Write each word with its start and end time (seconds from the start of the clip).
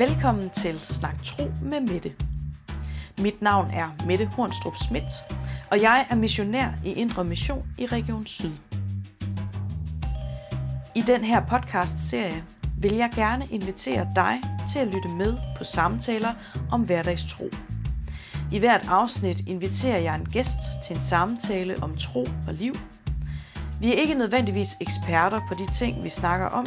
Velkommen 0.00 0.50
til 0.50 0.80
Snak 0.80 1.24
Tro 1.24 1.44
med 1.62 1.80
Mette. 1.80 2.14
Mit 3.18 3.42
navn 3.42 3.70
er 3.70 3.88
Mette 4.06 4.26
Hornstrup 4.26 4.76
Schmidt, 4.76 5.12
og 5.70 5.82
jeg 5.82 6.06
er 6.10 6.14
missionær 6.14 6.68
i 6.84 6.92
Indre 6.92 7.24
Mission 7.24 7.66
i 7.78 7.86
Region 7.86 8.26
Syd. 8.26 8.52
I 10.94 11.00
den 11.00 11.24
her 11.24 11.46
podcast-serie 11.46 12.44
vil 12.78 12.94
jeg 12.94 13.10
gerne 13.14 13.46
invitere 13.50 14.08
dig 14.16 14.40
til 14.72 14.78
at 14.78 14.86
lytte 14.86 15.08
med 15.08 15.36
på 15.58 15.64
samtaler 15.64 16.34
om 16.72 16.82
hverdagstro. 16.82 17.44
I 18.52 18.58
hvert 18.58 18.86
afsnit 18.88 19.48
inviterer 19.48 19.98
jeg 19.98 20.14
en 20.14 20.28
gæst 20.32 20.60
til 20.86 20.96
en 20.96 21.02
samtale 21.02 21.76
om 21.82 21.96
tro 21.96 22.22
og 22.48 22.54
liv. 22.54 22.74
Vi 23.80 23.88
er 23.88 23.96
ikke 23.96 24.14
nødvendigvis 24.14 24.76
eksperter 24.80 25.40
på 25.48 25.54
de 25.54 25.72
ting, 25.72 26.04
vi 26.04 26.08
snakker 26.08 26.46
om, 26.46 26.66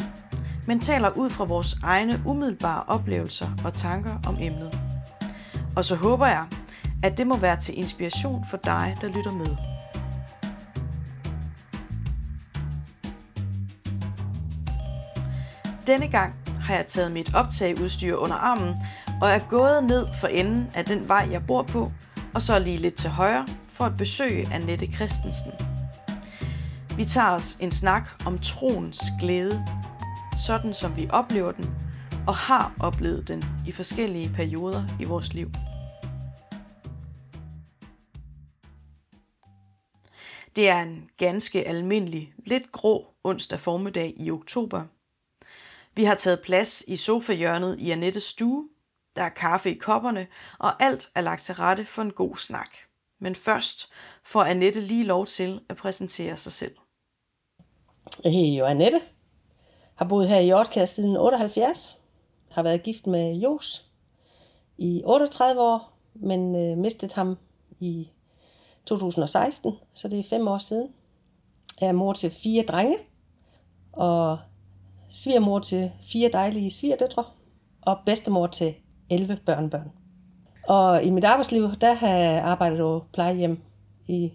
men 0.66 0.80
taler 0.80 1.10
ud 1.10 1.30
fra 1.30 1.44
vores 1.44 1.76
egne 1.82 2.22
umiddelbare 2.26 2.82
oplevelser 2.86 3.48
og 3.64 3.74
tanker 3.74 4.14
om 4.26 4.36
emnet. 4.40 4.80
Og 5.76 5.84
så 5.84 5.96
håber 5.96 6.26
jeg, 6.26 6.44
at 7.02 7.18
det 7.18 7.26
må 7.26 7.36
være 7.36 7.56
til 7.56 7.78
inspiration 7.78 8.44
for 8.50 8.56
dig, 8.56 8.96
der 9.00 9.06
lytter 9.06 9.32
med. 9.32 9.56
Denne 15.86 16.08
gang 16.08 16.34
har 16.60 16.74
jeg 16.74 16.86
taget 16.86 17.12
mit 17.12 17.34
optageudstyr 17.34 18.16
under 18.16 18.36
armen 18.36 18.74
og 19.22 19.30
er 19.30 19.38
gået 19.38 19.84
ned 19.84 20.06
for 20.20 20.26
enden 20.26 20.70
af 20.74 20.84
den 20.84 21.08
vej, 21.08 21.28
jeg 21.30 21.46
bor 21.46 21.62
på, 21.62 21.92
og 22.34 22.42
så 22.42 22.58
lige 22.58 22.76
lidt 22.76 22.94
til 22.94 23.10
højre 23.10 23.46
for 23.68 23.84
at 23.84 23.96
besøge 23.96 24.52
Annette 24.52 24.86
Christensen. 24.86 25.52
Vi 26.96 27.04
tager 27.04 27.30
os 27.30 27.56
en 27.60 27.70
snak 27.70 28.08
om 28.26 28.38
troens 28.38 29.00
glæde, 29.20 29.66
sådan 30.36 30.74
som 30.74 30.96
vi 30.96 31.08
oplever 31.10 31.52
den 31.52 31.74
og 32.26 32.36
har 32.36 32.74
oplevet 32.80 33.28
den 33.28 33.44
i 33.66 33.72
forskellige 33.72 34.32
perioder 34.34 34.84
i 35.00 35.04
vores 35.04 35.34
liv. 35.34 35.50
Det 40.56 40.68
er 40.68 40.82
en 40.82 41.10
ganske 41.16 41.68
almindelig, 41.68 42.34
lidt 42.38 42.72
grå 42.72 43.06
onsdag 43.24 43.60
formiddag 43.60 44.14
i 44.16 44.30
oktober. 44.30 44.84
Vi 45.94 46.04
har 46.04 46.14
taget 46.14 46.40
plads 46.44 46.84
i 46.88 46.96
sofahjørnet 46.96 47.78
i 47.78 47.90
Annettes 47.90 48.22
stue. 48.22 48.68
Der 49.16 49.22
er 49.22 49.28
kaffe 49.28 49.70
i 49.70 49.78
kopperne, 49.78 50.26
og 50.58 50.82
alt 50.82 51.10
er 51.14 51.20
lagt 51.20 51.42
til 51.42 51.54
rette 51.54 51.84
for 51.84 52.02
en 52.02 52.12
god 52.12 52.36
snak. 52.36 52.70
Men 53.20 53.34
først 53.34 53.92
får 54.24 54.44
Annette 54.44 54.80
lige 54.80 55.04
lov 55.04 55.26
til 55.26 55.60
at 55.68 55.76
præsentere 55.76 56.36
sig 56.36 56.52
selv. 56.52 56.76
Jeg 58.24 58.32
hedder 58.32 58.58
jo 58.58 58.64
Annette. 58.64 59.00
Har 59.94 60.04
boet 60.04 60.28
her 60.28 60.38
i 60.38 60.44
Hjortkær 60.44 60.84
siden 60.84 61.16
78. 61.16 61.98
Har 62.50 62.62
været 62.62 62.82
gift 62.82 63.06
med 63.06 63.34
Jos 63.34 63.90
i 64.78 65.02
38 65.04 65.60
år, 65.60 65.92
men 66.14 66.56
øh, 66.56 66.78
mistet 66.78 67.12
ham 67.12 67.38
i 67.80 68.08
2016, 68.86 69.72
så 69.94 70.08
det 70.08 70.18
er 70.18 70.22
fem 70.22 70.48
år 70.48 70.58
siden. 70.58 70.88
Jeg 71.80 71.88
er 71.88 71.92
mor 71.92 72.12
til 72.12 72.30
fire 72.30 72.62
drenge, 72.62 72.96
og 73.92 74.38
svigermor 75.10 75.58
til 75.58 75.92
fire 76.12 76.30
dejlige 76.32 76.70
svigerdøtre, 76.70 77.24
og 77.82 77.98
bedstemor 78.06 78.46
til 78.46 78.74
11 79.10 79.38
børnebørn. 79.46 79.92
Og 80.68 81.02
i 81.04 81.10
mit 81.10 81.24
arbejdsliv, 81.24 81.76
der 81.80 81.94
har 81.94 82.08
jeg 82.08 82.42
arbejdet 82.42 82.78
på 82.78 83.04
plejehjem 83.12 83.62
i 84.08 84.32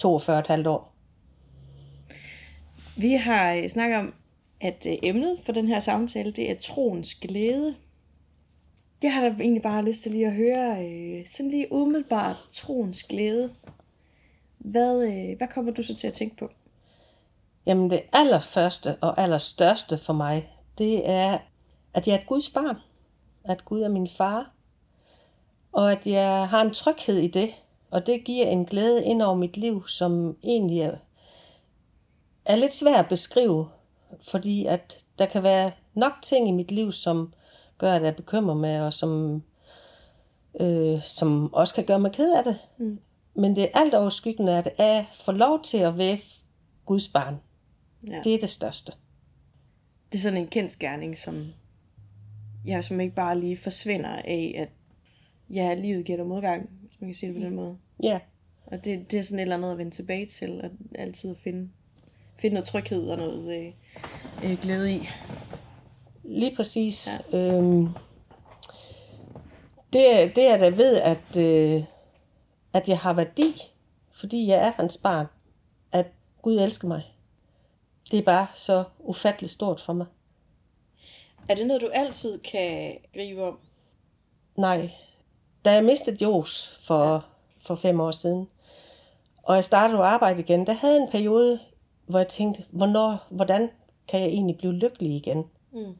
42,5 0.00 0.68
år. 0.68 0.92
Vi 2.96 3.12
har 3.12 3.52
øh, 3.52 3.68
snakket 3.68 3.98
om, 3.98 4.14
at 4.62 4.86
øh, 4.86 4.96
emnet 5.02 5.38
for 5.44 5.52
den 5.52 5.68
her 5.68 5.80
samtale, 5.80 6.30
det 6.30 6.50
er 6.50 6.54
troens 6.60 7.14
glæde. 7.14 7.74
Jeg 9.02 9.14
har 9.14 9.20
da 9.20 9.28
egentlig 9.28 9.62
bare 9.62 9.84
lyst 9.84 10.02
til 10.02 10.12
lige 10.12 10.26
at 10.26 10.32
høre, 10.32 10.86
øh, 10.86 11.26
sådan 11.26 11.50
lige 11.50 11.72
umiddelbart, 11.72 12.36
troens 12.50 13.02
glæde. 13.02 13.50
Hvad, 14.58 15.02
øh, 15.02 15.36
hvad 15.36 15.48
kommer 15.48 15.72
du 15.72 15.82
så 15.82 15.96
til 15.96 16.06
at 16.06 16.12
tænke 16.12 16.36
på? 16.36 16.48
Jamen 17.66 17.90
det 17.90 18.02
allerførste 18.12 18.96
og 18.96 19.20
allerstørste 19.20 19.98
for 19.98 20.12
mig, 20.12 20.50
det 20.78 21.10
er, 21.10 21.38
at 21.94 22.06
jeg 22.06 22.14
er 22.14 22.18
et 22.18 22.26
Guds 22.26 22.50
barn. 22.50 22.76
At 23.44 23.64
Gud 23.64 23.80
er 23.80 23.88
min 23.88 24.08
far. 24.08 24.52
Og 25.72 25.92
at 25.92 26.06
jeg 26.06 26.48
har 26.48 26.62
en 26.62 26.72
tryghed 26.72 27.16
i 27.16 27.28
det. 27.28 27.50
Og 27.90 28.06
det 28.06 28.24
giver 28.24 28.46
en 28.46 28.64
glæde 28.64 29.04
ind 29.04 29.22
over 29.22 29.34
mit 29.34 29.56
liv, 29.56 29.88
som 29.88 30.36
egentlig 30.42 30.80
er, 30.80 30.96
er 32.44 32.56
lidt 32.56 32.74
svært 32.74 33.04
at 33.04 33.08
beskrive. 33.08 33.68
Fordi 34.20 34.66
at 34.66 35.04
der 35.18 35.26
kan 35.26 35.42
være 35.42 35.72
nok 35.94 36.12
ting 36.22 36.48
i 36.48 36.52
mit 36.52 36.70
liv, 36.70 36.92
som 36.92 37.32
gør, 37.78 37.94
at 37.94 38.02
jeg 38.02 38.16
bekymrer 38.16 38.54
mig, 38.54 38.82
og 38.82 38.92
som, 38.92 39.42
øh, 40.60 41.02
som 41.02 41.54
også 41.54 41.74
kan 41.74 41.84
gøre 41.84 42.00
mig 42.00 42.12
ked 42.12 42.36
af 42.36 42.44
det. 42.44 42.58
Mm. 42.78 42.98
Men 43.34 43.56
det 43.56 43.64
er 43.64 43.68
alt 43.74 43.94
overskyggende, 43.94 44.58
at 44.58 44.68
jeg 44.78 45.06
får 45.12 45.32
lov 45.32 45.62
til 45.62 45.78
at 45.78 45.98
være 45.98 46.18
Guds 46.84 47.08
barn. 47.08 47.40
Ja. 48.10 48.20
Det 48.24 48.34
er 48.34 48.38
det 48.38 48.50
største. 48.50 48.92
Det 50.12 50.18
er 50.18 50.22
sådan 50.22 50.38
en 50.38 50.46
kendskærning, 50.46 51.18
som 51.18 51.46
jeg 52.64 52.84
som 52.84 53.00
ikke 53.00 53.14
bare 53.14 53.40
lige 53.40 53.56
forsvinder 53.56 54.10
af, 54.10 54.54
at 54.58 54.68
ja, 55.50 55.74
livet 55.74 56.04
giver 56.04 56.16
dig 56.16 56.26
modgang, 56.26 56.70
hvis 56.80 57.00
man 57.00 57.08
kan 57.08 57.14
sige 57.14 57.32
det 57.32 57.40
på 57.40 57.46
den 57.46 57.54
måde. 57.54 57.76
Ja. 58.02 58.20
Og 58.66 58.84
det, 58.84 59.10
det 59.10 59.18
er 59.18 59.22
sådan 59.22 59.38
et 59.38 59.42
eller 59.42 59.56
andet 59.56 59.72
at 59.72 59.78
vende 59.78 59.90
tilbage 59.90 60.26
til, 60.26 60.60
og 60.64 60.70
altid 60.94 61.36
finde, 61.36 61.70
finde 62.40 62.54
noget 62.54 62.66
tryghed 62.66 63.08
og 63.08 63.16
noget 63.16 63.72
øh, 64.44 64.58
glæde 64.62 64.92
i. 64.92 65.08
Lige 66.24 66.56
præcis. 66.56 67.08
Ja. 67.32 67.38
Øhm, 67.38 67.88
det, 69.92 70.36
det 70.36 70.48
er 70.48 70.56
da 70.56 70.68
ved, 70.68 70.96
at, 70.96 71.36
øh, 71.36 71.84
at 72.72 72.88
jeg 72.88 72.98
har 72.98 73.12
værdi, 73.12 73.54
fordi 74.10 74.46
jeg 74.46 74.58
er 74.58 74.72
hans 74.76 74.98
barn. 74.98 75.26
At 75.92 76.06
Gud 76.42 76.58
elsker 76.58 76.88
mig. 76.88 77.02
Det 78.10 78.18
er 78.18 78.22
bare 78.22 78.46
så 78.54 78.84
ufatteligt 78.98 79.52
stort 79.52 79.80
for 79.80 79.92
mig. 79.92 80.06
Er 81.48 81.54
det 81.54 81.66
noget, 81.66 81.82
du 81.82 81.90
altid 81.94 82.38
kan 82.38 82.98
gribe 83.14 83.44
om? 83.44 83.58
Nej. 84.56 84.90
Da 85.64 85.72
jeg 85.72 85.84
mistede 85.84 86.24
Jos 86.24 86.80
for, 86.82 87.12
ja. 87.12 87.18
for 87.60 87.74
fem 87.74 88.00
år 88.00 88.10
siden, 88.10 88.48
og 89.42 89.54
jeg 89.54 89.64
startede 89.64 89.98
at 89.98 90.04
arbejde 90.04 90.40
igen, 90.40 90.66
der 90.66 90.72
havde 90.72 91.00
en 91.00 91.10
periode, 91.10 91.60
hvor 92.06 92.18
jeg 92.18 92.28
tænkte, 92.28 92.64
hvornår, 92.70 93.26
hvordan 93.30 93.70
kan 94.08 94.20
jeg 94.20 94.28
egentlig 94.28 94.56
blive 94.56 94.72
lykkelig 94.72 95.16
igen? 95.16 95.44
Mm. 95.72 95.94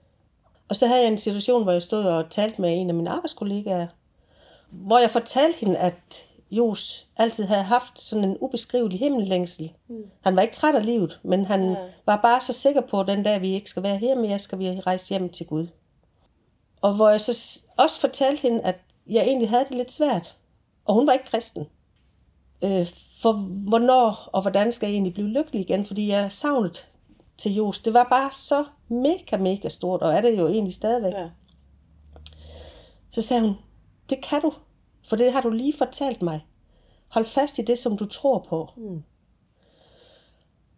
Og 0.69 0.77
så 0.77 0.87
havde 0.87 1.01
jeg 1.01 1.09
en 1.09 1.19
situation, 1.19 1.63
hvor 1.63 1.73
jeg 1.73 1.83
stod 1.83 2.05
og 2.05 2.31
talte 2.31 2.61
med 2.61 2.81
en 2.81 2.89
af 2.89 2.95
mine 2.95 3.11
arbejdskollegaer, 3.11 3.87
hvor 4.71 4.99
jeg 4.99 5.11
fortalte 5.11 5.59
hende, 5.59 5.79
at 5.79 6.25
Jos 6.51 7.07
altid 7.17 7.45
havde 7.45 7.63
haft 7.63 8.03
sådan 8.03 8.25
en 8.25 8.37
ubeskrivelig 8.41 8.99
himmellængsel. 8.99 9.73
Mm. 9.89 10.05
Han 10.21 10.37
var 10.37 10.43
ikke 10.43 10.55
træt 10.55 10.75
af 10.75 10.87
livet, 10.87 11.21
men 11.23 11.45
han 11.47 11.71
ja. 11.71 11.77
var 12.07 12.21
bare 12.23 12.41
så 12.41 12.53
sikker 12.53 12.81
på, 12.81 13.01
at 13.01 13.07
den 13.07 13.23
dag 13.23 13.41
vi 13.41 13.55
ikke 13.55 13.71
skal 13.71 13.83
være 13.83 13.97
her 13.97 14.15
mere, 14.17 14.39
skal 14.39 14.59
vi 14.59 14.71
rejse 14.71 15.09
hjem 15.09 15.29
til 15.29 15.47
Gud. 15.47 15.67
Og 16.81 16.95
hvor 16.95 17.09
jeg 17.09 17.21
så 17.21 17.61
også 17.77 18.01
fortalte 18.01 18.43
hende, 18.43 18.61
at 18.63 18.77
jeg 19.07 19.23
egentlig 19.23 19.51
havde 19.51 19.65
det 19.69 19.77
lidt 19.77 19.93
svært. 19.93 20.37
Og 20.85 20.95
hun 20.95 21.07
var 21.07 21.13
ikke 21.13 21.25
kristen. 21.25 21.67
Øh, 22.63 22.87
for 23.23 23.33
hvornår 23.69 24.29
og 24.33 24.43
hvordan 24.43 24.73
skal 24.73 24.87
jeg 24.87 24.93
egentlig 24.93 25.15
blive 25.15 25.29
lykkelig 25.29 25.61
igen? 25.61 25.85
Fordi 25.85 26.09
jeg 26.09 26.33
savnet 26.33 26.89
til 27.39 27.55
Jos. 27.55 27.79
Det 27.79 27.95
var 27.95 28.07
bare 28.11 28.33
så 28.33 28.65
mega, 28.89 29.37
mega 29.37 29.69
stort, 29.69 30.03
og 30.03 30.15
er 30.15 30.21
det 30.21 30.39
jo 30.39 30.49
egentlig 30.49 30.75
stadigvæk. 30.75 31.13
Ja. 31.13 31.29
Så 33.11 33.23
sagde 33.23 33.43
hun, 33.43 33.55
det 34.11 34.21
kan 34.23 34.43
du, 34.43 34.53
for 35.09 35.17
det 35.17 35.33
har 35.33 35.41
du 35.41 35.51
lige 35.51 35.75
fortalt 35.79 36.23
mig. 36.23 36.47
Hold 37.09 37.25
fast 37.25 37.59
i 37.59 37.63
det, 37.63 37.79
som 37.79 37.97
du 37.97 38.05
tror 38.07 38.39
på. 38.49 38.69
Mm. 38.77 39.03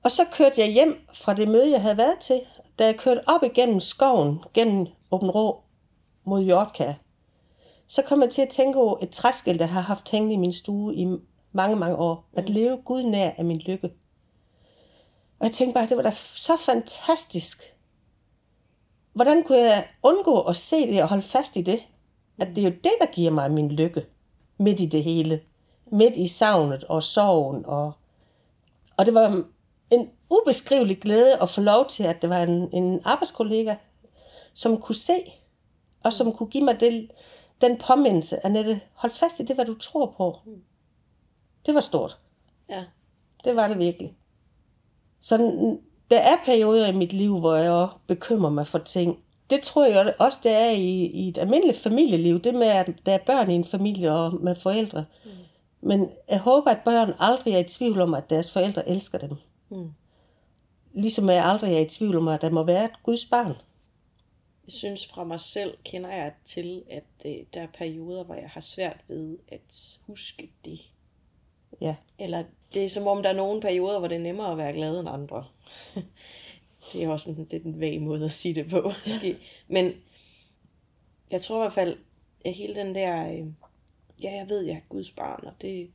Og 0.04 0.10
så 0.10 0.22
kørte 0.32 0.60
jeg 0.60 0.72
hjem 0.72 1.06
fra 1.12 1.34
det 1.34 1.48
møde, 1.48 1.70
jeg 1.70 1.82
havde 1.82 1.98
været 1.98 2.18
til. 2.18 2.40
Da 2.78 2.84
jeg 2.84 2.96
kørte 2.96 3.28
op 3.28 3.42
igennem 3.42 3.80
skoven, 3.80 4.40
gennem 4.54 4.86
Åben 5.10 5.30
Rå 5.30 5.60
mod 6.24 6.42
Hjortkær, 6.42 6.92
så 7.86 8.02
kom 8.02 8.22
jeg 8.22 8.30
til 8.30 8.42
at 8.42 8.48
tænke 8.48 8.78
over 8.78 8.98
et 9.02 9.10
træskilt, 9.10 9.60
jeg 9.60 9.68
har 9.68 9.80
haft 9.80 10.10
hængende 10.10 10.34
i 10.34 10.38
min 10.38 10.52
stue 10.52 10.94
i 10.94 11.06
mange, 11.52 11.76
mange 11.76 11.96
år. 11.96 12.24
At 12.32 12.48
mm. 12.48 12.54
leve 12.54 12.76
Gud 12.84 13.02
nær 13.02 13.30
af 13.38 13.44
min 13.44 13.58
lykke. 13.58 13.90
Og 15.38 15.46
jeg 15.46 15.52
tænkte 15.52 15.74
bare, 15.74 15.88
det 15.88 15.96
var 15.96 16.02
da 16.02 16.10
så 16.14 16.56
fantastisk. 16.56 17.62
Hvordan 19.12 19.44
kunne 19.44 19.58
jeg 19.58 19.88
undgå 20.02 20.40
at 20.40 20.56
se 20.56 20.76
det 20.76 21.02
og 21.02 21.08
holde 21.08 21.22
fast 21.22 21.56
i 21.56 21.62
det? 21.62 21.80
At 22.38 22.48
det 22.48 22.58
er 22.58 22.68
jo 22.68 22.76
det, 22.84 22.92
der 23.00 23.06
giver 23.12 23.30
mig 23.30 23.50
min 23.50 23.72
lykke. 23.72 24.06
Midt 24.58 24.80
i 24.80 24.86
det 24.86 25.04
hele. 25.04 25.40
Midt 25.86 26.16
i 26.16 26.28
savnet 26.28 26.84
og 26.84 27.02
sorgen. 27.02 27.66
Og, 27.66 27.92
og 28.96 29.06
det 29.06 29.14
var 29.14 29.44
en 29.90 30.10
ubeskrivelig 30.30 31.00
glæde 31.00 31.42
at 31.42 31.50
få 31.50 31.60
lov 31.60 31.88
til, 31.88 32.02
at 32.02 32.22
det 32.22 32.30
var 32.30 32.42
en, 32.42 32.68
en 32.72 33.00
arbejdskollega, 33.04 33.74
som 34.54 34.80
kunne 34.80 34.94
se, 34.94 35.22
og 36.02 36.12
som 36.12 36.32
kunne 36.32 36.48
give 36.48 36.64
mig 36.64 36.80
det, 36.80 37.10
den 37.60 37.78
påmindelse, 37.78 38.46
Annette, 38.46 38.80
hold 38.94 39.12
fast 39.12 39.40
i 39.40 39.44
det, 39.44 39.56
hvad 39.56 39.64
du 39.64 39.74
tror 39.74 40.14
på. 40.16 40.38
Det 41.66 41.74
var 41.74 41.80
stort. 41.80 42.18
Ja. 42.68 42.84
Det 43.44 43.56
var 43.56 43.68
det 43.68 43.78
virkelig. 43.78 44.16
Så 45.24 45.36
der 46.10 46.18
er 46.18 46.36
perioder 46.44 46.88
i 46.88 46.92
mit 46.92 47.12
liv, 47.12 47.38
hvor 47.38 47.56
jeg 47.56 47.88
bekymrer 48.06 48.50
mig 48.50 48.66
for 48.66 48.78
ting. 48.78 49.24
Det 49.50 49.60
tror 49.60 49.86
jeg 49.86 50.14
også, 50.18 50.40
det 50.42 50.52
er 50.52 50.70
i, 50.70 51.06
i 51.06 51.28
et 51.28 51.38
almindeligt 51.38 51.78
familieliv. 51.78 52.40
Det 52.40 52.54
med, 52.54 52.66
at 52.66 52.90
der 53.06 53.12
er 53.12 53.24
børn 53.26 53.50
i 53.50 53.54
en 53.54 53.64
familie 53.64 54.12
og 54.12 54.34
med 54.34 54.54
forældre. 54.54 55.04
Mm. 55.24 55.30
Men 55.80 56.10
jeg 56.28 56.38
håber, 56.40 56.70
at 56.70 56.78
børn 56.84 57.12
aldrig 57.18 57.54
er 57.54 57.58
i 57.58 57.64
tvivl 57.64 58.00
om, 58.00 58.14
at 58.14 58.30
deres 58.30 58.50
forældre 58.52 58.88
elsker 58.88 59.18
dem. 59.18 59.36
Mm. 59.68 59.90
Ligesom 60.94 61.28
jeg 61.28 61.44
aldrig 61.44 61.74
er 61.74 61.80
i 61.80 61.88
tvivl 61.88 62.16
om, 62.16 62.28
at 62.28 62.40
der 62.40 62.50
må 62.50 62.62
være 62.62 62.84
et 62.84 63.02
Guds 63.02 63.26
barn. 63.26 63.54
Jeg 64.66 64.72
synes 64.72 65.06
fra 65.06 65.24
mig 65.24 65.40
selv, 65.40 65.76
kender 65.84 66.10
jeg 66.10 66.32
til, 66.44 66.82
at 66.90 67.26
øh, 67.26 67.32
der 67.54 67.60
er 67.60 67.68
perioder, 67.78 68.24
hvor 68.24 68.34
jeg 68.34 68.50
har 68.50 68.60
svært 68.60 69.00
ved 69.08 69.38
at 69.48 69.98
huske 70.06 70.50
det. 70.64 70.80
Ja. 71.84 71.96
Eller 72.18 72.44
det 72.74 72.84
er 72.84 72.88
som 72.88 73.06
om, 73.06 73.22
der 73.22 73.30
er 73.30 73.34
nogle 73.34 73.60
perioder, 73.60 73.98
hvor 73.98 74.08
det 74.08 74.16
er 74.16 74.20
nemmere 74.20 74.52
at 74.52 74.58
være 74.58 74.72
glad 74.72 75.00
end 75.00 75.08
andre. 75.08 75.44
det 76.92 77.04
er 77.04 77.08
også 77.08 77.30
en, 77.30 77.36
det 77.36 77.52
er 77.52 77.64
en 77.64 77.80
vag 77.80 78.02
måde 78.02 78.24
at 78.24 78.30
sige 78.30 78.54
det 78.54 78.70
på, 78.70 78.92
måske. 79.04 79.36
Men 79.68 79.92
jeg 81.30 81.40
tror 81.40 81.56
i 81.56 81.60
hvert 81.60 81.72
fald, 81.72 81.96
at 82.44 82.54
hele 82.54 82.74
den 82.74 82.94
der, 82.94 83.32
øh, 83.32 83.46
ja, 84.22 84.36
jeg 84.36 84.46
ved, 84.48 84.62
jeg 84.62 84.76
er 84.76 84.88
Guds 84.88 85.10
barn, 85.10 85.44
og 85.46 85.52
det, 85.62 85.90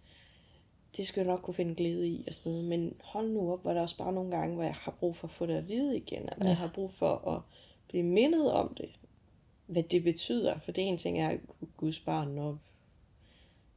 det 0.98 1.08
skal 1.08 1.22
jeg 1.22 1.28
nok 1.28 1.42
kunne 1.42 1.54
finde 1.54 1.76
glæde 1.76 2.08
i 2.08 2.24
og 2.28 2.34
sådan 2.34 2.52
noget. 2.52 2.68
Men 2.68 2.94
hold 3.04 3.30
nu 3.30 3.54
op, 3.54 3.62
hvor 3.62 3.74
der 3.74 3.82
også 3.82 3.98
bare 3.98 4.14
nogle 4.14 4.38
gange, 4.38 4.56
hvor 4.56 4.64
jeg 4.64 4.76
har 4.76 4.96
brug 5.00 5.16
for 5.16 5.28
at 5.28 5.34
få 5.34 5.46
det 5.46 5.58
at 5.58 5.68
vide 5.68 5.98
igen, 5.98 6.22
eller 6.22 6.36
ja. 6.44 6.50
jeg 6.50 6.58
har 6.58 6.72
brug 6.76 6.92
for 6.92 7.28
at 7.36 7.42
blive 7.88 8.04
mindet 8.04 8.52
om 8.52 8.76
det, 8.78 8.90
hvad 9.66 9.84
det 9.84 10.04
betyder. 10.04 10.60
For 10.60 10.72
det 10.72 10.84
er 10.84 10.88
en 10.88 10.98
ting, 10.98 11.22
er 11.22 11.38
Guds 11.78 12.00
barn, 12.00 12.38
og 12.38 12.58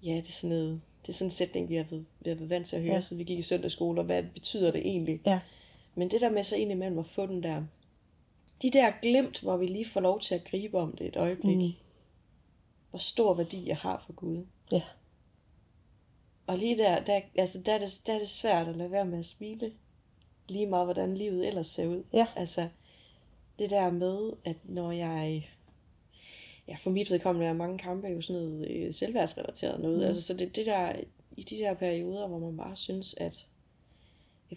ja, 0.03 0.17
det 0.17 0.29
er 0.29 0.33
sådan 0.33 0.57
noget, 0.57 0.81
det 1.03 1.09
er 1.09 1.13
sådan 1.13 1.27
en 1.27 1.31
sætning, 1.31 1.69
vi 1.69 1.75
har 1.75 1.85
været, 1.85 2.05
vi 2.21 2.31
har 2.31 2.37
været 2.37 2.51
vant 2.51 2.67
til 2.67 2.77
at 2.77 2.83
høre, 2.83 2.95
ja. 2.95 3.01
så 3.01 3.15
vi 3.15 3.25
gik 3.25 3.39
i 3.39 3.43
søndagsskole, 3.43 4.01
og 4.01 4.05
hvad 4.05 4.23
betyder 4.23 4.71
det 4.71 4.81
egentlig? 4.81 5.21
Ja. 5.27 5.41
Men 5.95 6.11
det 6.11 6.21
der 6.21 6.31
med 6.31 6.45
så 6.45 6.57
indimellem 6.57 6.99
at 6.99 7.07
få 7.07 7.27
den 7.27 7.43
der, 7.43 7.63
de 8.63 8.71
der 8.71 8.93
glemt, 9.03 9.41
hvor 9.41 9.57
vi 9.57 9.67
lige 9.67 9.85
får 9.85 10.01
lov 10.01 10.21
til 10.21 10.35
at 10.35 10.45
gribe 10.45 10.79
om 10.79 10.97
det 10.97 11.07
et 11.07 11.17
øjeblik. 11.17 11.57
Mm. 11.57 11.73
Hvor 12.91 12.99
stor 12.99 13.35
værdi 13.35 13.69
jeg 13.69 13.77
har 13.77 14.03
for 14.07 14.13
Gud. 14.13 14.47
Ja. 14.73 14.83
Og 16.47 16.59
lige 16.59 16.79
der, 16.79 17.05
der, 17.05 17.21
altså 17.35 17.59
der, 17.67 17.75
er 17.75 17.79
det, 17.79 18.03
der 18.07 18.15
er 18.15 18.19
det 18.19 18.29
svært 18.29 18.69
at 18.69 18.77
lade 18.77 18.91
være 18.91 19.05
med 19.05 19.19
at 19.19 19.25
smile. 19.25 19.73
Lige 20.49 20.67
meget, 20.67 20.87
hvordan 20.87 21.17
livet 21.17 21.47
ellers 21.47 21.67
ser 21.67 21.87
ud. 21.87 22.05
Ja. 22.13 22.27
Altså, 22.37 22.69
det 23.59 23.71
der 23.71 23.91
med, 23.91 24.33
at 24.45 24.57
når 24.65 24.93
jeg... 24.93 25.51
Ja, 26.73 26.77
for 26.77 26.91
mit 26.91 27.11
vedkommende 27.11 27.47
er 27.47 27.53
mange 27.53 27.79
kampe 27.79 28.09
jo 28.09 28.21
sådan 28.21 28.43
noget 28.43 28.71
øh, 28.71 28.93
selvværdsrelateret 28.93 29.81
noget. 29.81 29.99
Mm. 29.99 30.05
Altså, 30.05 30.23
så 30.23 30.35
det 30.35 30.57
det 30.57 30.67
der, 30.67 30.93
i 31.37 31.43
de 31.43 31.57
der 31.57 31.75
perioder, 31.75 32.29
hvor 32.29 32.39
man 32.39 32.57
bare 32.57 32.77
synes, 32.77 33.15
at 33.15 33.47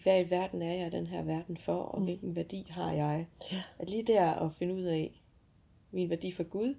hvad 0.03 0.25
i 0.25 0.29
verden 0.29 0.61
er 0.61 0.73
jeg 0.73 0.91
den 0.91 1.07
her 1.07 1.23
verden 1.23 1.57
for, 1.57 1.75
og 1.75 1.99
mm. 1.99 2.05
hvilken 2.05 2.35
værdi 2.35 2.67
har 2.69 2.93
jeg. 2.93 3.27
Ja. 3.51 3.63
At 3.79 3.89
lige 3.89 4.03
der 4.03 4.31
at 4.31 4.53
finde 4.53 4.73
ud 4.73 4.83
af 4.83 5.21
min 5.91 6.09
værdi 6.09 6.31
for 6.31 6.43
Gud, 6.43 6.75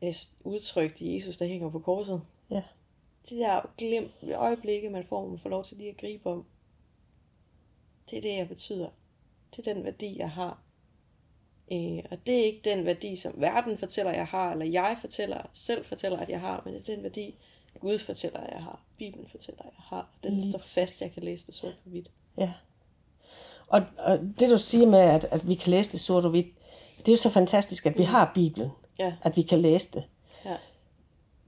er 0.00 0.28
udtrykt 0.44 1.00
i 1.00 1.14
Jesus, 1.14 1.36
der 1.36 1.46
hænger 1.46 1.70
på 1.70 1.78
korset. 1.78 2.22
Ja. 2.50 2.62
Det 3.28 3.38
der 3.38 3.74
glem, 3.78 4.10
øjeblikke, 4.34 4.90
man 4.90 5.04
får, 5.04 5.28
man 5.28 5.38
får 5.38 5.50
lov 5.50 5.64
til 5.64 5.76
lige 5.76 5.90
at 5.90 5.96
gribe 5.96 6.30
om. 6.30 6.44
Det 8.10 8.18
er 8.18 8.22
det, 8.22 8.36
jeg 8.36 8.48
betyder. 8.48 8.88
Det 9.56 9.66
er 9.66 9.74
den 9.74 9.84
værdi, 9.84 10.18
jeg 10.18 10.30
har. 10.30 10.62
Øh, 11.72 12.04
og 12.10 12.18
det 12.26 12.40
er 12.40 12.44
ikke 12.44 12.60
den 12.64 12.84
værdi, 12.84 13.16
som 13.16 13.34
verden 13.36 13.78
fortæller, 13.78 14.12
jeg 14.12 14.26
har, 14.26 14.52
eller 14.52 14.66
jeg 14.66 14.96
fortæller, 15.00 15.42
selv 15.52 15.84
fortæller, 15.84 16.18
at 16.18 16.28
jeg 16.28 16.40
har, 16.40 16.62
men 16.64 16.74
det 16.74 16.80
er 16.80 16.94
den 16.94 17.02
værdi, 17.02 17.34
Gud 17.80 17.98
fortæller, 17.98 18.40
at 18.40 18.54
jeg 18.54 18.62
har. 18.62 18.80
Bibelen 18.98 19.28
fortæller, 19.30 19.62
at 19.62 19.70
jeg 19.78 19.84
har. 19.84 20.08
Den 20.22 20.34
Lige 20.34 20.50
står 20.50 20.58
fast, 20.58 21.02
jeg 21.02 21.12
kan 21.12 21.22
læse 21.22 21.46
det 21.46 21.54
sort 21.54 21.74
på 21.84 21.90
hvidt. 21.90 22.10
Ja. 22.38 22.52
Og, 23.66 23.82
og 23.98 24.18
det 24.18 24.50
du 24.50 24.58
siger 24.58 24.86
med, 24.86 24.98
at, 24.98 25.24
at 25.24 25.48
vi 25.48 25.54
kan 25.54 25.70
læse 25.70 25.92
det 25.92 26.00
sort 26.00 26.24
og 26.24 26.30
hvidt, 26.30 26.46
det 26.98 27.08
er 27.08 27.12
jo 27.12 27.16
så 27.16 27.30
fantastisk, 27.30 27.86
at 27.86 27.98
vi 27.98 28.02
har 28.02 28.30
Bibelen. 28.34 28.70
Ja. 28.98 29.12
At 29.22 29.36
vi 29.36 29.42
kan 29.42 29.60
læse 29.60 29.92
det. 29.92 30.04
Ja. 30.44 30.56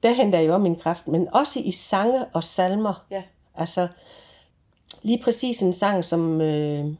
Der 0.02 0.12
henter 0.14 0.38
jeg 0.38 0.48
jo 0.48 0.58
min 0.58 0.76
kraft, 0.76 1.08
men 1.08 1.28
også 1.34 1.60
i 1.60 1.70
sange 1.70 2.26
og 2.26 2.44
salmer. 2.44 3.06
Ja. 3.10 3.22
Altså, 3.54 3.88
lige 5.02 5.22
præcis 5.22 5.62
en 5.62 5.72
sang 5.72 6.04
som 6.04 6.40
øh, 6.40 6.94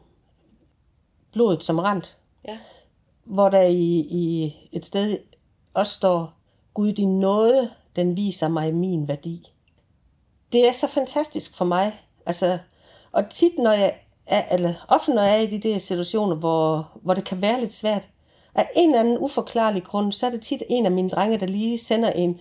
Blodet 1.32 1.64
som 1.64 1.78
rent. 1.78 2.18
Ja. 2.48 2.58
Hvor 3.24 3.48
der 3.48 3.62
i, 3.62 3.98
i 4.10 4.54
et 4.72 4.84
sted 4.84 5.18
også 5.74 5.92
står, 5.92 6.32
Gud 6.74 6.92
din 6.92 7.18
nåde 7.18 7.70
den 7.96 8.16
viser 8.16 8.48
mig 8.48 8.74
min 8.74 9.08
værdi. 9.08 9.52
Det 10.52 10.68
er 10.68 10.72
så 10.72 10.86
fantastisk 10.86 11.56
for 11.56 11.64
mig. 11.64 12.00
Altså, 12.26 12.58
og 13.12 13.30
tit, 13.30 13.58
når 13.58 13.72
jeg 13.72 13.94
er, 14.26 14.42
eller 14.54 14.74
ofte 14.88 15.14
når 15.14 15.22
jeg 15.22 15.34
er 15.34 15.42
i 15.42 15.58
de 15.58 15.68
der 15.68 15.78
situationer, 15.78 16.36
hvor, 16.36 16.90
hvor 17.02 17.14
det 17.14 17.24
kan 17.24 17.42
være 17.42 17.60
lidt 17.60 17.72
svært, 17.72 18.08
af 18.54 18.68
en 18.76 18.88
eller 18.88 19.00
anden 19.00 19.18
uforklarlig 19.18 19.84
grund, 19.84 20.12
så 20.12 20.26
er 20.26 20.30
det 20.30 20.40
tit 20.40 20.62
en 20.68 20.86
af 20.86 20.92
mine 20.92 21.10
drenge, 21.10 21.40
der 21.40 21.46
lige 21.46 21.78
sender 21.78 22.10
en, 22.10 22.40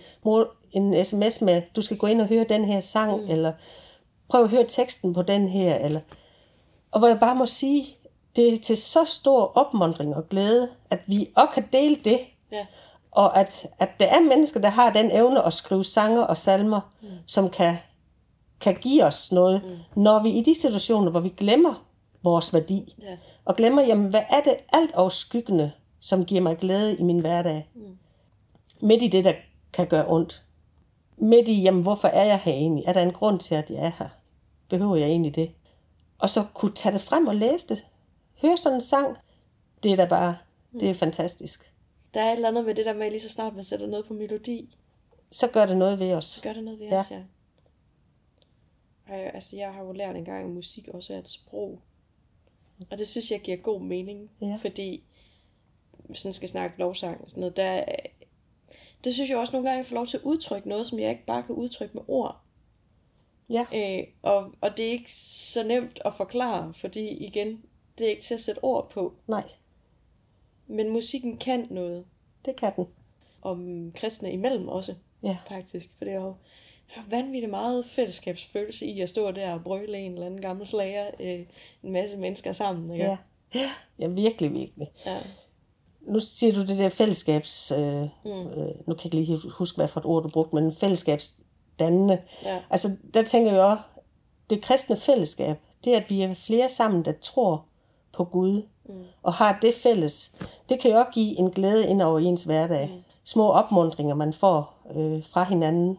en 0.72 1.04
sms 1.04 1.40
med, 1.40 1.62
du 1.76 1.82
skal 1.82 1.96
gå 1.96 2.06
ind 2.06 2.20
og 2.20 2.26
høre 2.26 2.46
den 2.48 2.64
her 2.64 2.80
sang, 2.80 3.22
mm. 3.22 3.30
eller 3.30 3.52
prøv 4.28 4.44
at 4.44 4.50
høre 4.50 4.64
teksten 4.68 5.14
på 5.14 5.22
den 5.22 5.48
her, 5.48 5.74
eller... 5.74 6.00
Og 6.90 6.98
hvor 6.98 7.08
jeg 7.08 7.20
bare 7.20 7.34
må 7.34 7.46
sige, 7.46 7.86
det 8.36 8.54
er 8.54 8.58
til 8.58 8.76
så 8.76 9.04
stor 9.04 9.52
opmundring 9.54 10.16
og 10.16 10.28
glæde, 10.28 10.68
at 10.90 10.98
vi 11.06 11.28
også 11.36 11.54
kan 11.54 11.68
dele 11.72 11.96
det. 11.96 12.18
Ja. 12.52 12.66
Og 13.10 13.38
at, 13.38 13.66
at 13.78 13.90
der 14.00 14.06
er 14.06 14.20
mennesker, 14.20 14.60
der 14.60 14.68
har 14.68 14.92
den 14.92 15.10
evne 15.10 15.46
at 15.46 15.52
skrive 15.52 15.84
sange 15.84 16.26
og 16.26 16.36
salmer, 16.36 16.80
mm. 17.02 17.08
som 17.26 17.50
kan, 17.50 17.76
kan 18.60 18.74
give 18.74 19.04
os 19.04 19.32
noget, 19.32 19.62
mm. 19.64 20.02
når 20.02 20.22
vi 20.22 20.30
i 20.30 20.42
de 20.42 20.54
situationer, 20.54 21.10
hvor 21.10 21.20
vi 21.20 21.28
glemmer 21.28 21.84
vores 22.22 22.54
værdi, 22.54 22.94
ja. 23.02 23.16
og 23.44 23.56
glemmer, 23.56 23.82
jamen, 23.82 24.10
hvad 24.10 24.22
er 24.30 24.40
det 24.40 24.56
alt 24.72 24.94
overskyggende, 24.94 25.72
som 26.00 26.24
giver 26.24 26.40
mig 26.40 26.58
glæde 26.58 26.96
i 26.96 27.02
min 27.02 27.18
hverdag? 27.18 27.70
Mm. 27.74 27.98
Midt 28.80 29.02
i 29.02 29.08
det, 29.08 29.24
der 29.24 29.32
kan 29.72 29.86
gøre 29.86 30.04
ondt. 30.08 30.42
Midt 31.16 31.48
i, 31.48 31.62
jamen, 31.62 31.82
hvorfor 31.82 32.08
er 32.08 32.24
jeg 32.24 32.38
her 32.38 32.52
egentlig? 32.52 32.84
Er 32.86 32.92
der 32.92 33.02
en 33.02 33.12
grund 33.12 33.40
til, 33.40 33.54
at 33.54 33.70
jeg 33.70 33.78
er 33.78 33.92
her? 33.98 34.08
Behøver 34.68 34.96
jeg 34.96 35.08
egentlig 35.08 35.34
det? 35.34 35.50
Og 36.18 36.30
så 36.30 36.44
kunne 36.54 36.72
tage 36.74 36.92
det 36.92 37.00
frem 37.00 37.26
og 37.26 37.36
læse 37.36 37.68
det. 37.68 37.84
Høre 38.42 38.56
sådan 38.56 38.76
en 38.76 38.80
sang. 38.80 39.16
Det 39.82 39.92
er 39.92 39.96
da 39.96 40.06
bare, 40.06 40.38
det 40.80 40.90
er 40.90 40.94
fantastisk 40.94 41.72
der 42.14 42.20
er 42.20 42.32
et 42.32 42.36
eller 42.36 42.48
andet 42.48 42.64
med 42.64 42.74
det 42.74 42.86
der 42.86 42.94
med, 42.94 43.10
lige 43.10 43.20
så 43.20 43.28
snart 43.28 43.54
man 43.54 43.64
sætter 43.64 43.86
noget 43.86 44.06
på 44.06 44.14
melodi. 44.14 44.76
Så 45.30 45.48
gør 45.48 45.66
det 45.66 45.76
noget 45.76 45.98
ved 45.98 46.12
os. 46.12 46.40
Gør 46.42 46.52
det 46.52 46.64
noget 46.64 46.80
ved 46.80 46.86
ja. 46.86 47.00
os, 47.00 47.10
ja. 47.10 47.22
Og, 49.08 49.14
altså, 49.14 49.56
jeg 49.56 49.74
har 49.74 49.84
jo 49.84 49.92
lært 49.92 50.16
en 50.16 50.24
gang, 50.24 50.44
at 50.44 50.50
musik 50.50 50.88
også 50.88 51.14
er 51.14 51.18
et 51.18 51.28
sprog. 51.28 51.80
Og 52.90 52.98
det 52.98 53.08
synes 53.08 53.30
jeg 53.30 53.40
giver 53.40 53.56
god 53.56 53.80
mening. 53.80 54.30
Ja. 54.40 54.58
Fordi, 54.60 55.04
sådan 56.14 56.32
skal 56.32 56.48
snakke 56.48 56.78
lovsang 56.78 57.20
og 57.20 57.30
sådan 57.30 57.40
noget, 57.40 57.56
der, 57.56 57.84
det 59.04 59.14
synes 59.14 59.30
jeg 59.30 59.38
også 59.38 59.52
nogle 59.52 59.68
gange, 59.68 59.78
jeg 59.78 59.86
får 59.86 59.94
lov 59.94 60.06
til 60.06 60.16
at 60.16 60.22
udtrykke 60.22 60.68
noget, 60.68 60.86
som 60.86 60.98
jeg 60.98 61.10
ikke 61.10 61.26
bare 61.26 61.42
kan 61.42 61.54
udtrykke 61.54 61.94
med 61.94 62.02
ord. 62.08 62.40
Ja. 63.50 63.66
Øh, 63.74 64.06
og, 64.22 64.54
og 64.60 64.76
det 64.76 64.86
er 64.86 64.90
ikke 64.90 65.12
så 65.12 65.66
nemt 65.66 66.00
at 66.04 66.14
forklare, 66.14 66.74
fordi 66.74 67.08
igen, 67.08 67.64
det 67.98 68.06
er 68.06 68.10
ikke 68.10 68.22
til 68.22 68.34
at 68.34 68.40
sætte 68.40 68.64
ord 68.64 68.90
på. 68.90 69.14
Nej. 69.26 69.44
Men 70.66 70.90
musikken 70.90 71.36
kan 71.36 71.66
noget. 71.70 72.04
Det 72.44 72.56
kan 72.56 72.72
den. 72.76 72.86
Om 73.42 73.92
kristne 73.94 74.32
imellem 74.32 74.68
også, 74.68 74.94
ja. 75.22 75.36
faktisk. 75.48 75.90
For 75.98 76.04
det 76.04 76.14
er 76.14 76.20
jo 76.20 76.34
vanvittigt 77.10 77.50
meget 77.50 77.84
fællesskabsfølelse 77.84 78.86
i 78.86 79.00
at 79.00 79.08
stå 79.08 79.30
der 79.30 79.52
og 79.52 79.62
brøle 79.64 79.98
en 79.98 80.12
eller 80.12 80.26
anden 80.26 80.40
gammel 80.40 80.66
slager 80.66 81.06
øh, 81.20 81.46
en 81.82 81.92
masse 81.92 82.18
mennesker 82.18 82.52
sammen. 82.52 82.92
Ikke? 82.92 83.04
Ja. 83.04 83.70
ja, 83.98 84.06
virkelig, 84.06 84.52
virkelig. 84.52 84.88
Ja. 85.06 85.18
Nu 86.00 86.18
siger 86.18 86.54
du 86.54 86.60
det 86.60 86.78
der 86.78 86.88
fællesskabs... 86.88 87.70
Øh, 87.70 88.02
mm. 88.24 88.30
øh, 88.30 88.88
nu 88.88 88.94
kan 88.94 89.04
jeg 89.04 89.04
ikke 89.04 89.16
lige 89.16 89.50
huske, 89.50 89.76
hvad 89.76 89.88
for 89.88 90.00
et 90.00 90.06
ord 90.06 90.22
du 90.22 90.28
brugte, 90.28 90.54
men 90.54 90.76
fællesskabsdannende. 90.76 92.22
Ja. 92.44 92.62
Altså, 92.70 92.88
der 93.14 93.24
tænker 93.24 93.52
jeg 93.52 93.60
også, 93.60 93.82
det 94.50 94.62
kristne 94.62 94.96
fællesskab, 94.96 95.56
det 95.84 95.94
er, 95.94 96.00
at 96.00 96.10
vi 96.10 96.22
er 96.22 96.34
flere 96.34 96.68
sammen, 96.68 97.04
der 97.04 97.12
tror 97.20 97.66
på 98.12 98.24
Gud, 98.24 98.62
mm. 98.84 99.04
og 99.22 99.32
har 99.32 99.58
det 99.62 99.74
fælles, 99.74 100.36
det 100.68 100.80
kan 100.80 100.90
jo 100.90 100.96
også 100.96 101.10
give 101.10 101.38
en 101.38 101.50
glæde 101.50 101.88
ind 101.88 102.02
over 102.02 102.18
ens 102.18 102.44
hverdag. 102.44 102.88
Mm. 102.88 103.02
Små 103.24 103.50
opmundringer, 103.50 104.14
man 104.14 104.32
får 104.32 104.74
øh, 104.96 105.24
fra 105.24 105.44
hinanden. 105.44 105.98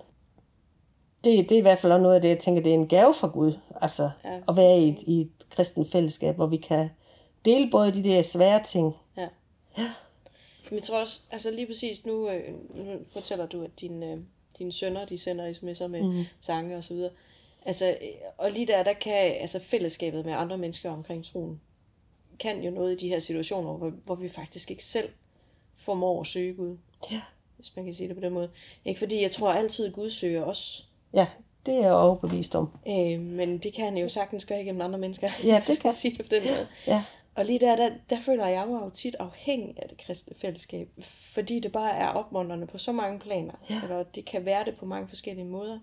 Det, 1.24 1.50
det 1.50 1.56
er 1.56 1.60
i 1.60 1.62
hvert 1.62 1.80
fald 1.80 1.92
også 1.92 2.04
noget 2.04 2.16
af 2.16 2.22
det, 2.22 2.30
jeg 2.30 2.40
tænker, 2.40 2.64
det 2.64 2.70
er 2.70 2.74
en 2.74 2.88
gave 2.88 3.14
fra 3.14 3.28
Gud, 3.28 3.54
altså 3.82 4.10
ja. 4.24 4.40
at 4.48 4.56
være 4.56 4.80
i 4.80 4.90
et, 4.90 5.02
i 5.08 5.22
et 5.22 5.32
kristen 5.50 5.86
fællesskab, 5.86 6.36
hvor 6.36 6.48
vi 6.48 6.58
kan 6.58 6.90
dele 7.46 7.70
både 7.72 7.92
de 7.92 8.04
der 8.04 8.22
svære 8.22 8.64
ting. 8.64 8.96
Ja. 9.18 9.28
ja. 9.78 9.92
Men 10.70 10.76
jeg 10.76 10.84
tror 10.84 11.02
også, 11.02 11.22
altså 11.32 11.52
lige 11.52 11.68
præcis 11.68 12.06
nu, 12.06 12.30
øh, 12.30 12.54
nu 12.76 13.00
fortæller 13.14 13.46
du, 13.46 13.64
at 13.64 13.80
din, 13.80 14.04
øh, 14.04 14.18
dine 14.58 14.72
sønner, 14.72 15.06
de 15.06 15.18
sender 15.18 15.54
sms'er 15.54 15.88
med 15.88 16.04
mm. 16.04 16.24
sange 16.40 16.78
og 16.78 16.84
så 16.84 16.94
videre. 16.94 17.12
Altså, 17.66 17.88
øh, 17.88 18.08
og 18.38 18.52
lige 18.52 18.68
der, 18.68 18.84
der 18.84 18.94
kan 18.94 19.36
altså 19.42 19.60
fællesskabet 19.60 20.26
med 20.26 20.34
andre 20.34 20.58
mennesker 20.58 20.92
omkring 20.92 21.26
troen 21.26 21.62
kan 22.44 22.64
jo 22.64 22.72
noget 22.72 22.94
i 22.94 23.06
de 23.06 23.10
her 23.10 23.20
situationer, 23.20 23.74
hvor, 23.74 23.90
hvor 23.90 24.16
vi 24.16 24.30
faktisk 24.30 24.72
ikke 24.72 24.84
selv 24.84 25.10
formår 25.76 26.22
at 26.22 26.28
søge 26.28 26.54
Gud. 26.54 26.78
Ja. 27.12 27.22
Hvis 27.56 27.76
man 27.76 27.86
kan 27.86 27.94
sige 27.94 28.08
det 28.08 28.16
på 28.16 28.22
den 28.22 28.34
måde. 28.34 28.50
Ikke 28.86 29.00
fordi 29.00 29.22
jeg 29.22 29.32
tror 29.32 29.54
altid, 29.54 29.92
Gud 29.92 30.10
søger 30.10 30.44
os. 30.44 30.90
Ja, 31.14 31.28
det 31.66 31.74
er 31.74 31.82
jeg 31.82 31.94
overbevist 31.94 32.56
om. 32.56 32.70
Øh, 32.88 33.20
men 33.20 33.58
det 33.58 33.74
kan 33.74 33.86
han 33.86 33.98
jo 33.98 34.10
sagtens 34.10 34.46
gøre 34.46 34.62
igennem 34.62 34.82
andre 34.82 35.00
mennesker. 35.00 35.30
Ja, 35.44 35.64
det 35.68 35.80
kan. 35.80 35.94
sige 36.02 36.18
det 36.18 36.26
på 36.26 36.30
den 36.30 36.44
måde. 36.44 36.68
Ja. 36.88 37.04
Og 37.36 37.46
lige 37.46 37.60
der, 37.60 37.76
der, 37.76 37.90
der 38.10 38.20
føler 38.20 38.48
jeg 38.48 38.68
mig 38.68 38.82
jo 38.82 38.90
tit 38.90 39.16
afhængig 39.20 39.76
af 39.78 39.90
det 39.90 39.98
kristne 39.98 40.36
fællesskab, 40.38 40.90
fordi 41.34 41.60
det 41.60 41.72
bare 41.72 41.96
er 41.96 42.08
opmuntrende 42.08 42.68
på 42.68 42.78
så 42.78 42.92
mange 42.92 43.20
planer. 43.20 43.54
Ja. 43.70 43.80
Eller 43.84 44.04
det 44.04 44.26
kan 44.26 44.46
være 44.46 44.66
det 44.66 44.78
på 44.78 44.86
mange 44.86 45.08
forskellige 45.08 45.46
måder. 45.46 45.80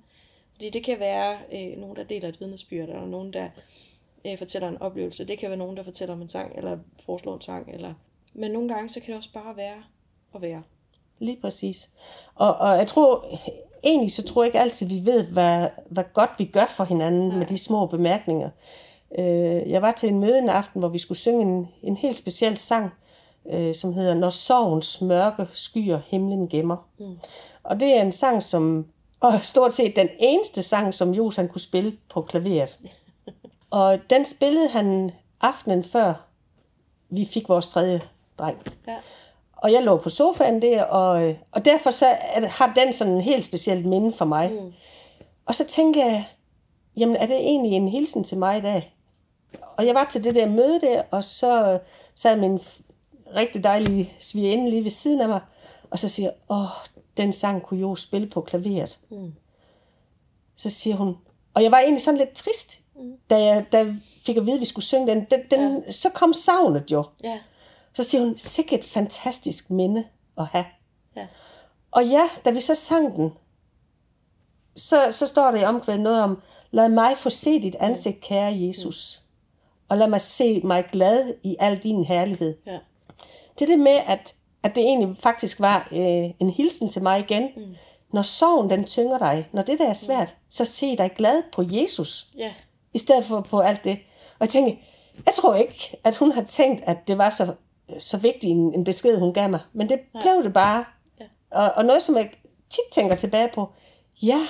Fordi 0.53 0.71
det 0.71 0.85
kan 0.85 1.01
være 1.01 1.39
øh, 1.53 1.79
nogen, 1.79 1.97
der 1.97 2.05
deler 2.05 2.29
et 2.29 2.41
vidnesbyrd, 2.41 2.89
eller 2.89 3.07
nogen, 3.07 3.33
der 3.33 3.49
øh, 4.27 4.39
fortæller 4.39 4.69
en 4.69 4.83
oplevelse. 4.83 5.27
Det 5.27 5.39
kan 5.39 5.49
være 5.49 5.59
nogen, 5.59 5.77
der 5.77 5.83
fortæller 5.83 6.15
om 6.15 6.23
en 6.23 6.29
sang, 6.29 6.53
eller 6.57 6.79
foreslår 7.05 7.35
en 7.35 7.41
sang. 7.41 7.71
Eller... 7.75 7.95
Men 8.35 8.51
nogle 8.51 8.69
gange, 8.69 8.89
så 8.89 9.01
kan 9.01 9.09
det 9.09 9.17
også 9.17 9.33
bare 9.33 9.57
være 9.57 9.83
at 10.35 10.43
være. 10.43 10.63
Lige 11.19 11.39
præcis. 11.41 11.89
Og, 12.35 12.57
og 12.57 12.77
jeg 12.77 12.87
tror, 12.87 13.27
egentlig 13.85 14.13
så 14.13 14.23
tror 14.23 14.43
jeg 14.43 14.49
ikke 14.49 14.61
altid, 14.61 14.87
vi 14.87 15.07
ved, 15.07 15.27
hvad, 15.27 15.69
hvad 15.91 16.05
godt 16.13 16.31
vi 16.39 16.45
gør 16.45 16.67
for 16.77 16.85
hinanden 16.85 17.29
Nej. 17.29 17.39
med 17.39 17.47
de 17.47 17.59
små 17.59 17.87
bemærkninger. 17.87 18.51
Øh, 19.19 19.71
jeg 19.71 19.83
var 19.83 19.93
til 19.93 20.09
en 20.09 20.21
møde 20.21 20.39
en 20.39 20.49
aften, 20.49 20.81
hvor 20.81 20.89
vi 20.89 20.99
skulle 20.99 21.19
synge 21.19 21.43
en, 21.43 21.69
en 21.83 21.97
helt 21.97 22.17
speciel 22.17 22.57
sang, 22.57 22.91
øh, 23.51 23.75
som 23.75 23.93
hedder 23.93 24.15
Når 24.15 24.31
sorgens 24.31 25.01
mørke 25.01 25.47
skyer 25.53 26.01
himlen 26.07 26.49
gemmer. 26.49 26.89
Mm. 26.99 27.19
Og 27.63 27.81
det 27.81 27.97
er 27.97 28.03
en 28.03 28.13
sang, 28.13 28.43
som 28.43 28.87
og 29.21 29.45
stort 29.45 29.75
set 29.75 29.97
den 29.97 30.09
eneste 30.19 30.63
sang, 30.63 30.95
som 30.95 31.15
Jos 31.15 31.37
han 31.37 31.49
kunne 31.49 31.61
spille 31.61 31.97
på 32.13 32.23
klaveret. 32.23 32.79
Og 33.71 33.99
den 34.11 34.25
spillede 34.25 34.69
han 34.69 35.11
aftenen 35.41 35.85
før 35.85 36.27
vi 37.11 37.25
fik 37.25 37.49
vores 37.49 37.69
tredje 37.69 38.01
dreng. 38.39 38.59
Ja. 38.89 38.97
Og 39.57 39.73
jeg 39.73 39.83
lå 39.83 39.97
på 39.97 40.09
sofaen 40.09 40.63
der, 40.63 40.85
og, 40.85 41.35
og 41.53 41.65
derfor 41.65 41.91
så 41.91 42.07
har 42.49 42.73
den 42.85 42.93
sådan 42.93 43.13
en 43.13 43.21
helt 43.21 43.45
specielt 43.45 43.87
minde 43.87 44.13
for 44.13 44.25
mig. 44.25 44.53
Mm. 44.53 44.73
Og 45.47 45.55
så 45.55 45.67
tænker 45.67 46.07
jeg, 46.07 46.29
jamen 46.97 47.17
er 47.17 47.27
det 47.27 47.37
egentlig 47.37 47.73
en 47.73 47.89
hilsen 47.89 48.25
til 48.25 48.39
mig 48.39 48.59
i 48.59 48.61
dag? 48.61 48.97
Og 49.77 49.87
jeg 49.87 49.95
var 49.95 50.05
til 50.05 50.25
det 50.25 50.35
der 50.35 50.49
møde 50.49 50.81
der, 50.81 51.03
og 51.11 51.25
så 51.25 51.79
sad 52.15 52.37
min 52.37 52.61
rigtig 53.35 53.65
dejlige 53.65 54.13
svigerinde 54.21 54.71
lige 54.71 54.85
ved 54.85 54.91
siden 54.91 55.21
af 55.21 55.29
mig, 55.29 55.41
og 55.91 55.99
så 55.99 56.09
siger 56.09 56.31
åh, 56.49 56.67
den 57.17 57.33
sang 57.33 57.63
kunne 57.63 57.81
jo 57.81 57.95
spille 57.95 58.27
på 58.27 58.41
klaveret. 58.41 59.01
Mm. 59.11 59.35
Så 60.57 60.71
siger 60.71 60.97
hun, 60.97 61.17
og 61.55 61.63
jeg 61.63 61.71
var 61.71 61.79
egentlig 61.79 62.03
sådan 62.03 62.19
lidt 62.19 62.33
trist, 62.33 62.81
mm. 63.01 63.13
da 63.31 63.45
jeg 63.45 63.67
da 63.73 63.95
fik 64.27 64.37
at 64.37 64.47
vide, 64.47 64.55
at 64.55 64.61
vi 64.61 64.67
skulle 64.67 64.85
synge 64.85 65.07
den. 65.07 65.27
den, 65.31 65.41
den 65.51 65.83
ja. 65.87 65.91
Så 65.91 66.11
kom 66.11 66.33
savnet 66.33 66.91
jo. 66.91 67.05
Ja. 67.25 67.39
Så 67.95 68.05
siger 68.05 68.25
hun, 68.25 68.39
sikkert 68.39 68.81
et 68.81 68.87
fantastisk 68.87 69.71
minde 69.71 70.05
at 70.39 70.47
have. 70.47 70.65
Ja. 71.17 71.27
Og 71.91 72.07
ja, 72.07 72.29
da 72.45 72.51
vi 72.51 72.61
så 72.61 72.75
sang 72.75 73.17
den, 73.17 73.33
så, 74.77 75.07
så 75.11 75.27
står 75.27 75.51
der 75.51 75.61
i 75.61 75.65
omkvædet 75.65 76.01
noget 76.01 76.23
om, 76.23 76.43
lad 76.71 76.89
mig 76.89 77.17
få 77.17 77.31
se 77.31 77.63
dit 77.63 77.75
ansigt, 77.81 78.21
kære 78.21 78.55
Jesus. 78.59 79.23
Og 79.89 79.99
lad 79.99 80.09
mig 80.09 80.21
se 80.21 80.61
mig 80.61 80.85
glad 80.93 81.35
i 81.43 81.57
al 81.61 81.77
din 81.77 82.05
herlighed. 82.05 82.57
Ja. 82.67 82.79
Det 83.59 83.63
er 83.63 83.67
det 83.67 83.79
med, 83.79 83.99
at, 84.07 84.35
at 84.63 84.75
det 84.75 84.83
egentlig 84.83 85.17
faktisk 85.17 85.61
var 85.61 85.89
øh, 85.93 86.31
en 86.41 86.51
hilsen 86.51 86.89
til 86.89 87.03
mig 87.03 87.21
igen. 87.21 87.49
Mm. 87.57 87.75
Når 88.13 88.23
sorgen 88.23 88.71
den 88.71 88.85
tynger 88.85 89.19
dig, 89.19 89.49
når 89.53 89.63
det 89.63 89.79
der 89.79 89.89
er 89.89 89.95
svært, 89.95 90.29
mm. 90.29 90.45
så 90.51 90.65
se 90.65 90.97
dig 90.97 91.13
glad 91.17 91.43
på 91.53 91.63
Jesus, 91.71 92.29
Ja. 92.37 92.53
I 92.95 92.99
stedet 92.99 93.25
for 93.25 93.41
på 93.41 93.61
alt 93.61 93.85
det. 93.85 93.99
Og 94.39 94.41
jeg 94.41 94.49
tænker, 94.49 94.73
jeg 95.27 95.35
tror 95.35 95.55
ikke, 95.55 95.97
at 96.05 96.17
hun 96.17 96.33
har 96.33 96.43
tænkt, 96.43 96.83
at 96.87 97.09
det 97.09 97.19
var 97.19 97.31
så, 97.31 97.55
så 97.99 98.19
vigtig 98.19 98.51
en, 98.51 98.75
en 98.75 98.85
besked, 98.85 99.19
hun 99.19 99.33
gav 99.33 99.49
mig. 99.49 99.61
Men 99.73 99.89
det 99.89 100.01
ja. 100.15 100.21
blev 100.21 100.45
det 100.45 100.53
bare. 100.53 100.85
Ja. 101.21 101.25
Og, 101.51 101.73
og 101.73 101.85
noget, 101.85 102.03
som 102.03 102.17
jeg 102.17 102.31
tit 102.71 102.93
tænker 102.93 103.17
tilbage 103.17 103.51
på, 103.55 103.69
ja, 104.23 104.47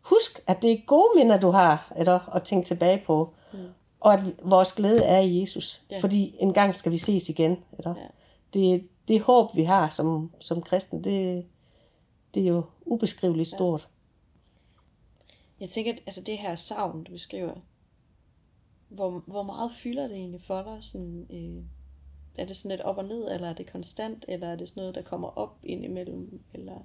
husk, 0.00 0.40
at 0.46 0.62
det 0.62 0.72
er 0.72 0.76
gode 0.86 1.08
minder, 1.16 1.40
du 1.40 1.50
har 1.50 1.92
eller, 1.96 2.34
at 2.34 2.42
tænke 2.42 2.66
tilbage 2.66 3.02
på. 3.06 3.34
Mm. 3.52 3.58
Og 4.00 4.14
at 4.14 4.20
vores 4.42 4.72
glæde 4.72 5.04
er 5.04 5.20
i 5.20 5.40
Jesus. 5.40 5.82
Ja. 5.90 5.98
Fordi 5.98 6.36
en 6.38 6.52
gang 6.52 6.74
skal 6.74 6.92
vi 6.92 6.98
ses 6.98 7.28
igen. 7.28 7.56
Eller? 7.78 7.94
Ja. 7.96 8.06
Det, 8.54 8.88
det 9.08 9.20
håb, 9.20 9.56
vi 9.56 9.64
har 9.64 9.88
som, 9.88 10.30
som 10.40 10.62
kristne, 10.62 11.04
det, 11.04 11.46
det 12.34 12.42
er 12.42 12.48
jo 12.48 12.62
ubeskriveligt 12.86 13.48
stort. 13.48 13.88
Jeg 15.60 15.68
tænker, 15.68 15.92
at 15.92 16.02
altså 16.06 16.20
det 16.20 16.38
her 16.38 16.54
savn, 16.54 17.04
du 17.04 17.12
beskriver, 17.12 17.54
hvor, 18.88 19.22
hvor 19.26 19.42
meget 19.42 19.72
fylder 19.72 20.08
det 20.08 20.16
egentlig 20.16 20.42
for 20.42 20.62
dig? 20.62 20.78
Sådan, 20.84 21.26
øh, 21.30 21.64
er 22.38 22.46
det 22.46 22.56
sådan 22.56 22.76
lidt 22.76 22.80
op 22.80 22.98
og 22.98 23.04
ned, 23.04 23.32
eller 23.34 23.48
er 23.48 23.52
det 23.52 23.72
konstant, 23.72 24.24
eller 24.28 24.48
er 24.48 24.56
det 24.56 24.68
sådan 24.68 24.80
noget, 24.80 24.94
der 24.94 25.02
kommer 25.02 25.28
op 25.28 25.58
ind 25.62 25.84
imellem? 25.84 26.42
Eller, 26.54 26.78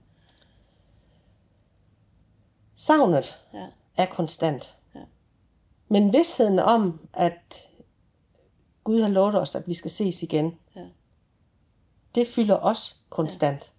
Savnet 2.76 3.42
ja, 3.54 3.68
er 3.98 4.06
konstant. 4.06 4.78
Ja. 4.96 5.02
Men 5.88 6.14
vidsheden 6.14 6.60
om, 6.60 7.08
at 7.14 7.72
Gud 8.84 9.02
har 9.02 9.10
lovet 9.10 9.36
os, 9.36 9.56
at 9.56 9.68
vi 9.68 9.74
skal 9.74 9.92
ses 9.92 10.24
igen, 10.24 10.60
ja, 10.76 10.86
det 12.16 12.28
fylder 12.28 12.58
os 12.58 12.96
konstant. 13.10 13.64
Ja. 13.64 13.75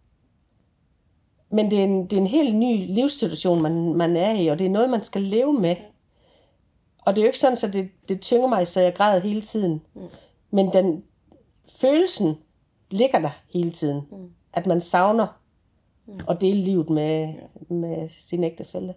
Men 1.51 1.71
det 1.71 1.79
er, 1.79 1.85
en, 1.85 2.03
det 2.03 2.13
er 2.13 2.21
en 2.21 2.27
helt 2.27 2.57
ny 2.57 2.95
livssituation, 2.95 3.63
man, 3.63 3.95
man 3.95 4.17
er 4.17 4.33
i, 4.33 4.47
og 4.47 4.59
det 4.59 4.67
er 4.67 4.71
noget, 4.71 4.91
man 4.91 5.03
skal 5.03 5.23
leve 5.23 5.53
med. 5.53 5.77
Og 7.07 7.17
det 7.17 7.23
er 7.23 7.25
jo 7.25 7.29
ikke 7.29 7.39
sådan, 7.39 7.59
at 7.65 7.73
det, 7.73 7.89
det 8.09 8.21
tynger 8.21 8.49
mig, 8.49 8.69
så 8.69 8.81
jeg 8.81 8.95
græder 8.95 9.21
hele 9.21 9.41
tiden. 9.41 9.83
Mm. 9.95 10.03
Men 10.51 10.73
den 10.73 11.05
følelsen 11.81 12.37
ligger 12.91 13.19
der 13.19 13.31
hele 13.53 13.71
tiden. 13.71 14.03
Mm. 14.11 14.31
At 14.53 14.67
man 14.67 14.81
savner 14.81 15.27
mm. 16.07 16.21
at 16.31 16.41
dele 16.41 16.61
livet 16.61 16.91
med, 16.91 17.35
ja. 17.35 17.75
med 17.75 18.09
sin 18.09 18.45
ægtefælle. 18.45 18.95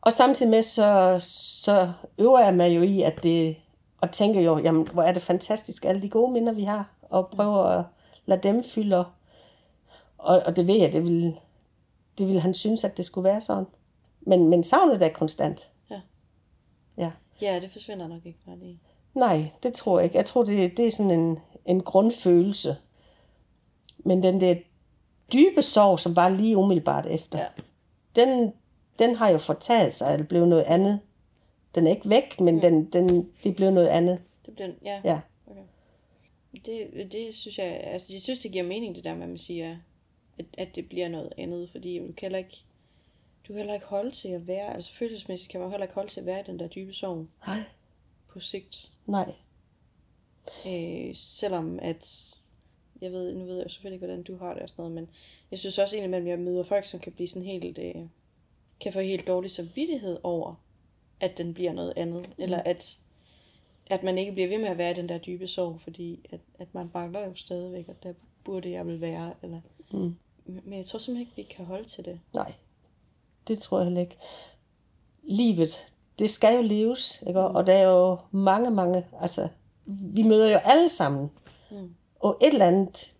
Og 0.00 0.12
samtidig 0.12 0.50
med, 0.50 0.62
så, 0.62 1.16
så 1.62 1.92
øver 2.18 2.40
jeg 2.40 2.54
mig 2.54 2.76
jo 2.76 2.82
i, 2.82 3.02
at 3.02 3.22
det, 3.22 3.56
og 4.00 4.10
tænker 4.10 4.40
jo, 4.40 4.58
jamen, 4.58 4.88
hvor 4.92 5.02
er 5.02 5.12
det 5.12 5.22
fantastisk, 5.22 5.84
alle 5.84 6.02
de 6.02 6.08
gode 6.08 6.32
minder, 6.32 6.52
vi 6.52 6.64
har, 6.64 6.94
og 7.02 7.28
prøver 7.28 7.64
at 7.64 7.84
lade 8.26 8.42
dem 8.42 8.64
fylde. 8.64 9.04
Og, 10.18 10.42
og 10.46 10.56
det 10.56 10.66
ved 10.66 10.76
jeg, 10.78 10.92
det 10.92 11.04
vil, 11.04 11.36
det 12.18 12.28
vil 12.28 12.40
han 12.40 12.54
synes, 12.54 12.84
at 12.84 12.96
det 12.96 13.04
skulle 13.04 13.24
være 13.28 13.40
sådan. 13.40 13.64
Men, 14.20 14.48
men 14.48 14.64
savnet 14.64 15.02
er 15.02 15.08
konstant. 15.08 15.70
Ja. 15.90 16.00
Ja. 16.98 17.10
ja, 17.40 17.60
det 17.60 17.70
forsvinder 17.70 18.06
nok 18.08 18.26
ikke 18.26 18.38
bare 18.46 18.58
lige. 18.58 18.80
Nej, 19.14 19.50
det 19.62 19.74
tror 19.74 19.98
jeg 19.98 20.04
ikke. 20.04 20.16
Jeg 20.16 20.26
tror, 20.26 20.42
det, 20.44 20.76
det 20.76 20.86
er 20.86 20.90
sådan 20.90 21.10
en, 21.20 21.38
en 21.66 21.82
grundfølelse. 21.82 22.76
Men 23.98 24.22
den 24.22 24.40
der 24.40 24.54
dybe 25.32 25.62
sorg, 25.62 26.00
som 26.00 26.16
var 26.16 26.28
lige 26.28 26.56
umiddelbart 26.56 27.06
efter, 27.06 27.38
Ja. 27.38 27.46
den, 28.16 28.52
den 28.98 29.14
har 29.14 29.28
jo 29.28 29.38
fortaget 29.38 29.92
sig, 29.92 30.12
eller 30.12 30.26
blevet 30.26 30.48
noget 30.48 30.62
andet. 30.64 31.00
Den 31.74 31.86
er 31.86 31.90
ikke 31.90 32.10
væk, 32.10 32.40
men 32.40 32.62
den, 32.62 32.84
den, 32.84 33.28
det 33.44 33.56
blev 33.56 33.70
noget 33.70 33.88
andet. 33.88 34.18
Det 34.46 34.54
bliver, 34.54 34.68
ja. 34.84 35.00
Ja. 35.04 35.20
Okay. 35.46 35.60
Det, 36.66 37.12
det 37.12 37.34
synes 37.34 37.58
jeg, 37.58 37.80
altså 37.84 38.12
jeg 38.14 38.20
synes, 38.22 38.40
det 38.40 38.52
giver 38.52 38.64
mening, 38.64 38.96
det 38.96 39.04
der 39.04 39.14
med, 39.14 39.22
at 39.22 39.28
man 39.28 39.38
siger, 39.38 39.76
at, 40.38 40.44
at 40.58 40.76
det 40.76 40.88
bliver 40.88 41.08
noget 41.08 41.32
andet, 41.38 41.70
fordi 41.70 41.98
du 41.98 42.06
kan 42.06 42.14
heller 42.20 42.38
ikke, 42.38 42.64
du 43.42 43.52
kan 43.52 43.56
heller 43.56 43.74
ikke 43.74 43.86
holde 43.86 44.10
til 44.10 44.28
at 44.28 44.46
være, 44.46 44.74
altså 44.74 44.92
følelsesmæssigt 44.92 45.50
kan 45.50 45.60
man 45.60 45.70
heller 45.70 45.84
ikke 45.84 45.94
holde 45.94 46.10
til 46.10 46.20
at 46.20 46.26
være 46.26 46.40
i 46.40 46.44
den 46.46 46.58
der 46.58 46.68
dybe 46.68 46.92
sorg 46.92 47.26
Nej. 47.46 47.58
på 48.28 48.40
sigt. 48.40 48.92
Nej. 49.06 49.32
Øh, 50.66 51.14
selvom 51.14 51.78
at, 51.82 52.34
jeg 53.00 53.12
ved, 53.12 53.34
nu 53.34 53.44
ved 53.44 53.56
jeg 53.56 53.64
jo 53.64 53.68
selvfølgelig 53.68 53.96
ikke, 53.96 54.06
hvordan 54.06 54.22
du 54.22 54.36
har 54.36 54.54
det 54.54 54.62
og 54.62 54.68
sådan 54.68 54.82
noget, 54.82 54.94
men 54.94 55.08
jeg 55.50 55.58
synes 55.58 55.78
også 55.78 55.96
egentlig, 55.96 56.20
at 56.20 56.26
jeg 56.26 56.38
møder 56.38 56.64
folk, 56.64 56.86
som 56.86 57.00
kan 57.00 57.12
blive 57.12 57.28
sådan 57.28 57.46
helt, 57.46 57.78
øh, 57.78 57.94
kan 58.80 58.92
få 58.92 59.00
helt 59.00 59.26
dårlig 59.26 59.50
samvittighed 59.50 60.18
over, 60.22 60.54
at 61.20 61.38
den 61.38 61.54
bliver 61.54 61.72
noget 61.72 61.92
andet, 61.96 62.28
mm. 62.28 62.42
eller 62.42 62.58
at, 62.58 62.98
at 63.86 64.02
man 64.02 64.18
ikke 64.18 64.32
bliver 64.32 64.48
ved 64.48 64.58
med 64.58 64.68
at 64.68 64.78
være 64.78 64.90
i 64.90 64.94
den 64.94 65.08
der 65.08 65.18
dybe 65.18 65.46
sorg, 65.46 65.80
fordi 65.80 66.26
at, 66.30 66.40
at 66.58 66.74
man 66.74 66.90
mangler 66.94 67.26
jo 67.26 67.34
stadigvæk, 67.34 67.88
og 67.88 68.02
der 68.02 68.12
burde 68.44 68.70
jeg 68.70 68.86
vel 68.86 69.00
være, 69.00 69.34
eller... 69.42 69.60
Mm. 69.92 70.14
Men 70.48 70.74
jeg 70.78 70.86
tror 70.86 70.98
simpelthen 70.98 71.20
ikke, 71.20 71.36
vi 71.48 71.54
kan 71.56 71.64
holde 71.64 71.88
til 71.88 72.04
det. 72.04 72.20
Nej. 72.34 72.52
Det 73.48 73.58
tror 73.58 73.78
jeg 73.78 73.84
heller 73.84 74.00
ikke. 74.00 74.16
Livet, 75.22 75.86
det 76.18 76.30
skal 76.30 76.56
jo 76.56 76.62
leves, 76.62 77.22
ikke? 77.26 77.40
Og 77.40 77.66
der 77.66 77.72
er 77.72 77.82
jo 77.82 78.18
mange, 78.30 78.70
mange, 78.70 79.06
altså, 79.20 79.48
vi 79.86 80.22
møder 80.22 80.48
jo 80.52 80.58
alle 80.64 80.88
sammen, 80.88 81.30
Mm. 81.70 81.94
og 82.20 82.38
et 82.42 82.52
eller 82.52 82.66
andet 82.66 83.12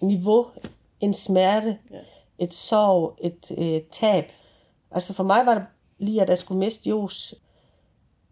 niveau, 0.00 0.46
en 1.00 1.14
smerte, 1.14 1.78
Ja. 1.90 1.98
et 2.38 2.52
sorg, 2.54 3.18
et 3.20 3.50
øh, 3.58 3.82
tab. 3.90 4.24
Altså 4.90 5.12
for 5.14 5.24
mig 5.24 5.46
var 5.46 5.54
det 5.54 5.64
lige, 5.98 6.22
at 6.22 6.28
jeg 6.28 6.38
skulle 6.38 6.58
miste 6.58 6.88
Jos. 6.90 7.34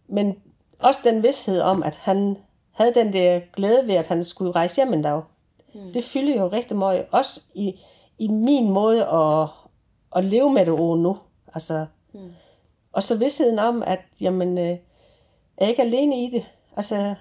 Men 0.07 0.43
også 0.79 1.01
den 1.05 1.23
vidshed 1.23 1.61
om, 1.61 1.83
at 1.83 1.97
han 1.97 2.37
havde 2.71 2.95
den 2.95 3.13
der 3.13 3.41
glæde 3.53 3.87
ved, 3.87 3.95
at 3.95 4.07
han 4.07 4.25
skulle 4.25 4.53
rejse 4.53 4.77
hjem 4.77 4.93
en 4.93 5.03
dag. 5.03 5.23
Mm. 5.75 5.93
Det 5.93 6.05
fylder 6.05 6.37
jo 6.37 6.49
rigtig 6.49 6.77
meget. 6.77 7.07
Også 7.11 7.41
i, 7.55 7.81
i 8.25 8.29
min 8.29 8.71
måde 8.71 9.07
at, 9.07 9.49
at 10.17 10.25
leve 10.25 10.53
med 10.53 10.67
det 10.67 10.75
over 10.75 10.97
nu. 10.97 11.19
Altså, 11.55 11.87
mm. 12.15 12.33
Og 12.93 13.03
så 13.03 13.17
vidsheden 13.17 13.59
om, 13.59 13.83
at 13.83 14.01
jamen, 14.21 14.59
øh, 14.59 14.65
jeg 14.65 14.79
er 15.59 15.69
ikke 15.69 15.83
alene 15.83 16.25
i 16.25 16.31
det. 16.31 16.47
Altså, 16.77 17.15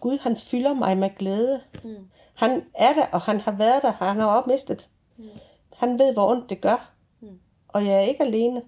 Gud 0.00 0.18
han 0.18 0.36
fylder 0.36 0.74
mig 0.74 0.98
med 0.98 1.10
glæde. 1.18 1.60
Mm. 1.84 2.10
Han 2.34 2.62
er 2.74 2.92
der, 2.92 3.06
og 3.06 3.20
han 3.20 3.40
har 3.40 3.52
været 3.52 3.82
der, 3.82 3.88
og 3.88 4.06
han 4.06 4.16
har 4.16 4.26
opmistet. 4.26 4.88
Mm. 5.16 5.24
Han 5.76 5.98
ved, 5.98 6.12
hvor 6.12 6.30
ondt 6.30 6.50
det 6.50 6.60
gør. 6.60 6.92
Mm. 7.20 7.40
Og 7.68 7.86
jeg 7.86 7.94
er 7.94 8.00
ikke 8.00 8.24
alene. 8.24 8.62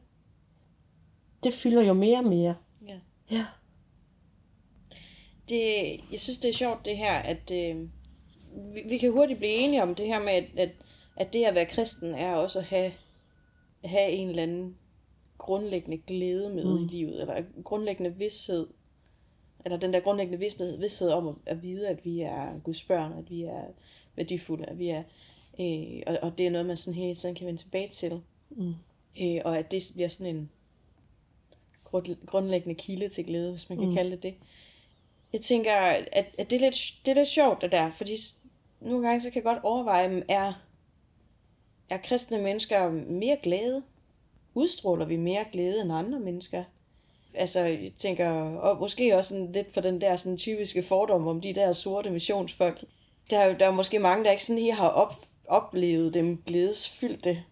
Det 1.43 1.55
fylder 1.55 1.83
jo 1.83 1.93
mere 1.93 2.19
og 2.19 2.25
mere. 2.25 2.55
Ja. 2.89 2.99
Ja. 3.31 3.47
det, 5.49 5.61
jeg 6.13 6.21
synes, 6.21 6.39
det 6.39 6.49
er 6.49 6.53
sjovt 6.53 6.85
det 6.85 6.97
her, 6.97 7.15
at 7.15 7.51
øh, 7.53 7.77
vi, 8.75 8.83
vi 8.89 8.99
kan 8.99 9.13
hurtigt 9.13 9.39
blive 9.39 9.53
enige 9.53 9.83
om 9.83 9.95
det 9.95 10.07
her 10.07 10.19
med, 10.19 10.33
at, 10.33 10.45
at, 10.57 10.71
at 11.17 11.33
det 11.33 11.45
at 11.45 11.55
være 11.55 11.67
kristen 11.67 12.15
er 12.15 12.35
også 12.35 12.59
at 12.59 12.65
have, 12.65 12.93
have 13.85 14.11
en 14.11 14.29
eller 14.29 14.43
anden 14.43 14.77
grundlæggende 15.39 15.99
glæde 16.07 16.55
med 16.55 16.65
mm. 16.65 16.85
i 16.85 16.89
livet, 16.89 17.21
eller 17.21 17.43
grundlæggende 17.65 18.15
vidshed, 18.15 18.67
eller 19.65 19.79
den 19.79 19.93
der 19.93 20.01
grundlæggende 20.01 20.39
vidshed, 20.39 20.79
vidshed 20.79 21.11
om 21.11 21.29
at, 21.29 21.35
at 21.47 21.63
vide, 21.63 21.89
at 21.89 22.05
vi 22.05 22.21
er 22.21 22.61
Guds 22.65 22.83
børn, 22.83 23.13
at 23.13 23.31
vi 23.31 23.43
er 23.43 23.65
værdifulde, 24.17 24.65
at 24.65 24.79
vi 24.79 24.89
er, 24.89 25.03
øh, 25.61 26.03
og, 26.07 26.19
og 26.23 26.39
det 26.39 26.47
er 26.47 26.51
noget, 26.51 26.67
man 26.67 26.77
sådan 26.77 26.95
hele 26.95 27.15
tiden 27.15 27.35
kan 27.35 27.47
vende 27.47 27.61
tilbage 27.61 27.89
til. 27.89 28.21
Mm. 28.51 28.75
Øh, 29.21 29.41
og 29.45 29.59
at 29.59 29.71
det 29.71 29.83
bliver 29.95 30.09
sådan 30.09 30.37
en 30.37 30.51
grundlæggende 32.27 32.75
kilde 32.75 33.09
til 33.09 33.27
glæde, 33.27 33.51
hvis 33.51 33.69
man 33.69 33.79
kan 33.79 33.89
mm. 33.89 33.95
kalde 33.95 34.11
det 34.11 34.23
det. 34.23 34.35
Jeg 35.33 35.41
tænker, 35.41 35.75
at, 35.75 36.29
at 36.39 36.51
det, 36.51 36.57
er 36.57 36.61
lidt, 36.61 36.95
det 37.05 37.11
er 37.11 37.15
lidt 37.15 37.29
sjovt 37.29 37.63
det 37.63 37.73
der, 37.73 37.93
fordi 37.93 38.17
nogle 38.81 39.07
gange 39.07 39.21
så 39.21 39.31
kan 39.31 39.35
jeg 39.35 39.55
godt 39.55 39.65
overveje, 39.65 40.25
er, 40.29 40.53
er 41.93 41.99
kristne 42.05 42.43
mennesker 42.43 42.91
mere 42.91 43.37
glade? 43.43 43.83
Udstråler 44.55 45.07
vi 45.07 45.17
mere 45.17 45.45
glæde 45.53 45.83
end 45.83 45.93
andre 45.93 46.21
mennesker? 46.21 46.65
Altså, 47.35 47.61
jeg 47.61 47.93
tænker, 47.99 48.31
og 48.59 48.81
måske 48.81 49.17
også 49.17 49.35
sådan 49.35 49.53
lidt 49.53 49.75
for 49.75 49.81
den 49.81 50.01
der 50.01 50.17
sådan 50.17 50.39
typiske 50.39 50.83
fordom 50.83 51.27
om 51.27 51.41
de 51.41 51.55
der 51.55 51.73
sorte 51.73 52.11
missionsfolk. 52.11 52.85
Der, 53.31 53.39
er, 53.39 53.59
der 53.59 53.67
er 53.67 53.71
måske 53.71 53.99
mange, 53.99 54.25
der 54.25 54.31
ikke 54.31 54.45
sådan 54.45 54.59
lige 54.59 54.75
har 54.75 54.89
op, 54.89 55.15
oplevet 55.49 56.15
dem 56.15 56.43
glædesfyldte. 56.47 57.43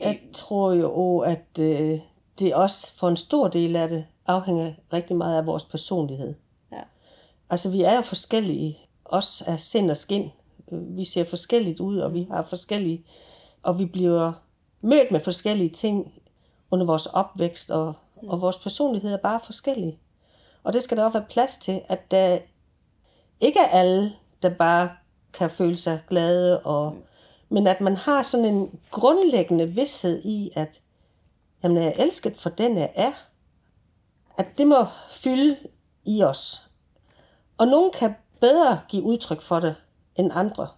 Jeg 0.00 0.20
tror 0.32 0.72
jo, 0.72 1.18
at 1.18 1.58
øh, 1.60 1.98
det 2.38 2.54
også 2.54 2.92
for 2.92 3.08
en 3.08 3.16
stor 3.16 3.48
del 3.48 3.76
af 3.76 3.88
det 3.88 4.06
afhænger 4.26 4.72
rigtig 4.92 5.16
meget 5.16 5.38
af 5.38 5.46
vores 5.46 5.64
personlighed. 5.64 6.34
Ja. 6.72 6.80
Altså, 7.50 7.70
vi 7.70 7.82
er 7.82 7.94
jo 7.96 8.00
forskellige, 8.00 8.78
også 9.04 9.44
af 9.46 9.60
sind 9.60 9.90
og 9.90 9.96
skin. 9.96 10.30
Vi 10.70 11.04
ser 11.04 11.24
forskelligt 11.24 11.80
ud, 11.80 11.98
og 11.98 12.14
vi 12.14 12.26
har 12.30 12.42
forskellige, 12.42 13.04
og 13.62 13.78
vi 13.78 13.84
bliver 13.84 14.32
mødt 14.80 15.10
med 15.10 15.20
forskellige 15.20 15.70
ting 15.70 16.22
under 16.70 16.86
vores 16.86 17.06
opvækst, 17.06 17.70
og, 17.70 17.94
og 18.28 18.40
vores 18.40 18.58
personlighed 18.58 19.12
er 19.12 19.16
bare 19.16 19.40
forskellige. 19.44 19.98
Og 20.62 20.72
det 20.72 20.82
skal 20.82 20.96
der 20.96 21.04
også 21.04 21.18
være 21.18 21.28
plads 21.28 21.56
til, 21.56 21.80
at 21.88 22.10
der 22.10 22.38
ikke 23.40 23.58
er 23.58 23.68
alle, 23.78 24.12
der 24.42 24.50
bare 24.50 24.90
kan 25.32 25.50
føle 25.50 25.76
sig 25.76 26.00
glade, 26.08 26.60
og, 26.60 26.96
men 27.48 27.66
at 27.66 27.80
man 27.80 27.96
har 27.96 28.22
sådan 28.22 28.46
en 28.46 28.80
grundlæggende 28.90 29.68
vidshed 29.68 30.24
i, 30.24 30.50
at 30.56 30.80
jamen, 31.62 31.76
jeg 31.76 31.86
er 31.86 32.02
elsket 32.02 32.36
for 32.36 32.50
den, 32.50 32.76
jeg 32.76 32.92
er. 32.94 33.12
At 34.38 34.46
det 34.58 34.66
må 34.66 34.86
fylde 35.10 35.56
i 36.04 36.22
os. 36.22 36.70
Og 37.58 37.66
nogen 37.66 37.90
kan 37.98 38.14
bedre 38.40 38.80
give 38.88 39.02
udtryk 39.02 39.40
for 39.40 39.60
det 39.60 39.74
end 40.20 40.30
andre. 40.34 40.68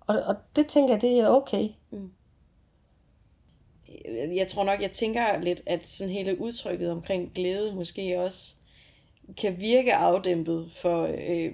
Og, 0.00 0.22
og 0.22 0.34
det 0.56 0.66
tænker 0.66 0.94
jeg, 0.94 1.00
det 1.00 1.18
er 1.18 1.28
okay. 1.28 1.68
Mm. 1.90 2.10
Jeg 4.36 4.48
tror 4.48 4.64
nok, 4.64 4.82
jeg 4.82 4.92
tænker 4.92 5.40
lidt, 5.40 5.62
at 5.66 5.86
sådan 5.86 6.12
hele 6.12 6.40
udtrykket 6.40 6.90
omkring 6.90 7.32
glæde 7.34 7.74
måske 7.74 8.20
også 8.20 8.54
kan 9.36 9.60
virke 9.60 9.94
afdæmpet 9.94 10.70
for 10.72 11.10
øh, 11.18 11.52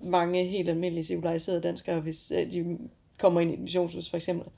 mange 0.00 0.44
helt 0.44 0.68
almindelige 0.68 1.04
civiliserede 1.04 1.60
danskere, 1.60 2.00
hvis 2.00 2.32
øh, 2.36 2.52
de 2.52 2.78
kommer 3.18 3.40
ind 3.40 3.50
i 3.50 3.54
et 3.54 3.60
missionshus 3.60 4.10
for 4.10 4.16
eksempel. 4.16 4.50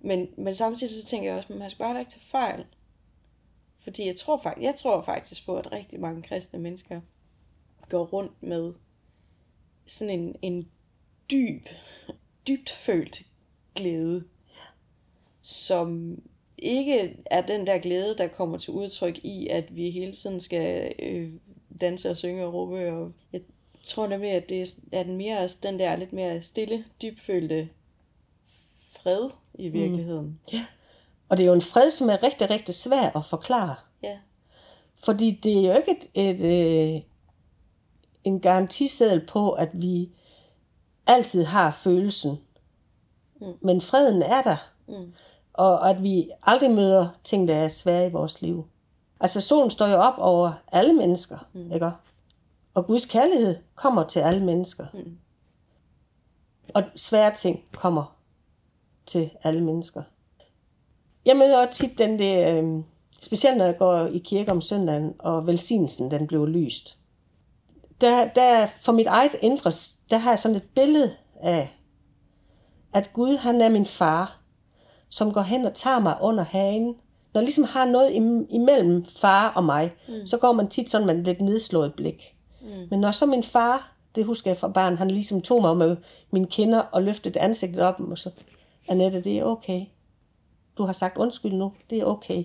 Men, 0.00 0.28
men 0.36 0.54
samtidig 0.54 0.94
så 0.94 1.06
tænker 1.06 1.28
jeg 1.28 1.36
også, 1.36 1.52
at 1.52 1.58
man 1.58 1.70
skal 1.70 1.82
bare 1.82 2.00
ikke 2.00 2.10
tage 2.10 2.20
fejl. 2.20 2.64
Fordi 3.78 4.06
jeg 4.06 4.16
tror, 4.16 4.40
faktisk, 4.42 4.64
jeg 4.64 4.74
tror 4.74 5.02
faktisk 5.02 5.46
på, 5.46 5.56
at 5.56 5.72
rigtig 5.72 6.00
mange 6.00 6.22
kristne 6.22 6.58
mennesker 6.58 7.00
går 7.88 8.04
rundt 8.04 8.42
med 8.42 8.72
sådan 9.86 10.18
en, 10.20 10.36
en 10.42 10.68
dyb, 11.30 11.68
dybt 12.48 12.70
følt 12.70 13.22
glæde, 13.74 14.24
som 15.42 16.18
ikke 16.58 17.16
er 17.26 17.40
den 17.40 17.66
der 17.66 17.78
glæde, 17.78 18.16
der 18.18 18.28
kommer 18.28 18.58
til 18.58 18.72
udtryk 18.72 19.18
i, 19.18 19.48
at 19.48 19.76
vi 19.76 19.90
hele 19.90 20.12
tiden 20.12 20.40
skal 20.40 20.92
øh, 20.98 21.32
danse 21.80 22.10
og 22.10 22.16
synge 22.16 22.44
og 22.44 22.54
råbe. 22.54 22.92
Og 22.92 23.12
jeg 23.32 23.40
tror 23.84 24.06
nemlig, 24.06 24.30
at 24.30 24.48
det 24.48 24.82
er 24.92 25.02
den, 25.02 25.16
mere, 25.16 25.48
den 25.62 25.78
der 25.78 25.96
lidt 25.96 26.12
mere 26.12 26.42
stille, 26.42 26.84
dybfølte 27.02 27.68
fred 28.92 29.30
i 29.54 29.68
virkeligheden. 29.68 30.26
Mm. 30.26 30.38
Ja. 30.52 30.64
Og 31.28 31.36
det 31.36 31.42
er 31.42 31.48
jo 31.48 31.54
en 31.54 31.60
fred, 31.60 31.90
som 31.90 32.08
er 32.08 32.22
rigtig, 32.22 32.50
rigtig 32.50 32.74
svær 32.74 33.16
at 33.16 33.26
forklare. 33.26 33.74
Ja. 34.02 34.18
Fordi 34.96 35.40
det 35.42 35.52
er 35.52 35.62
jo 35.62 35.76
ikke 35.76 35.90
et, 35.90 36.08
et, 36.14 36.40
et, 36.40 36.94
øh, 36.94 37.02
en 38.26 38.40
garantiseddel 38.40 39.26
på, 39.26 39.52
at 39.52 39.68
vi 39.72 40.10
altid 41.06 41.44
har 41.44 41.70
følelsen. 41.70 42.38
Mm. 43.40 43.46
Men 43.60 43.80
freden 43.80 44.22
er 44.22 44.42
der. 44.42 44.56
Mm. 44.88 45.12
Og 45.52 45.90
at 45.90 46.02
vi 46.02 46.30
aldrig 46.42 46.70
møder 46.70 47.08
ting, 47.24 47.48
der 47.48 47.54
er 47.54 47.68
svære 47.68 48.06
i 48.06 48.12
vores 48.12 48.42
liv. 48.42 48.66
Altså 49.20 49.40
solen 49.40 49.70
står 49.70 49.86
jo 49.86 49.96
op 49.96 50.14
over 50.18 50.52
alle 50.72 50.92
mennesker, 50.92 51.38
mm. 51.52 51.72
ikke? 51.72 51.90
Og 52.74 52.86
Guds 52.86 53.06
kærlighed 53.06 53.56
kommer 53.74 54.06
til 54.06 54.20
alle 54.20 54.44
mennesker. 54.44 54.86
Mm. 54.94 55.18
Og 56.74 56.82
svære 56.96 57.34
ting 57.34 57.64
kommer 57.72 58.16
til 59.06 59.30
alle 59.42 59.64
mennesker. 59.64 60.02
Jeg 61.26 61.36
møder 61.36 61.66
også 61.66 61.72
tit 61.72 61.98
den 61.98 62.18
der, 62.18 62.62
øh, 62.62 62.82
specielt 63.20 63.58
når 63.58 63.64
jeg 63.64 63.78
går 63.78 64.06
i 64.06 64.18
kirke 64.18 64.50
om 64.50 64.60
søndagen, 64.60 65.14
og 65.18 65.46
velsignelsen 65.46 66.10
den 66.10 66.26
blev 66.26 66.46
lyst. 66.46 66.98
Der, 68.00 68.28
der 68.28 68.66
for 68.66 68.92
mit 68.92 69.06
eget 69.06 69.34
indre, 69.42 69.72
der 70.10 70.18
har 70.18 70.30
jeg 70.30 70.38
sådan 70.38 70.56
et 70.56 70.68
billede 70.74 71.10
af, 71.42 71.76
at 72.94 73.12
Gud 73.12 73.36
han 73.36 73.60
er 73.60 73.68
min 73.68 73.86
far, 73.86 74.40
som 75.08 75.32
går 75.32 75.40
hen 75.42 75.64
og 75.64 75.74
tager 75.74 75.98
mig 75.98 76.16
under 76.20 76.44
hagen. 76.44 76.94
Når 77.34 77.40
jeg 77.40 77.42
ligesom 77.42 77.64
har 77.64 77.84
noget 77.84 78.12
imellem 78.50 79.04
far 79.04 79.48
og 79.48 79.64
mig, 79.64 79.92
mm. 80.08 80.26
så 80.26 80.38
går 80.38 80.52
man 80.52 80.68
tit 80.68 80.90
sådan 80.90 81.06
med 81.06 81.18
et 81.18 81.24
lidt 81.24 81.40
nedslået 81.40 81.94
blik. 81.94 82.36
Mm. 82.60 82.68
Men 82.90 83.00
når 83.00 83.10
så 83.10 83.26
min 83.26 83.42
far, 83.42 83.96
det 84.14 84.24
husker 84.24 84.50
jeg 84.50 84.56
fra 84.56 84.68
barn, 84.68 84.98
han 84.98 85.10
ligesom 85.10 85.42
tog 85.42 85.62
mig 85.62 85.76
med 85.76 85.96
mine 86.30 86.46
kinder 86.46 86.80
og 86.80 87.02
løftede 87.02 87.40
ansigtet 87.40 87.80
op, 87.80 88.00
og 88.00 88.18
så 88.18 88.30
Annette, 88.88 89.20
det 89.20 89.38
er 89.38 89.44
okay. 89.44 89.80
Du 90.78 90.84
har 90.84 90.92
sagt 90.92 91.16
undskyld 91.16 91.52
nu, 91.52 91.72
det 91.90 91.98
er 91.98 92.04
okay. 92.04 92.44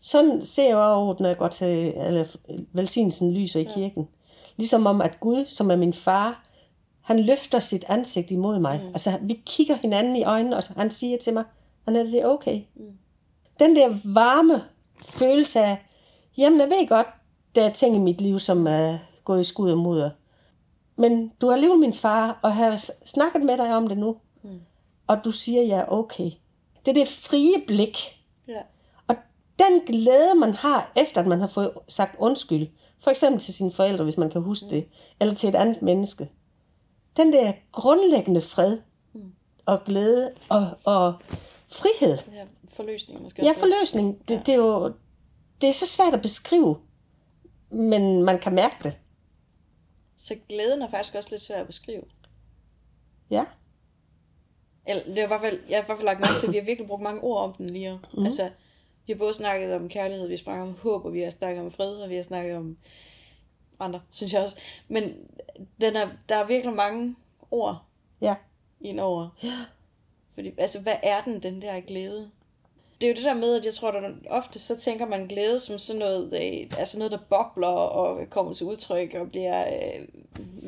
Sådan 0.00 0.44
ser 0.44 0.68
jeg 0.68 0.76
også, 0.76 1.22
når 1.22 1.28
jeg 1.28 1.36
går 1.36 1.48
til 1.48 1.92
eller, 1.96 2.36
velsignelsen 2.72 3.34
lyser 3.34 3.60
i 3.60 3.68
kirken. 3.74 4.08
Ligesom 4.56 4.86
om, 4.86 5.00
at 5.00 5.20
Gud, 5.20 5.46
som 5.46 5.70
er 5.70 5.76
min 5.76 5.92
far, 5.92 6.42
han 7.00 7.20
løfter 7.20 7.60
sit 7.60 7.84
ansigt 7.88 8.30
imod 8.30 8.58
mig. 8.58 8.80
Mm. 8.82 8.88
Altså, 8.88 9.18
vi 9.22 9.42
kigger 9.46 9.76
hinanden 9.76 10.16
i 10.16 10.24
øjnene, 10.24 10.56
og 10.56 10.62
han 10.76 10.90
siger 10.90 11.18
til 11.18 11.32
mig, 11.32 11.44
det 11.86 12.14
er 12.14 12.26
okay. 12.26 12.60
Mm. 12.74 12.84
Den 13.58 13.76
der 13.76 13.98
varme 14.14 14.62
følelse 15.02 15.60
af, 15.60 15.86
jamen 16.36 16.60
jeg 16.60 16.68
ved 16.68 16.88
godt, 16.88 17.06
der 17.54 17.64
er 17.64 17.72
ting 17.72 17.96
i 17.96 17.98
mit 17.98 18.20
liv, 18.20 18.38
som 18.38 18.66
er 18.66 18.98
gået 19.24 19.40
i 19.40 19.44
skud 19.44 19.70
og 19.70 19.78
mudder. 19.78 20.10
Men 20.96 21.32
du 21.40 21.48
er 21.48 21.52
alligevel 21.52 21.78
min 21.78 21.94
far, 21.94 22.38
og 22.42 22.54
har 22.54 22.76
snakket 23.06 23.42
med 23.42 23.56
dig 23.56 23.76
om 23.76 23.88
det 23.88 23.98
nu. 23.98 24.16
Mm 24.42 24.60
og 25.06 25.24
du 25.24 25.30
siger, 25.30 25.76
er 25.76 25.86
okay. 25.88 26.30
Det 26.84 26.88
er 26.88 26.92
det 26.92 27.08
frie 27.08 27.62
blik. 27.66 27.96
Ja. 28.48 28.60
Og 29.08 29.16
den 29.58 29.80
glæde, 29.86 30.34
man 30.34 30.52
har, 30.54 30.92
efter 30.96 31.20
at 31.20 31.26
man 31.26 31.40
har 31.40 31.46
fået 31.46 31.70
sagt 31.88 32.16
undskyld, 32.18 32.68
for 32.98 33.10
eksempel 33.10 33.40
til 33.40 33.54
sine 33.54 33.72
forældre, 33.72 34.04
hvis 34.04 34.18
man 34.18 34.30
kan 34.30 34.42
huske 34.42 34.66
det, 34.70 34.88
eller 35.20 35.34
til 35.34 35.48
et 35.48 35.54
andet 35.54 35.82
menneske. 35.82 36.30
Den 37.16 37.32
der 37.32 37.52
grundlæggende 37.72 38.40
fred 38.40 38.78
mm. 39.12 39.32
og 39.66 39.84
glæde 39.84 40.30
og, 40.48 40.66
og 40.84 41.14
frihed. 41.68 42.18
Ja, 42.32 42.44
forløsning 42.68 43.22
måske. 43.22 43.44
Ja, 43.44 43.52
forløsning. 43.52 44.28
Det, 44.28 44.34
ja. 44.34 44.40
det, 44.46 44.48
er 44.48 44.58
jo 44.58 44.92
det 45.60 45.68
er 45.68 45.72
så 45.72 45.86
svært 45.86 46.14
at 46.14 46.22
beskrive, 46.22 46.76
men 47.70 48.22
man 48.22 48.38
kan 48.38 48.54
mærke 48.54 48.76
det. 48.82 48.98
Så 50.16 50.34
glæden 50.48 50.82
er 50.82 50.90
faktisk 50.90 51.14
også 51.14 51.30
lidt 51.30 51.42
svært 51.42 51.60
at 51.60 51.66
beskrive. 51.66 52.02
Ja. 53.30 53.44
Eller, 54.86 55.04
det 55.04 55.18
er 55.18 55.24
i 55.24 55.26
hvert 55.26 55.40
fald, 55.40 55.60
jeg 55.68 55.76
har 55.76 55.82
i 55.82 55.86
hvert 55.86 55.98
fald 55.98 56.04
lagt 56.04 56.20
mærke 56.20 56.34
til, 56.40 56.46
at 56.46 56.52
vi 56.52 56.58
har 56.58 56.64
virkelig 56.64 56.88
brugt 56.88 57.02
mange 57.02 57.20
ord 57.20 57.44
om 57.44 57.54
den 57.54 57.70
lige. 57.70 58.00
Mm. 58.16 58.24
Altså, 58.24 58.50
vi 59.06 59.12
har 59.12 59.18
både 59.18 59.34
snakket 59.34 59.74
om 59.74 59.88
kærlighed, 59.88 60.26
vi 60.26 60.34
har 60.34 60.38
snakket 60.38 60.62
om 60.68 60.76
håb, 60.82 61.04
og 61.04 61.12
vi 61.12 61.20
har 61.20 61.30
snakket 61.30 61.64
om 61.64 61.70
fred, 61.70 61.96
og 61.96 62.10
vi 62.10 62.16
har 62.16 62.22
snakket 62.22 62.56
om 62.56 62.76
andre, 63.80 64.00
synes 64.10 64.32
jeg 64.32 64.42
også. 64.42 64.56
Men 64.88 65.12
den 65.80 65.96
er, 65.96 66.08
der 66.28 66.36
er 66.36 66.46
virkelig 66.46 66.76
mange 66.76 67.16
ord 67.50 67.82
ja. 68.20 68.34
i 68.80 68.88
en 68.88 68.98
over. 68.98 69.28
Ja. 69.42 69.64
Fordi, 70.34 70.52
altså, 70.58 70.80
hvad 70.80 70.96
er 71.02 71.24
den, 71.24 71.42
den 71.42 71.62
der 71.62 71.80
glæde? 71.80 72.30
Det 73.00 73.06
er 73.06 73.12
jo 73.12 73.16
det 73.16 73.24
der 73.24 73.34
med, 73.34 73.58
at 73.58 73.64
jeg 73.64 73.74
tror, 73.74 73.92
at 73.92 74.14
ofte 74.30 74.58
så 74.58 74.76
tænker 74.76 75.06
man 75.06 75.26
glæde 75.26 75.60
som 75.60 75.78
sådan 75.78 76.00
noget, 76.00 76.24
øh, 76.32 76.78
altså 76.78 76.98
noget, 76.98 77.12
der 77.12 77.18
bobler 77.30 77.66
og 77.68 78.30
kommer 78.30 78.52
til 78.52 78.66
udtryk 78.66 79.14
og 79.14 79.30
bliver, 79.30 79.66
øh, 79.68 80.08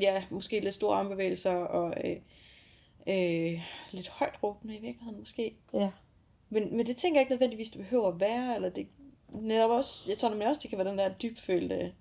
ja, 0.02 0.22
måske 0.30 0.60
lidt 0.60 0.74
store 0.74 0.96
armbevægelser 0.96 1.54
og 1.54 1.94
øh, 2.04 2.16
øh, 3.06 3.60
lidt 3.90 4.08
højt 4.08 4.42
råbende 4.42 4.76
i 4.76 4.80
virkeligheden 4.80 5.20
måske. 5.20 5.56
Ja. 5.74 5.90
Men, 6.50 6.76
men 6.76 6.86
det 6.86 6.96
tænker 6.96 7.20
jeg 7.20 7.22
ikke 7.22 7.32
nødvendigvis, 7.32 7.70
det 7.70 7.78
behøver 7.78 8.08
at 8.08 8.20
være, 8.20 8.54
eller 8.54 8.68
det 8.68 8.86
netop 9.28 9.70
også, 9.70 10.04
jeg 10.08 10.18
tror 10.18 10.28
nemlig 10.28 10.48
også, 10.48 10.60
det 10.62 10.70
kan 10.70 10.78
være 10.78 10.88
den 10.88 10.98
der 10.98 11.08
dybfølte 11.08 11.92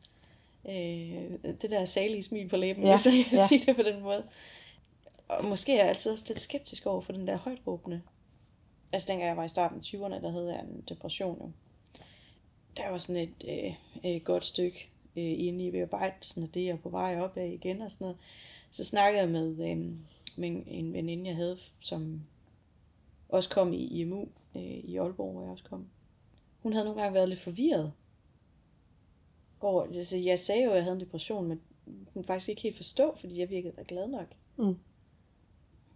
Øh, 0.70 1.54
det 1.62 1.70
der 1.72 1.86
salige 1.86 2.24
smil 2.24 2.50
på 2.50 2.58
læben, 2.58 2.84
Ja, 2.84 2.96
hvis 2.96 3.06
jeg 3.06 3.26
kan 3.30 3.38
ja. 3.38 3.48
sige 3.48 3.66
det 3.66 3.76
på 3.76 3.84
den 3.84 4.02
måde. 4.02 4.24
Og 5.28 5.46
måske 5.46 5.74
er 5.74 5.78
jeg 5.78 5.90
altid 5.90 6.12
også 6.12 6.26
lidt 6.28 6.40
skeptisk 6.40 6.86
over 6.86 7.02
for 7.02 7.14
den 7.14 7.28
der 7.28 7.38
højtråbende. 7.38 8.02
Altså 8.94 9.08
dengang 9.12 9.30
jeg 9.30 9.38
var 9.38 9.44
i 9.44 9.50
starten 9.50 9.78
af 9.78 9.82
20'erne, 9.82 10.24
der 10.24 10.32
havde 10.32 10.54
jeg 10.54 10.62
en 10.62 10.84
depression 10.90 11.38
jo. 11.42 11.52
Der 12.78 12.90
var 12.90 12.98
sådan 12.98 13.22
et 13.22 13.46
øh, 13.48 13.74
øh, 14.06 14.22
godt 14.22 14.46
stykke 14.46 14.90
øh, 15.16 15.24
inde 15.48 15.66
i 15.66 15.72
bearbejdelsen 15.72 16.44
af 16.44 16.50
det, 16.50 16.74
og 16.74 16.80
på 16.80 16.90
vej 16.90 17.20
op 17.20 17.38
af 17.38 17.48
igen 17.48 17.82
og 17.82 17.92
sådan 17.92 18.06
noget. 18.06 18.18
Så 18.72 18.86
snakkede 18.86 19.22
jeg 19.22 19.30
med, 19.30 19.50
øh, 19.50 19.78
med 20.38 20.64
en 20.68 20.94
veninde, 20.94 21.28
jeg 21.28 21.36
havde, 21.36 21.58
som 21.80 22.22
også 23.36 23.50
kom 23.50 23.74
i 23.74 23.86
IMU 23.86 24.28
øh, 24.56 24.62
i 24.62 24.98
Aalborg, 24.98 25.32
hvor 25.32 25.42
jeg 25.42 25.52
også 25.52 25.64
kom. 25.64 25.88
Hun 26.64 26.74
havde 26.74 26.86
nogle 26.86 27.02
gange 27.02 27.14
været 27.16 27.30
lidt 27.30 27.40
forvirret 27.40 27.92
over, 29.62 29.84
altså 29.84 30.18
jeg 30.18 30.40
sagde 30.40 30.64
jo, 30.64 30.70
at 30.70 30.76
jeg 30.76 30.84
havde 30.84 30.96
en 30.96 31.02
depression, 31.02 31.48
men 31.48 31.62
hun 31.86 32.08
kunne 32.14 32.24
faktisk 32.24 32.50
ikke 32.50 32.62
helt 32.62 32.76
forstå, 32.76 33.16
fordi 33.20 33.40
jeg 33.40 33.50
virkede 33.50 33.74
da 33.78 33.84
glad 33.88 34.08
nok. 34.08 34.28
Mm. 34.58 34.76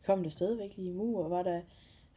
Kom 0.05 0.23
der 0.23 0.29
stadigvæk 0.29 0.73
i 0.77 0.89
IMU, 0.89 1.23
og 1.23 1.31
var 1.31 1.43
der, 1.43 1.61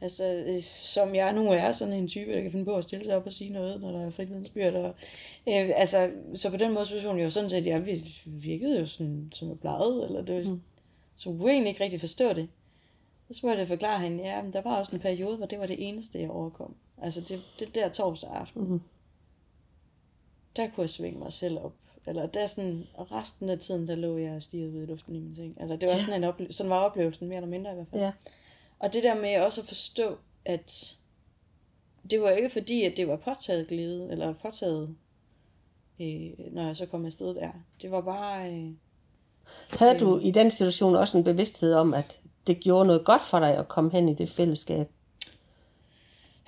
altså 0.01 0.43
øh, 0.47 0.61
som 0.61 1.15
jeg 1.15 1.33
nu 1.33 1.51
er, 1.51 1.71
sådan 1.71 1.93
en 1.93 2.07
type, 2.07 2.33
der 2.33 2.41
kan 2.41 2.51
finde 2.51 2.65
på 2.65 2.75
at 2.75 2.83
stille 2.83 3.05
sig 3.05 3.15
op 3.15 3.25
og 3.25 3.33
sige 3.33 3.53
noget, 3.53 3.81
når 3.81 3.91
der 3.91 4.05
er 4.05 4.09
frit 4.09 4.29
vidensbyrd. 4.29 4.73
Og, 4.73 4.95
øh, 5.47 5.69
altså, 5.75 6.11
så 6.35 6.49
på 6.49 6.57
den 6.57 6.73
måde 6.73 6.85
synes 6.85 7.05
hun 7.05 7.19
jo 7.19 7.29
sådan 7.29 7.49
set, 7.49 7.57
at 7.57 7.65
jeg 7.65 7.85
virkede 8.25 8.79
jo 8.79 8.85
sådan, 8.85 9.29
som 9.33 9.49
jeg 9.49 9.59
plejede, 9.59 10.05
eller 10.05 10.21
det 10.21 10.35
var, 10.35 10.51
mm. 10.51 10.61
så 11.15 11.29
hun 11.29 11.39
kunne 11.39 11.51
egentlig 11.51 11.69
ikke 11.69 11.83
rigtig 11.83 11.99
forstå 11.99 12.33
det. 12.33 12.49
Så 13.33 13.37
spurgte 13.37 13.59
jeg 13.59 13.67
forklare 13.67 13.99
hende, 13.99 14.23
ja, 14.23 14.41
men 14.41 14.53
der 14.53 14.61
var 14.61 14.77
også 14.77 14.95
en 14.95 15.01
periode, 15.01 15.37
hvor 15.37 15.45
det 15.45 15.59
var 15.59 15.65
det 15.65 15.87
eneste, 15.87 16.19
jeg 16.19 16.29
overkom. 16.29 16.75
Altså 17.01 17.21
det, 17.21 17.41
det 17.59 17.75
der 17.75 17.89
torsdag 17.89 18.29
aften. 18.29 18.63
Mhm. 18.63 18.81
Der 20.55 20.69
kunne 20.69 20.81
jeg 20.81 20.89
svinge 20.89 21.19
mig 21.19 21.33
selv 21.33 21.59
op. 21.59 21.73
Eller 22.07 22.25
der 22.25 22.47
sådan, 22.47 22.87
og 22.93 23.11
resten 23.11 23.49
af 23.49 23.59
tiden, 23.59 23.87
der 23.87 23.95
lå 23.95 24.17
jeg 24.17 24.35
og 24.35 24.41
stirrede 24.41 24.71
ud 24.71 24.83
i 24.83 24.85
luften 24.85 25.15
i 25.15 25.19
min 25.19 25.35
ting. 25.35 25.57
Eller 25.61 25.75
det 25.75 25.89
var 25.89 25.97
sådan 25.97 26.13
en 26.13 26.23
oplevelse, 26.23 26.57
sådan 26.57 26.69
var 26.69 26.79
oplevelsen 26.79 27.27
mere 27.27 27.37
eller 27.37 27.49
mindre 27.49 27.71
i 27.71 27.75
hvert 27.75 27.87
fald. 27.91 28.01
Ja. 28.01 28.11
Og 28.79 28.93
det 28.93 29.03
der 29.03 29.15
med 29.15 29.41
også 29.41 29.61
at 29.61 29.67
forstå, 29.67 30.17
at 30.45 30.97
det 32.11 32.21
var 32.21 32.29
ikke 32.29 32.49
fordi, 32.49 32.83
at 32.83 32.97
det 32.97 33.07
var 33.07 33.15
påtaget 33.15 33.67
glæde, 33.67 34.11
eller 34.11 34.33
påtaget, 34.33 34.95
øh, 35.99 36.31
når 36.51 36.65
jeg 36.65 36.75
så 36.75 36.85
kom 36.85 37.05
afsted 37.05 37.35
der. 37.35 37.49
Det 37.81 37.91
var 37.91 38.01
bare, 38.01 38.51
øh, 38.53 38.71
Havde 39.79 39.99
du 39.99 40.19
i 40.19 40.31
den 40.31 40.51
situation 40.51 40.95
også 40.95 41.17
en 41.17 41.23
bevidsthed 41.23 41.73
om, 41.73 41.93
at 41.93 42.19
det 42.47 42.59
gjorde 42.59 42.87
noget 42.87 43.05
godt 43.05 43.21
for 43.21 43.39
dig 43.39 43.57
at 43.57 43.67
komme 43.67 43.91
hen 43.91 44.09
i 44.09 44.13
det 44.13 44.29
fællesskab? 44.29 44.87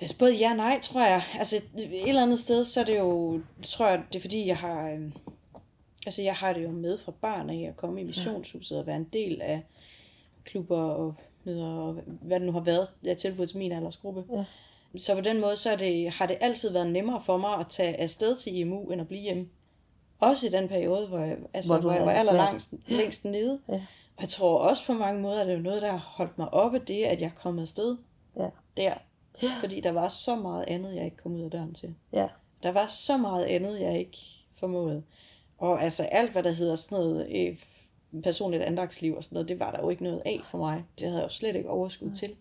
Altså 0.00 0.18
både 0.18 0.34
ja 0.34 0.50
og 0.50 0.56
nej, 0.56 0.80
tror 0.82 1.06
jeg. 1.06 1.22
Altså 1.38 1.56
et 1.76 2.08
eller 2.08 2.22
andet 2.22 2.38
sted, 2.38 2.64
så 2.64 2.80
er 2.80 2.84
det 2.84 2.98
jo, 2.98 3.40
tror 3.62 3.88
jeg, 3.88 4.02
det 4.12 4.18
er 4.18 4.20
fordi, 4.20 4.46
jeg 4.46 4.56
har, 4.56 4.90
øh, 4.90 5.10
altså 6.06 6.22
jeg 6.22 6.34
har 6.34 6.52
det 6.52 6.62
jo 6.62 6.70
med 6.70 6.98
fra 6.98 7.12
barn 7.20 7.50
af 7.50 7.68
at 7.68 7.76
komme 7.76 8.00
i 8.00 8.04
missionshuset 8.04 8.78
og 8.78 8.86
være 8.86 8.96
en 8.96 9.08
del 9.12 9.42
af 9.42 9.62
klubber 10.44 10.80
og 10.80 11.14
møder 11.44 11.66
og 11.66 11.96
hvad 12.06 12.40
det 12.40 12.46
nu 12.46 12.52
har 12.52 12.60
været, 12.60 12.88
jeg 13.02 13.10
er 13.10 13.14
tilbudt 13.14 13.48
til 13.48 13.58
min 13.58 13.72
aldersgruppe. 13.72 14.24
Ja. 14.32 14.44
Så 14.98 15.14
på 15.14 15.20
den 15.20 15.40
måde, 15.40 15.56
så 15.56 15.70
er 15.70 15.76
det, 15.76 16.10
har 16.10 16.26
det 16.26 16.36
altid 16.40 16.72
været 16.72 16.92
nemmere 16.92 17.22
for 17.26 17.36
mig 17.36 17.54
at 17.58 17.66
tage 17.68 18.00
afsted 18.00 18.36
til 18.36 18.56
IMU, 18.56 18.90
end 18.90 19.00
at 19.00 19.08
blive 19.08 19.22
hjemme. 19.22 19.48
Også 20.20 20.46
i 20.46 20.50
den 20.50 20.68
periode, 20.68 21.06
hvor 21.06 21.18
jeg, 21.18 21.36
altså, 21.54 21.72
Hvor 21.72 21.80
hvor, 21.80 21.92
jeg 21.92 22.06
var 22.06 22.12
det 22.12 22.18
aller 22.18 22.32
svært. 22.32 22.48
længst, 22.48 22.74
længst 22.88 23.24
nede. 23.24 23.60
Ja. 23.68 23.82
Og 24.16 24.22
jeg 24.22 24.28
tror 24.28 24.58
også 24.58 24.86
på 24.86 24.92
mange 24.92 25.22
måder, 25.22 25.40
at 25.40 25.46
det 25.46 25.54
er 25.54 25.60
noget, 25.60 25.82
der 25.82 25.90
har 25.90 26.12
holdt 26.16 26.38
mig 26.38 26.54
oppe, 26.54 26.78
det 26.78 27.04
at 27.04 27.20
jeg 27.20 27.26
er 27.26 27.40
kommet 27.42 27.62
afsted 27.62 27.96
Ja. 28.36 28.48
der. 28.76 28.94
Fordi 29.60 29.80
der 29.80 29.92
var 29.92 30.08
så 30.08 30.36
meget 30.36 30.64
andet, 30.68 30.94
jeg 30.96 31.04
ikke 31.04 31.16
kom 31.16 31.34
ud 31.34 31.40
af 31.40 31.50
døren 31.50 31.74
til. 31.74 31.94
Ja. 32.12 32.28
Der 32.62 32.72
var 32.72 32.86
så 32.86 33.16
meget 33.16 33.44
andet, 33.44 33.80
jeg 33.80 33.98
ikke 33.98 34.18
formåede. 34.54 35.02
Og 35.58 35.82
altså 35.82 36.02
alt, 36.02 36.32
hvad 36.32 36.42
der 36.42 36.50
hedder 36.50 36.76
sådan 36.76 36.98
noget 36.98 37.26
øh, 37.36 37.56
personligt 38.22 38.62
andagsliv 38.62 39.16
og 39.16 39.24
sådan 39.24 39.34
noget, 39.34 39.48
det 39.48 39.60
var 39.60 39.70
der 39.70 39.80
jo 39.80 39.88
ikke 39.90 40.02
noget 40.02 40.22
af 40.24 40.40
for 40.50 40.58
mig. 40.58 40.84
Det 40.98 41.06
havde 41.06 41.20
jeg 41.20 41.24
jo 41.24 41.28
slet 41.34 41.56
ikke 41.56 41.70
overskud 41.70 42.10
til. 42.10 42.34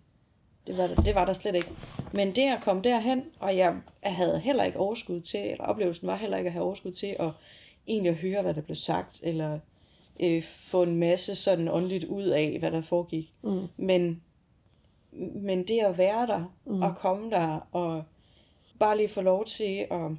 Det 0.68 0.78
var, 0.78 0.88
der, 0.88 0.96
det 0.96 1.16
var 1.16 1.26
der 1.26 1.34
slet 1.34 1.56
ikke. 1.56 1.72
Men 2.14 2.36
det 2.36 2.42
at 2.42 2.64
komme 2.64 2.82
derhen, 2.82 3.24
og 3.40 3.58
jeg 3.58 3.76
havde 4.04 4.40
heller 4.40 4.64
ikke 4.64 4.80
overskud 4.80 5.22
til, 5.22 5.40
eller 5.52 5.64
oplevelsen 5.64 6.08
var 6.08 6.16
heller 6.16 6.38
ikke 6.38 6.48
at 6.48 6.54
have 6.54 6.66
overskud 6.66 6.92
til 6.92 7.16
at 7.20 7.30
egentlig 7.88 8.10
at 8.10 8.18
høre, 8.18 8.42
hvad 8.42 8.54
der 8.54 8.62
blev 8.62 8.76
sagt, 8.76 9.20
eller 9.24 9.60
øh, 10.19 10.43
få 10.43 10.84
en 10.84 10.95
masse 10.95 11.36
sådan 11.36 11.67
åndeligt 11.67 12.04
ud 12.04 12.23
af, 12.23 12.60
hvad 12.60 12.71
der 12.71 12.82
foregik. 12.82 13.32
Mm. 13.43 13.67
Men, 13.78 14.21
men 15.36 15.67
det 15.67 15.80
at 15.80 15.97
være 15.97 16.28
der, 16.28 16.54
mm. 16.65 16.82
og 16.82 16.95
komme 16.97 17.30
der, 17.32 17.67
og 17.71 18.04
bare 18.80 18.97
lige 18.97 19.10
få 19.10 19.21
lov 19.21 19.45
til 19.45 19.88
at 19.91 20.12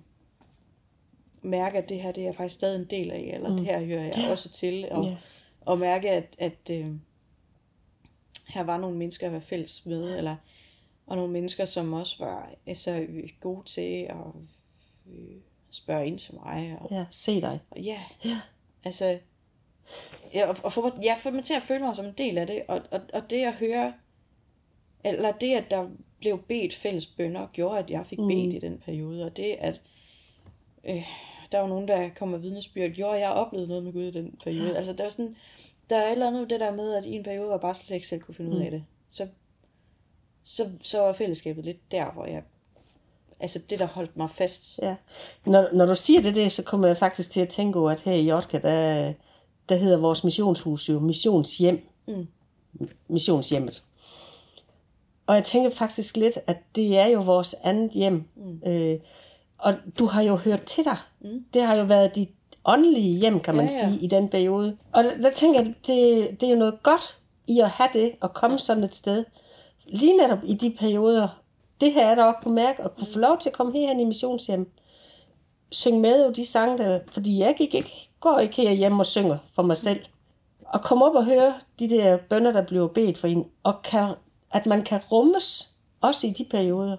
mærke, 1.43 1.79
at 1.79 1.89
det 1.89 2.03
her 2.03 2.13
det 2.13 2.21
er 2.21 2.25
jeg 2.27 2.35
faktisk 2.35 2.55
stadig 2.55 2.81
en 2.81 2.91
del 2.91 3.11
af, 3.11 3.31
eller 3.35 3.51
mm. 3.51 3.57
det 3.57 3.67
her 3.67 3.85
hører 3.85 4.03
jeg 4.05 4.29
også 4.31 4.53
til, 4.53 4.89
og, 4.91 5.05
Ja. 5.05 5.17
og 5.61 5.79
mærke, 5.79 6.11
at, 6.11 6.37
at 6.39 6.71
øh, 6.71 6.93
her 8.49 8.63
var 8.65 8.79
nogle 8.79 8.97
mennesker, 8.97 9.27
jeg 9.27 9.35
var 9.35 9.41
fælles 9.41 9.87
med, 9.87 10.19
eller, 10.19 10.37
og 11.07 11.17
nogle 11.17 11.33
mennesker, 11.33 11.65
som 11.65 11.93
også 11.93 12.25
var 12.25 12.51
altså, 12.67 13.07
gode 13.41 13.65
til 13.65 14.03
at 14.03 14.17
øh, 15.13 15.37
spørge 15.71 16.07
ind 16.07 16.19
til 16.19 16.35
mig, 16.35 16.77
og, 16.81 16.89
Ja, 16.91 17.05
se 17.11 17.41
dig. 17.41 17.61
og 17.71 17.81
ja, 17.81 18.01
altså, 18.85 19.19
ja, 20.35 20.47
og, 20.47 20.57
og 20.63 20.73
få, 20.73 20.93
ja, 21.03 21.15
få 21.19 21.31
mig 21.31 21.45
til 21.45 21.55
at 21.55 21.63
føle 21.63 21.85
mig 21.85 21.97
som 21.97 22.07
en 22.07 22.15
del 22.19 22.39
af 22.39 22.47
det, 22.47 22.63
og, 22.69 22.83
og, 22.91 23.01
og 23.13 23.31
det 23.31 23.45
at 23.45 23.55
høre, 23.55 23.93
eller 25.05 25.33
det, 25.33 25.55
at 25.55 25.71
der 25.71 25.89
blev 26.21 26.43
bedt 26.49 26.75
fælles 26.75 27.07
bønder, 27.07 27.47
gjorde, 27.53 27.79
at 27.79 27.91
jeg 27.91 28.07
fik 28.07 28.19
mm. 28.19 28.29
bedt 28.29 28.55
i 28.55 28.59
den 28.59 28.79
periode, 28.79 29.25
og 29.25 29.37
det, 29.37 29.57
at 29.59 29.81
øh, 30.89 31.07
der 31.53 31.61
var 31.61 31.69
nogen, 31.69 31.89
der 31.89 32.09
kom 32.17 32.29
med 32.29 32.39
vidnesbyrd, 32.39 32.91
gjorde, 32.91 33.15
at 33.15 33.21
jeg 33.21 33.31
oplevede 33.31 33.69
noget 33.69 33.85
med 33.85 33.93
Gud 33.93 34.03
i 34.03 34.11
den 34.11 34.39
periode. 34.45 34.77
Altså, 34.77 34.93
der 34.93 35.03
var 35.03 35.11
sådan, 35.11 35.37
der 35.91 35.97
er 35.97 36.07
et 36.07 36.13
eller 36.13 36.27
andet 36.27 36.51
det 36.51 36.61
der 36.61 36.75
med, 36.75 36.95
at 36.95 37.05
i 37.05 37.13
en 37.13 37.23
periode, 37.23 37.53
jeg 37.53 37.61
bare 37.61 37.75
slet 37.75 37.95
ikke 37.95 38.09
selv 38.09 38.21
kunne 38.21 38.35
finde 38.35 38.57
ud 38.57 38.61
af 38.61 38.71
det, 38.71 38.85
så, 39.11 39.29
så, 40.43 40.71
så 40.83 41.01
var 41.01 41.13
fællesskabet 41.13 41.65
lidt 41.65 41.93
der, 41.93 42.13
hvor 42.13 42.27
jeg, 42.27 42.43
altså 43.41 43.59
det, 43.71 43.79
der 43.79 43.87
holdt 43.87 44.17
mig 44.17 44.31
fast. 44.31 44.79
Ja. 44.83 44.97
Når, 45.47 45.69
når 45.73 45.87
du 45.87 45.95
siger 45.95 46.23
det 46.23 46.35
der, 46.35 46.49
så 46.49 46.63
kommer 46.63 46.87
jeg 46.87 46.97
faktisk 46.97 47.31
til 47.31 47.41
at 47.41 47.49
tænke 47.49 47.79
over, 47.79 47.91
at 47.91 48.01
her 48.01 48.13
i 48.13 48.29
Jotka, 48.29 48.59
der, 48.59 49.13
der 49.69 49.77
hedder 49.77 49.99
vores 49.99 50.25
missionshus 50.25 50.89
jo 50.89 51.01
Missionshjem. 51.01 51.89
Mm. 52.09 52.27
Missionshjemmet. 53.09 53.85
Og 55.27 55.35
jeg 55.35 55.45
tænker 55.45 55.71
faktisk 55.71 56.17
lidt, 56.17 56.39
at 56.47 56.59
det 56.77 56.99
er 56.99 57.07
jo 57.07 57.21
vores 57.21 57.55
andet 57.65 57.91
hjem. 57.91 58.25
Mm. 58.37 58.71
Øh, 58.71 58.99
og 59.59 59.75
du 59.99 60.07
har 60.07 60.23
jo 60.23 60.37
hørt 60.37 60.63
til 60.63 60.85
dig. 60.85 60.97
Mm. 61.21 61.45
Det 61.55 61.63
har 61.63 61.75
jo 61.75 61.85
været 61.85 62.15
dit 62.15 62.29
åndelige 62.65 63.19
hjem, 63.19 63.41
kan 63.41 63.55
man 63.55 63.67
Ja, 63.67 63.73
ja, 63.73 63.79
sige, 63.79 64.05
i 64.05 64.07
den 64.07 64.29
periode. 64.29 64.77
Og 64.93 65.05
der, 65.05 65.17
der 65.17 65.31
tænker 65.31 65.61
jeg, 65.61 65.75
det, 65.87 66.31
det 66.41 66.47
er 66.47 66.51
jo 66.51 66.59
noget 66.59 66.83
godt 66.83 67.19
i 67.47 67.61
at 67.61 67.71
have 67.71 67.89
det, 67.93 68.13
og 68.21 68.35
komme 68.35 68.59
sådan 68.59 68.85
et 68.85 68.95
sted. 68.95 69.25
Lige 69.87 70.17
netop 70.17 70.39
i 70.45 70.55
de 70.55 70.71
perioder, 70.79 71.29
det 71.81 71.93
her 71.93 72.07
er 72.07 72.15
der 72.15 72.25
også 72.25 72.39
kunne 72.43 72.55
mærke, 72.55 72.85
og 72.85 72.95
kunne 72.95 73.07
få 73.13 73.19
lov 73.19 73.39
til 73.39 73.49
at 73.49 73.53
komme 73.53 73.73
herhen 73.73 74.01
i 74.01 74.05
missionshjem 74.05 74.71
synge 75.71 76.01
med 76.01 76.25
jo 76.27 76.31
de 76.31 76.47
sange, 76.47 76.79
der, 76.79 77.01
fordi 77.11 77.39
jeg 77.39 77.55
gik 77.59 77.75
ikke, 77.75 78.09
går 78.21 78.39
ikke 78.39 78.63
herhjemme 78.63 79.03
og 79.03 79.07
synger 79.07 79.39
for 79.55 79.63
mig 79.63 79.77
selv. 79.77 80.01
Og 80.67 80.83
komme 80.83 81.05
op 81.05 81.15
og 81.15 81.25
høre 81.25 81.55
de 81.79 81.91
der 81.91 82.17
bønder, 82.31 82.53
der 82.53 82.63
bliver 82.67 82.89
bedt 82.89 83.19
for 83.19 83.29
en, 83.29 83.45
og 83.63 83.75
kan, 83.85 84.09
at 84.53 84.67
man 84.67 84.83
kan 84.83 85.01
rummes, 85.13 85.69
også 86.01 86.27
i 86.27 86.31
de 86.31 86.45
perioder, 86.51 86.97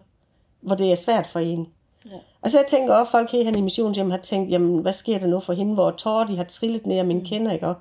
hvor 0.62 0.76
det 0.76 0.92
er 0.92 0.96
svært 0.96 1.28
for 1.28 1.40
en. 1.40 1.68
Ja. 2.06 2.12
Altså 2.44 2.58
jeg 2.60 2.66
tænker 2.68 2.94
også, 2.94 3.12
folk 3.12 3.32
herhen 3.32 3.58
i 3.58 3.62
missionshjem 3.62 4.12
har 4.12 4.18
tænkt, 4.18 4.52
jamen 4.52 4.78
hvad 4.80 4.94
sker 4.94 5.20
der 5.20 5.28
nu 5.28 5.40
for 5.40 5.54
hende, 5.54 5.74
hvor 5.74 5.92
tårer 5.92 6.28
de 6.28 6.38
har 6.38 6.44
trillet 6.44 6.86
ned 6.86 6.98
af 6.98 7.06
mine 7.06 7.26
kender, 7.26 7.52
ikke? 7.52 7.68
Og- 7.68 7.76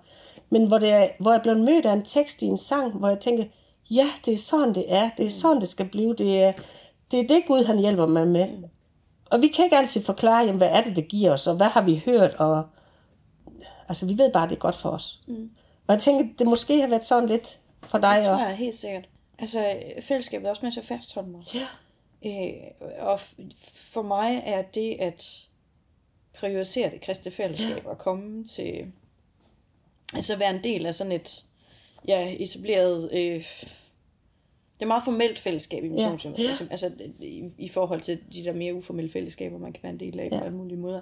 Men 0.50 0.66
hvor, 0.66 0.78
det 0.78 0.92
er, 0.92 1.08
hvor 1.20 1.32
jeg 1.32 1.42
blev 1.42 1.56
mødt 1.58 1.86
af 1.86 1.92
en 1.92 2.02
tekst 2.04 2.42
i 2.42 2.46
en 2.46 2.56
sang, 2.56 2.98
hvor 2.98 3.08
jeg 3.08 3.20
tænker, 3.20 3.44
ja, 3.90 4.06
det 4.24 4.34
er 4.34 4.38
sådan, 4.38 4.74
det 4.74 4.84
er. 4.88 5.10
Det 5.18 5.26
er 5.26 5.30
sådan, 5.30 5.60
det 5.60 5.68
skal 5.68 5.88
blive. 5.88 6.14
Det 6.14 6.42
er 6.42 6.52
det, 7.10 7.20
er 7.20 7.26
det 7.28 7.42
Gud, 7.46 7.64
han 7.64 7.78
hjælper 7.78 8.06
mig 8.06 8.26
med. 8.28 8.48
Og 9.30 9.42
vi 9.42 9.48
kan 9.48 9.64
ikke 9.64 9.76
altid 9.76 10.02
forklare, 10.02 10.44
jamen, 10.44 10.56
hvad 10.56 10.70
er 10.70 10.82
det, 10.82 10.96
det 10.96 11.08
giver 11.08 11.32
os, 11.32 11.46
og 11.46 11.56
hvad 11.56 11.66
har 11.66 11.82
vi 11.82 12.02
hørt, 12.04 12.34
og 12.34 12.66
altså, 13.88 14.06
vi 14.06 14.18
ved 14.18 14.32
bare, 14.32 14.48
det 14.48 14.54
er 14.54 14.58
godt 14.58 14.74
for 14.74 14.90
os. 14.90 15.20
Mm. 15.26 15.50
Og 15.86 15.92
jeg 15.92 15.98
tænker, 16.00 16.34
det 16.38 16.46
måske 16.46 16.80
har 16.80 16.88
været 16.88 17.04
sådan 17.04 17.28
lidt 17.28 17.60
for 17.82 17.98
dig. 17.98 18.16
Det 18.16 18.24
tror 18.24 18.34
og, 18.34 18.40
jeg 18.40 18.56
helt 18.56 18.74
sikkert. 18.74 19.08
Altså, 19.38 19.76
fællesskabet 20.00 20.46
er 20.46 20.50
også 20.50 20.64
med 20.64 20.72
til 20.72 20.80
at 20.80 20.86
fastholde 20.86 21.28
mig. 21.28 21.42
Ja. 21.54 21.66
Øh, 22.24 22.90
og 22.98 23.20
for 23.74 24.02
mig 24.02 24.42
er 24.46 24.62
det 24.62 24.96
at 25.00 25.46
prioritere 26.38 26.90
det 26.90 27.00
kristne 27.00 27.32
fællesskab 27.32 27.86
og 27.86 27.98
komme 27.98 28.44
til, 28.44 28.92
altså 30.14 30.36
være 30.36 30.54
en 30.54 30.64
del 30.64 30.86
af 30.86 30.94
sådan 30.94 31.12
et 31.12 31.44
ja, 32.08 32.34
etableret, 32.38 33.12
øh, 33.12 33.44
det 34.78 34.82
er 34.82 34.86
meget 34.86 35.02
formelt 35.04 35.38
fællesskab 35.38 35.84
i 35.84 35.88
missionshjemmet, 35.88 36.38
Ja. 36.38 36.44
ja. 36.60 36.66
altså 36.70 36.90
i, 37.20 37.50
i 37.58 37.68
forhold 37.68 38.00
til 38.00 38.18
de 38.32 38.44
der 38.44 38.52
mere 38.52 38.74
uformelle 38.74 39.10
fællesskaber, 39.10 39.58
man 39.58 39.72
kan 39.72 39.82
være 39.82 39.92
en 39.92 40.00
del 40.00 40.20
af 40.20 40.28
ja. 40.32 40.38
På 40.38 40.44
alle 40.44 40.56
mulige 40.56 40.78
måder. 40.78 41.00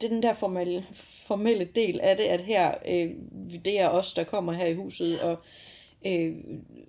Det 0.00 0.06
er 0.06 0.12
den 0.14 0.22
der 0.22 0.34
formelle, 0.34 0.86
formelle 1.26 1.64
del 1.64 2.00
af 2.00 2.16
det, 2.16 2.24
at 2.24 2.40
her, 2.40 2.74
øh, 2.88 3.10
det 3.64 3.80
er 3.80 3.88
os, 3.88 4.12
der 4.14 4.24
kommer 4.24 4.52
her 4.52 4.66
i 4.66 4.74
huset, 4.74 5.20
og 5.20 5.36
Øh, 6.06 6.36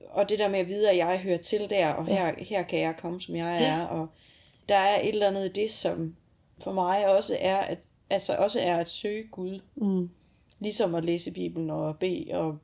og 0.10 0.30
det 0.30 0.40
der 0.40 0.48
med 0.50 0.60
at 0.60 0.68
vide, 0.68 0.90
at 0.92 0.98
jeg 0.98 1.20
hører 1.20 1.38
til 1.38 1.70
der, 1.70 1.88
og 1.94 2.06
her, 2.06 2.34
her 2.38 2.63
kan 2.63 2.80
jeg 2.80 2.96
komme, 3.00 3.22
som 3.22 3.36
jeg 3.36 3.63
er. 3.63 3.86
Og 3.86 4.08
der 4.70 4.76
er 4.76 5.02
et 5.02 5.10
eller 5.10 5.28
andet 5.28 5.46
i 5.46 5.62
det, 5.62 5.72
som 5.72 6.16
for 6.63 6.72
mig 6.72 7.16
også 7.16 7.38
er, 7.40 7.58
at 7.58 7.78
altså 8.10 8.36
også 8.36 8.60
er 8.60 8.78
at 8.78 8.90
søge 8.90 9.24
Gud. 9.32 9.60
Mm. 9.76 10.10
Ligesom 10.60 10.96
at 10.96 11.06
læse 11.06 11.34
Bibelen 11.34 11.70
og 11.70 11.98
bede 12.00 12.28
og 12.34 12.58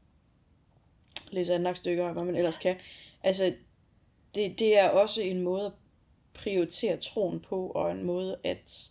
læse 1.31 1.55
andagtstykker 1.55 2.05
og 2.05 2.13
hvad 2.13 2.23
man 2.23 2.35
ellers 2.35 2.57
kan. 2.57 2.75
Altså, 3.23 3.53
det, 4.35 4.59
det 4.59 4.77
er 4.77 4.89
også 4.89 5.21
en 5.21 5.41
måde 5.41 5.65
at 5.65 5.71
prioritere 6.33 6.97
troen 6.97 7.39
på, 7.39 7.67
og 7.67 7.91
en 7.91 8.03
måde 8.03 8.37
at 8.43 8.89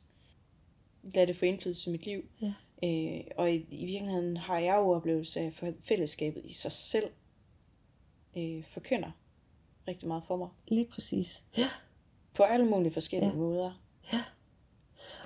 lade 1.03 1.27
det 1.27 1.37
få 1.37 1.45
indflydelse 1.45 1.91
i 1.91 1.93
mit 1.93 2.07
liv. 2.07 2.25
Ja. 2.43 2.53
Øh, 2.85 3.25
og 3.37 3.53
i, 3.53 3.67
i 3.71 3.85
virkeligheden 3.85 4.37
har 4.37 4.59
jeg 4.59 4.77
jo 4.77 4.91
oplevelse 4.91 5.41
af, 5.41 5.53
at 5.63 5.75
fællesskabet 5.85 6.43
i 6.45 6.53
sig 6.53 6.73
selv 6.73 7.11
øh, 8.37 8.65
forkynder 8.69 9.11
rigtig 9.89 10.09
meget 10.09 10.25
for 10.27 10.37
mig. 10.37 10.49
Lige 10.69 10.85
præcis. 10.85 11.43
Ja. 11.57 11.69
På 12.35 12.43
alle 12.43 12.67
mulige 12.67 12.93
forskellige 12.93 13.31
ja. 13.31 13.37
måder. 13.37 13.73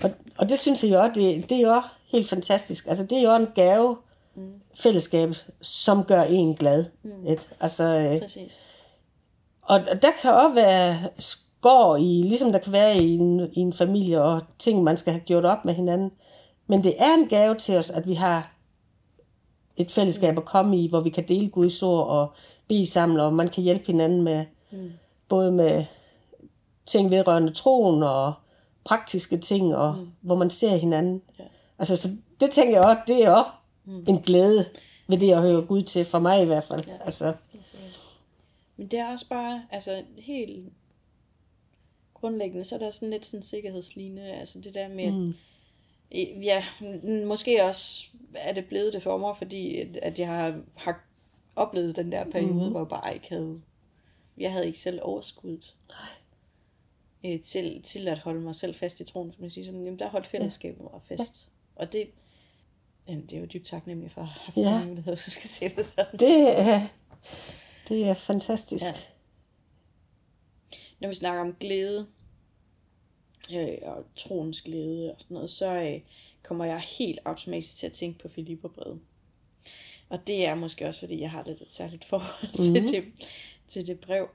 Og, 0.03 0.11
og 0.39 0.49
det 0.49 0.59
synes 0.59 0.85
jeg 0.85 0.91
jo 0.91 1.23
det, 1.23 1.51
det 1.51 1.57
er 1.61 1.75
jo 1.75 1.83
helt 2.07 2.29
fantastisk. 2.29 2.87
Altså 2.87 3.07
det 3.07 3.19
er 3.19 3.23
jo 3.23 3.37
en 3.37 3.49
gave, 3.55 3.97
mm. 4.37 4.53
fællesskabet, 4.75 5.51
som 5.61 6.05
gør 6.05 6.23
en 6.23 6.55
glad. 6.55 6.85
Mm. 7.03 7.27
Et, 7.27 7.49
altså, 7.61 7.85
øh, 7.85 8.21
Præcis. 8.21 8.59
og, 9.63 9.81
og 9.91 10.03
der 10.03 10.11
kan 10.23 10.33
også 10.33 10.55
være 10.55 10.99
skår 11.19 11.97
i, 11.97 12.23
ligesom 12.29 12.53
der 12.53 12.59
kan 12.59 12.73
være 12.73 12.97
i 12.97 13.15
en, 13.15 13.41
i 13.53 13.61
en 13.61 13.73
familie, 13.73 14.23
og 14.23 14.43
ting, 14.59 14.83
man 14.83 14.97
skal 14.97 15.13
have 15.13 15.25
gjort 15.25 15.45
op 15.45 15.65
med 15.65 15.75
hinanden. 15.75 16.11
Men 16.67 16.85
det 16.85 16.95
er 16.99 17.15
en 17.15 17.29
gave 17.29 17.55
til 17.55 17.77
os, 17.77 17.91
at 17.91 18.07
vi 18.07 18.15
har 18.15 18.53
et 19.77 19.91
fællesskab 19.91 20.39
at 20.39 20.45
komme 20.45 20.79
i, 20.79 20.89
hvor 20.89 21.01
vi 21.01 21.11
kan 21.11 21.29
dele 21.29 21.49
Guds 21.49 21.83
ord 21.83 22.07
og 22.07 22.33
bede 22.69 22.87
sammen, 22.87 23.21
og 23.21 23.33
man 23.33 23.49
kan 23.49 23.63
hjælpe 23.63 23.87
hinanden 23.87 24.23
med, 24.23 24.45
mm. 24.71 24.93
både 25.29 25.53
med 25.53 25.85
ting 26.87 27.11
vedrørende 27.11 27.53
troen 27.53 28.03
og 28.03 28.33
praktiske 28.85 29.37
ting, 29.37 29.77
og 29.77 29.95
mm. 29.95 30.09
hvor 30.21 30.35
man 30.35 30.51
ser 30.51 30.77
hinanden. 30.77 31.23
Ja. 31.39 31.45
Altså, 31.79 31.97
så 31.97 32.09
det 32.41 32.51
tænker 32.51 32.75
jeg 32.75 32.85
også, 32.85 33.03
det 33.07 33.25
er 33.25 33.31
også 33.31 33.51
mm. 33.87 34.05
en 34.09 34.19
glæde 34.19 34.69
ved 35.09 35.19
det 35.19 35.33
at 35.33 35.43
høre 35.43 35.67
Gud 35.67 35.83
til, 35.83 36.05
for 36.05 36.19
mig 36.19 36.43
i 36.43 36.47
hvert 36.47 36.65
fald. 36.65 36.85
Ja. 36.87 37.05
Altså, 37.05 37.35
Men 38.77 38.87
det 38.87 38.99
er 38.99 39.13
også 39.13 39.29
bare, 39.29 39.63
altså 39.71 40.03
helt 40.19 40.73
grundlæggende, 42.15 42.65
så 42.65 42.75
er 42.75 42.79
der 42.79 42.91
sådan 42.91 43.11
lidt 43.11 43.27
sådan 43.27 43.43
sikkerhedslignende, 43.43 44.33
altså 44.33 44.61
det 44.61 44.75
der 44.75 44.89
med, 44.89 45.13
mm. 45.13 45.35
ja, 46.43 46.65
måske 47.27 47.65
også 47.65 48.07
er 48.35 48.53
det 48.53 48.65
blevet 48.65 48.93
det 48.93 49.03
for 49.03 49.19
mig, 49.19 49.37
fordi 49.37 49.77
at 50.03 50.19
jeg 50.19 50.29
har, 50.29 50.61
har 50.75 51.05
oplevet 51.57 51.97
den 51.97 52.13
der 52.13 52.25
periode, 52.25 52.65
mm. 52.65 52.71
hvor 52.71 52.81
jeg 52.81 52.89
bare 52.89 53.15
ikke 53.15 53.29
havde, 53.29 53.61
jeg 54.39 54.53
havde 54.53 54.67
ikke 54.67 54.79
selv 54.79 55.01
overskuddet. 55.03 55.75
Øh, 57.25 57.41
til, 57.41 57.83
til 57.83 58.09
at 58.09 58.19
holde 58.19 58.41
mig 58.41 58.55
selv 58.55 58.75
fast 58.75 59.01
i 59.01 59.05
troen, 59.05 59.33
som 59.33 59.43
jeg 59.43 59.53
siger, 59.53 59.65
sådan, 59.65 59.85
jamen, 59.85 59.99
der 59.99 60.09
holdt 60.09 60.27
fællesskabet 60.27 60.81
mig 60.81 61.01
fast. 61.09 61.49
Ja. 61.77 61.83
Og 61.83 61.93
det, 61.93 62.09
jamen, 63.09 63.23
det 63.27 63.33
er 63.33 63.41
jo 63.41 63.47
dybt 63.47 63.67
taknemmelig 63.67 64.13
for 64.13 64.21
at 64.21 64.27
have 64.27 64.41
haft 64.45 64.57
Ja. 64.57 64.85
mulighed, 64.85 65.17
så 65.17 65.31
skal 65.31 65.49
se 65.49 65.69
det 65.69 65.85
sådan. 65.85 66.19
det, 66.19 66.59
er, 66.61 66.87
det 67.89 68.09
er 68.09 68.15
fantastisk. 68.15 68.85
Ja. 68.85 68.93
Når 71.01 71.09
vi 71.09 71.15
snakker 71.15 71.41
om 71.43 71.55
glæde, 71.61 72.07
øh, 73.55 73.79
og 73.83 74.05
troens 74.17 74.63
glæde 74.63 75.15
og 75.15 75.21
sådan 75.21 75.35
noget, 75.35 75.51
så 75.51 75.83
øh, 75.83 76.01
kommer 76.43 76.65
jeg 76.65 76.81
helt 76.81 77.19
automatisk 77.25 77.77
til 77.77 77.87
at 77.87 77.93
tænke 77.93 78.19
på 78.19 78.29
Filipperbrevet. 78.29 79.01
Og 80.09 80.27
det 80.27 80.47
er 80.47 80.55
måske 80.55 80.87
også, 80.87 81.01
fordi 81.01 81.21
jeg 81.21 81.31
har 81.31 81.45
lidt 81.47 81.63
et 81.63 81.75
særligt 81.75 82.05
forhold 82.05 82.53
til, 82.53 82.83
Mhm. 82.83 82.91
det, 82.91 83.05
til 83.69 83.87
det 83.87 84.01
brev. 84.01 84.29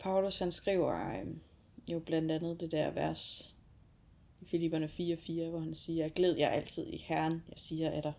Paulus 0.00 0.38
han 0.38 0.52
skriver 0.52 1.10
øh, 1.20 1.26
jo 1.88 1.98
blandt 1.98 2.30
andet 2.30 2.60
det 2.60 2.72
der 2.72 2.90
vers 2.90 3.54
i 4.40 4.44
Filipperne 4.50 4.86
4.4, 4.86 5.50
hvor 5.50 5.58
han 5.58 5.74
siger, 5.74 6.08
glæd 6.08 6.36
jer 6.36 6.48
altid 6.48 6.86
i 6.86 6.96
Herren. 6.96 7.32
Jeg 7.32 7.58
siger, 7.58 7.90
at 7.90 8.04
der 8.04 8.12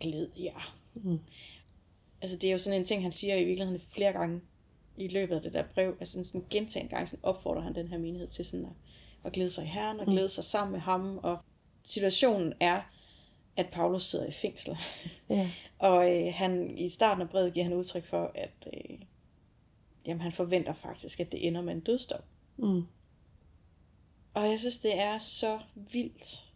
glæd 0.00 0.26
jer. 0.38 0.76
Mm. 0.94 1.18
Altså 2.20 2.36
det 2.36 2.48
er 2.48 2.52
jo 2.52 2.58
sådan 2.58 2.80
en 2.80 2.84
ting, 2.84 3.02
han 3.02 3.12
siger 3.12 3.36
i 3.36 3.44
virkeligheden 3.44 3.80
flere 3.80 4.12
gange 4.12 4.40
i 4.96 5.08
løbet 5.08 5.36
af 5.36 5.42
det 5.42 5.52
der 5.52 5.64
brev. 5.74 5.96
Altså 6.00 6.24
sådan 6.24 6.46
gentagende 6.50 6.90
gange 6.90 7.06
sådan 7.06 7.24
opfordrer 7.24 7.62
han 7.62 7.74
den 7.74 7.88
her 7.88 7.98
menighed 7.98 8.28
til 8.28 8.44
sådan 8.44 8.66
at, 8.66 8.72
at 9.24 9.32
glæde 9.32 9.50
sig 9.50 9.64
i 9.64 9.66
Herren 9.66 10.00
og 10.00 10.06
glæde 10.06 10.28
sig 10.28 10.44
sammen 10.44 10.72
med 10.72 10.80
ham. 10.80 11.18
Og 11.22 11.38
situationen 11.84 12.52
er, 12.60 12.80
at 13.56 13.66
Paulus 13.72 14.02
sidder 14.02 14.26
i 14.26 14.32
fængsel. 14.32 14.76
Ja. 15.28 15.50
Og 15.78 16.16
øh, 16.16 16.34
han 16.34 16.78
i 16.78 16.88
starten 16.88 17.22
af 17.22 17.28
brevet 17.28 17.54
giver 17.54 17.64
han 17.64 17.74
udtryk 17.74 18.04
for, 18.04 18.32
at 18.34 18.68
øh, 18.72 18.98
jamen, 20.06 20.20
han 20.20 20.32
forventer 20.32 20.72
faktisk, 20.72 21.20
at 21.20 21.32
det 21.32 21.46
ender 21.46 21.62
med 21.62 21.74
en 21.74 21.80
dødsdom. 21.80 22.20
Mm. 22.56 22.82
Og 24.34 24.48
jeg 24.50 24.58
synes, 24.58 24.78
det 24.78 24.98
er 24.98 25.18
så 25.18 25.60
vildt. 25.74 26.52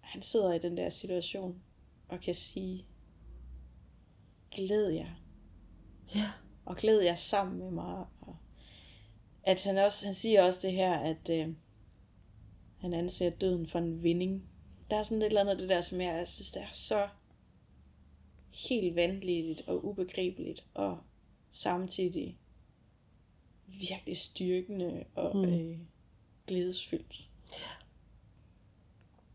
Han 0.00 0.22
sidder 0.22 0.52
i 0.52 0.58
den 0.58 0.76
der 0.76 0.90
situation 0.90 1.62
og 2.08 2.20
kan 2.20 2.34
sige, 2.34 2.86
glæd 4.50 4.88
jer. 4.88 5.14
Ja. 6.14 6.30
Og 6.64 6.76
glæd 6.76 7.00
jer 7.00 7.14
sammen 7.14 7.58
med 7.58 7.70
mig. 7.70 8.06
Og 8.20 8.36
at 9.42 9.64
han, 9.64 9.78
også, 9.78 10.06
han 10.06 10.14
siger 10.14 10.42
også 10.42 10.60
det 10.62 10.72
her, 10.72 10.98
at 10.98 11.30
øh, 11.30 11.54
han 12.78 12.92
anser 12.92 13.30
døden 13.30 13.66
for 13.66 13.78
en 13.78 14.02
vinding. 14.02 14.48
Der 14.90 14.96
er 14.96 15.02
sådan 15.02 15.22
et 15.22 15.26
eller 15.26 15.40
andet 15.40 15.58
det 15.58 15.68
der, 15.68 15.80
som 15.80 16.00
jeg, 16.00 16.14
jeg 16.14 16.28
synes, 16.28 16.52
det 16.52 16.62
er 16.62 16.72
så 16.72 17.08
helt 18.68 18.96
vanvittigt 18.96 19.68
og 19.68 19.84
ubegribeligt, 19.84 20.66
og 20.74 20.98
samtidig 21.50 22.38
virkelig 23.66 24.16
styrkende 24.16 25.04
og 25.14 25.36
mm. 25.36 25.44
øh, 25.44 25.78
glædesfyldt. 26.46 27.28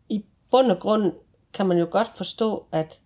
i 0.10 0.26
bund 0.52 0.72
og 0.72 0.80
grund 0.80 1.14
kan 1.54 1.66
man 1.66 1.78
jo 1.78 1.88
godt 1.92 2.08
forstå, 2.16 2.66
at, 2.72 3.02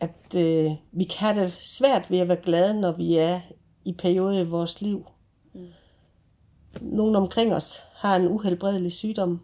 at 0.00 0.34
øh, 0.36 0.70
vi 0.92 1.04
kan 1.04 1.18
have 1.18 1.44
det 1.44 1.52
svært 1.52 2.10
ved 2.10 2.18
at 2.18 2.28
være 2.28 2.42
glade, 2.42 2.80
når 2.80 2.92
vi 2.92 3.16
er 3.16 3.40
i 3.84 3.92
perioder 3.92 4.40
i 4.40 4.48
vores 4.48 4.80
liv. 4.80 5.06
Mm. 5.54 5.68
Nogen 6.80 7.16
omkring 7.16 7.54
os 7.54 7.82
har 7.94 8.16
en 8.16 8.28
uhelbredelig 8.28 8.92
sygdom. 8.92 9.40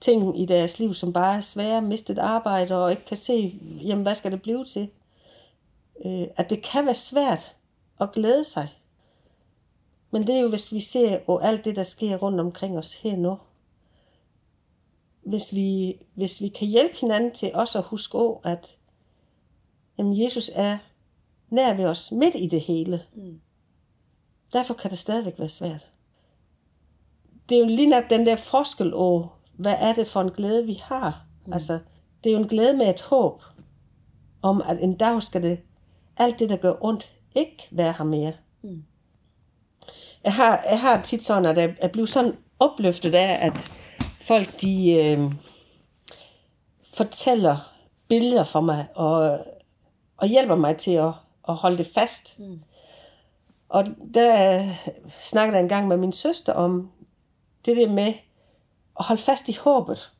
Ting 0.00 0.40
i 0.40 0.46
deres 0.46 0.78
liv, 0.78 0.94
som 0.94 1.12
bare 1.12 1.36
er 1.36 1.40
svære, 1.40 1.82
mistet 1.82 2.18
arbejde 2.18 2.76
og 2.76 2.90
ikke 2.90 3.04
kan 3.04 3.16
se, 3.16 3.60
jamen 3.82 4.02
hvad 4.02 4.14
skal 4.14 4.32
det 4.32 4.42
blive 4.42 4.64
til? 4.64 4.90
Øh, 6.04 6.26
at 6.36 6.50
det 6.50 6.62
kan 6.62 6.86
være 6.86 6.94
svært 6.94 7.56
at 8.00 8.12
glæde 8.12 8.44
sig. 8.44 8.77
Men 10.10 10.26
det 10.26 10.34
er 10.34 10.40
jo, 10.40 10.48
hvis 10.48 10.72
vi 10.72 10.80
ser 10.80 11.18
på 11.18 11.38
alt 11.38 11.64
det, 11.64 11.76
der 11.76 11.82
sker 11.82 12.16
rundt 12.16 12.40
omkring 12.40 12.78
os 12.78 12.94
her 12.94 13.16
nu 13.16 13.38
hvis 15.28 15.54
vi, 15.54 15.98
hvis 16.14 16.40
vi 16.40 16.48
kan 16.48 16.68
hjælpe 16.68 16.94
hinanden 17.00 17.30
til 17.30 17.50
også 17.54 17.78
at 17.78 17.84
huske 17.84 18.12
på, 18.12 18.40
at 18.44 18.78
jamen, 19.98 20.22
Jesus 20.22 20.50
er 20.54 20.78
nær 21.50 21.74
ved 21.74 21.84
os 21.84 22.12
midt 22.12 22.34
i 22.34 22.46
det 22.46 22.60
hele. 22.60 23.02
Mm. 23.14 23.40
Derfor 24.52 24.74
kan 24.74 24.90
det 24.90 24.98
stadigvæk 24.98 25.38
være 25.38 25.48
svært. 25.48 25.90
Det 27.48 27.54
er 27.54 27.58
jo 27.58 27.66
lige 27.66 27.90
nok 27.90 28.10
den 28.10 28.26
der 28.26 28.36
forskel 28.36 28.94
over, 28.94 29.40
hvad 29.56 29.74
er 29.78 29.94
det 29.94 30.06
for 30.06 30.20
en 30.20 30.30
glæde, 30.30 30.66
vi 30.66 30.78
har. 30.82 31.26
Mm. 31.46 31.52
Altså, 31.52 31.78
det 32.24 32.30
er 32.30 32.36
jo 32.36 32.42
en 32.42 32.48
glæde 32.48 32.76
med 32.76 32.90
et 32.90 33.00
håb 33.00 33.42
om, 34.42 34.62
at 34.62 34.82
en 34.82 34.96
dag 34.96 35.22
skal 35.22 35.42
det, 35.42 35.60
alt 36.16 36.38
det, 36.38 36.50
der 36.50 36.56
gør 36.56 36.74
ondt, 36.80 37.12
ikke 37.34 37.68
være 37.70 37.94
her 37.98 38.04
mere. 38.04 38.32
Mm. 38.62 38.84
Jeg, 40.24 40.34
har, 40.34 40.64
jeg 40.70 40.80
har 40.80 41.02
tit 41.02 41.22
sådan, 41.22 41.46
at 41.46 41.56
jeg, 41.56 41.76
jeg 41.82 41.90
bliver 41.92 42.06
sådan 42.06 42.36
opløftet 42.58 43.14
af, 43.14 43.46
at 43.46 43.72
folk 44.20 44.60
de 44.60 44.92
øh, 44.92 45.32
fortæller 46.94 47.74
billeder 48.08 48.44
for 48.44 48.60
mig 48.60 48.86
og, 48.94 49.38
og 50.16 50.28
hjælper 50.28 50.54
mig 50.54 50.76
til 50.76 50.92
at, 50.92 51.12
at 51.48 51.54
holde 51.54 51.78
det 51.78 51.86
fast. 51.94 52.38
Mm. 52.38 52.60
Og 53.68 53.86
der 54.14 54.62
snakkede 55.20 55.56
jeg 55.56 55.62
engang 55.62 55.88
med 55.88 55.96
min 55.96 56.12
søster 56.12 56.52
om 56.52 56.90
det 57.66 57.76
der 57.76 57.88
med 57.88 58.12
at 58.98 59.04
holde 59.04 59.22
fast 59.22 59.48
i 59.48 59.56
håbet. 59.60 60.12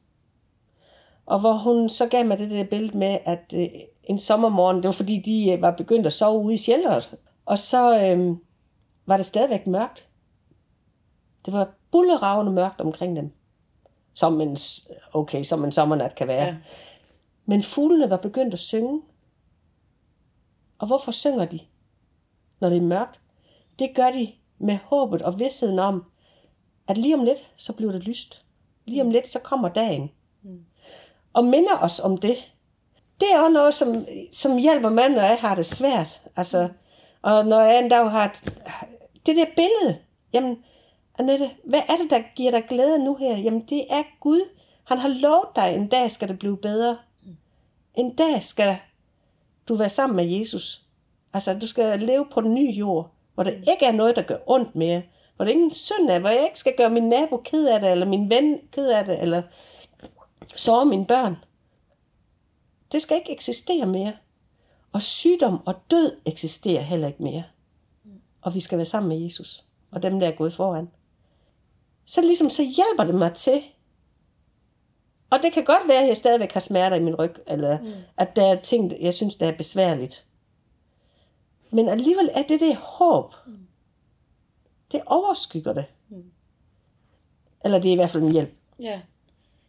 Og 1.26 1.40
hvor 1.40 1.52
hun 1.52 1.88
så 1.88 2.06
gav 2.06 2.26
mig 2.26 2.38
det 2.38 2.50
der 2.50 2.64
billede 2.64 2.98
med, 2.98 3.18
at 3.24 3.54
øh, 3.54 3.66
en 4.04 4.18
sommermorgen, 4.18 4.76
det 4.76 4.84
var 4.84 4.92
fordi 4.92 5.22
de 5.24 5.52
øh, 5.52 5.62
var 5.62 5.70
begyndt 5.70 6.06
at 6.06 6.12
sove 6.12 6.42
ude 6.42 6.54
i 6.54 6.58
shelteret, 6.58 7.14
og 7.46 7.58
så 7.58 8.04
øh, 8.04 8.36
var 9.08 9.16
det 9.16 9.26
stadigvæk 9.26 9.66
mørkt. 9.66 10.08
Det 11.46 11.52
var 11.52 11.68
bulleravende 11.90 12.52
mørkt 12.52 12.80
omkring 12.80 13.16
dem. 13.16 13.32
Som 14.14 14.40
en, 14.40 14.56
okay, 15.12 15.42
som 15.42 15.64
en 15.64 15.72
sommernat 15.72 16.14
kan 16.14 16.28
være. 16.28 16.44
Ja. 16.44 16.56
Men 17.46 17.62
fuglene 17.62 18.10
var 18.10 18.16
begyndt 18.16 18.54
at 18.54 18.60
synge. 18.60 19.02
Og 20.78 20.86
hvorfor 20.86 21.12
synger 21.12 21.44
de, 21.44 21.60
når 22.60 22.68
det 22.68 22.76
er 22.76 22.82
mørkt? 22.82 23.20
Det 23.78 23.90
gør 23.94 24.10
de 24.10 24.32
med 24.58 24.78
håbet 24.84 25.22
og 25.22 25.38
vidstheden 25.38 25.78
om, 25.78 26.04
at 26.88 26.98
lige 26.98 27.14
om 27.14 27.24
lidt, 27.24 27.52
så 27.56 27.72
bliver 27.72 27.92
det 27.92 28.04
lyst. 28.04 28.44
Lige 28.86 29.02
om 29.02 29.10
lidt, 29.10 29.28
så 29.28 29.40
kommer 29.40 29.68
dagen. 29.68 30.10
Mm. 30.42 30.64
Og 31.32 31.44
minder 31.44 31.78
os 31.80 32.00
om 32.00 32.16
det. 32.16 32.36
Det 33.20 33.28
er 33.34 33.40
også 33.40 33.52
noget, 33.52 33.74
som, 33.74 34.06
som 34.32 34.56
hjælper 34.56 34.90
mig, 34.90 35.08
når 35.08 35.22
jeg 35.22 35.38
har 35.40 35.54
det 35.54 35.66
svært. 35.66 36.22
Altså, 36.36 36.68
og 37.22 37.46
når 37.46 37.60
jeg 37.60 37.78
en 37.78 37.90
dag 37.90 38.10
har 38.10 38.36
det 39.28 39.36
der 39.36 39.54
billede, 39.56 39.98
jamen, 40.32 40.64
Annette, 41.18 41.50
hvad 41.64 41.80
er 41.88 41.96
det, 42.02 42.10
der 42.10 42.22
giver 42.36 42.50
dig 42.50 42.64
glæde 42.68 43.04
nu 43.04 43.14
her? 43.14 43.36
Jamen, 43.36 43.60
det 43.60 43.84
er 43.90 44.02
Gud. 44.20 44.48
Han 44.84 44.98
har 44.98 45.08
lovet 45.08 45.48
dig, 45.56 45.74
en 45.74 45.88
dag 45.88 46.10
skal 46.10 46.28
det 46.28 46.38
blive 46.38 46.56
bedre. 46.56 46.98
En 47.94 48.14
dag 48.14 48.42
skal 48.42 48.76
du 49.68 49.74
være 49.74 49.88
sammen 49.88 50.16
med 50.16 50.24
Jesus. 50.24 50.82
Altså, 51.32 51.58
du 51.58 51.66
skal 51.66 52.00
leve 52.00 52.26
på 52.30 52.40
den 52.40 52.54
nye 52.54 52.70
jord, 52.70 53.10
hvor 53.34 53.42
der 53.42 53.50
ikke 53.50 53.86
er 53.86 53.92
noget, 53.92 54.16
der 54.16 54.22
gør 54.22 54.38
ondt 54.46 54.74
mere. 54.74 55.02
Hvor 55.36 55.44
der 55.44 55.52
ingen 55.52 55.72
synd 55.72 56.10
er, 56.10 56.18
hvor 56.18 56.28
jeg 56.28 56.44
ikke 56.44 56.58
skal 56.58 56.74
gøre 56.76 56.90
min 56.90 57.08
nabo 57.08 57.36
ked 57.36 57.66
af 57.66 57.80
det, 57.80 57.90
eller 57.90 58.06
min 58.06 58.30
ven 58.30 58.60
ked 58.72 58.88
af 58.90 59.04
det, 59.04 59.22
eller 59.22 59.42
såre 60.54 60.86
mine 60.86 61.06
børn. 61.06 61.36
Det 62.92 63.02
skal 63.02 63.16
ikke 63.16 63.32
eksistere 63.32 63.86
mere. 63.86 64.12
Og 64.92 65.02
sygdom 65.02 65.66
og 65.66 65.74
død 65.90 66.16
eksisterer 66.26 66.82
heller 66.82 67.08
ikke 67.08 67.22
mere. 67.22 67.44
Og 68.48 68.54
vi 68.54 68.60
skal 68.60 68.78
være 68.78 68.84
sammen 68.84 69.08
med 69.08 69.22
Jesus, 69.22 69.64
og 69.90 70.02
dem, 70.02 70.20
der 70.20 70.28
er 70.28 70.36
gået 70.36 70.52
foran. 70.52 70.88
Så 72.04 72.20
ligesom 72.20 72.50
så 72.50 72.62
hjælper 72.62 73.04
det 73.04 73.14
mig 73.14 73.34
til, 73.34 73.62
og 75.30 75.38
det 75.42 75.52
kan 75.52 75.64
godt 75.64 75.88
være, 75.88 76.02
at 76.02 76.08
jeg 76.08 76.16
stadigvæk 76.16 76.52
har 76.52 76.60
smerter 76.60 76.96
i 76.96 77.02
min 77.02 77.14
ryg, 77.14 77.34
eller 77.46 77.80
mm. 77.80 77.92
at 78.16 78.36
der 78.36 78.46
er 78.46 78.60
ting, 78.60 78.92
jeg 79.00 79.14
synes, 79.14 79.36
der 79.36 79.46
er 79.46 79.56
besværligt. 79.56 80.26
Men 81.70 81.88
alligevel 81.88 82.30
er 82.34 82.42
det 82.42 82.60
det 82.60 82.76
håb. 82.76 83.34
Mm. 83.46 83.58
Det 84.92 85.02
overskygger 85.06 85.72
det. 85.72 85.84
Mm. 86.08 86.30
Eller 87.64 87.78
det 87.78 87.88
er 87.88 87.92
i 87.92 87.96
hvert 87.96 88.10
fald 88.10 88.22
en 88.22 88.32
hjælp. 88.32 88.54
Ja. 88.80 89.00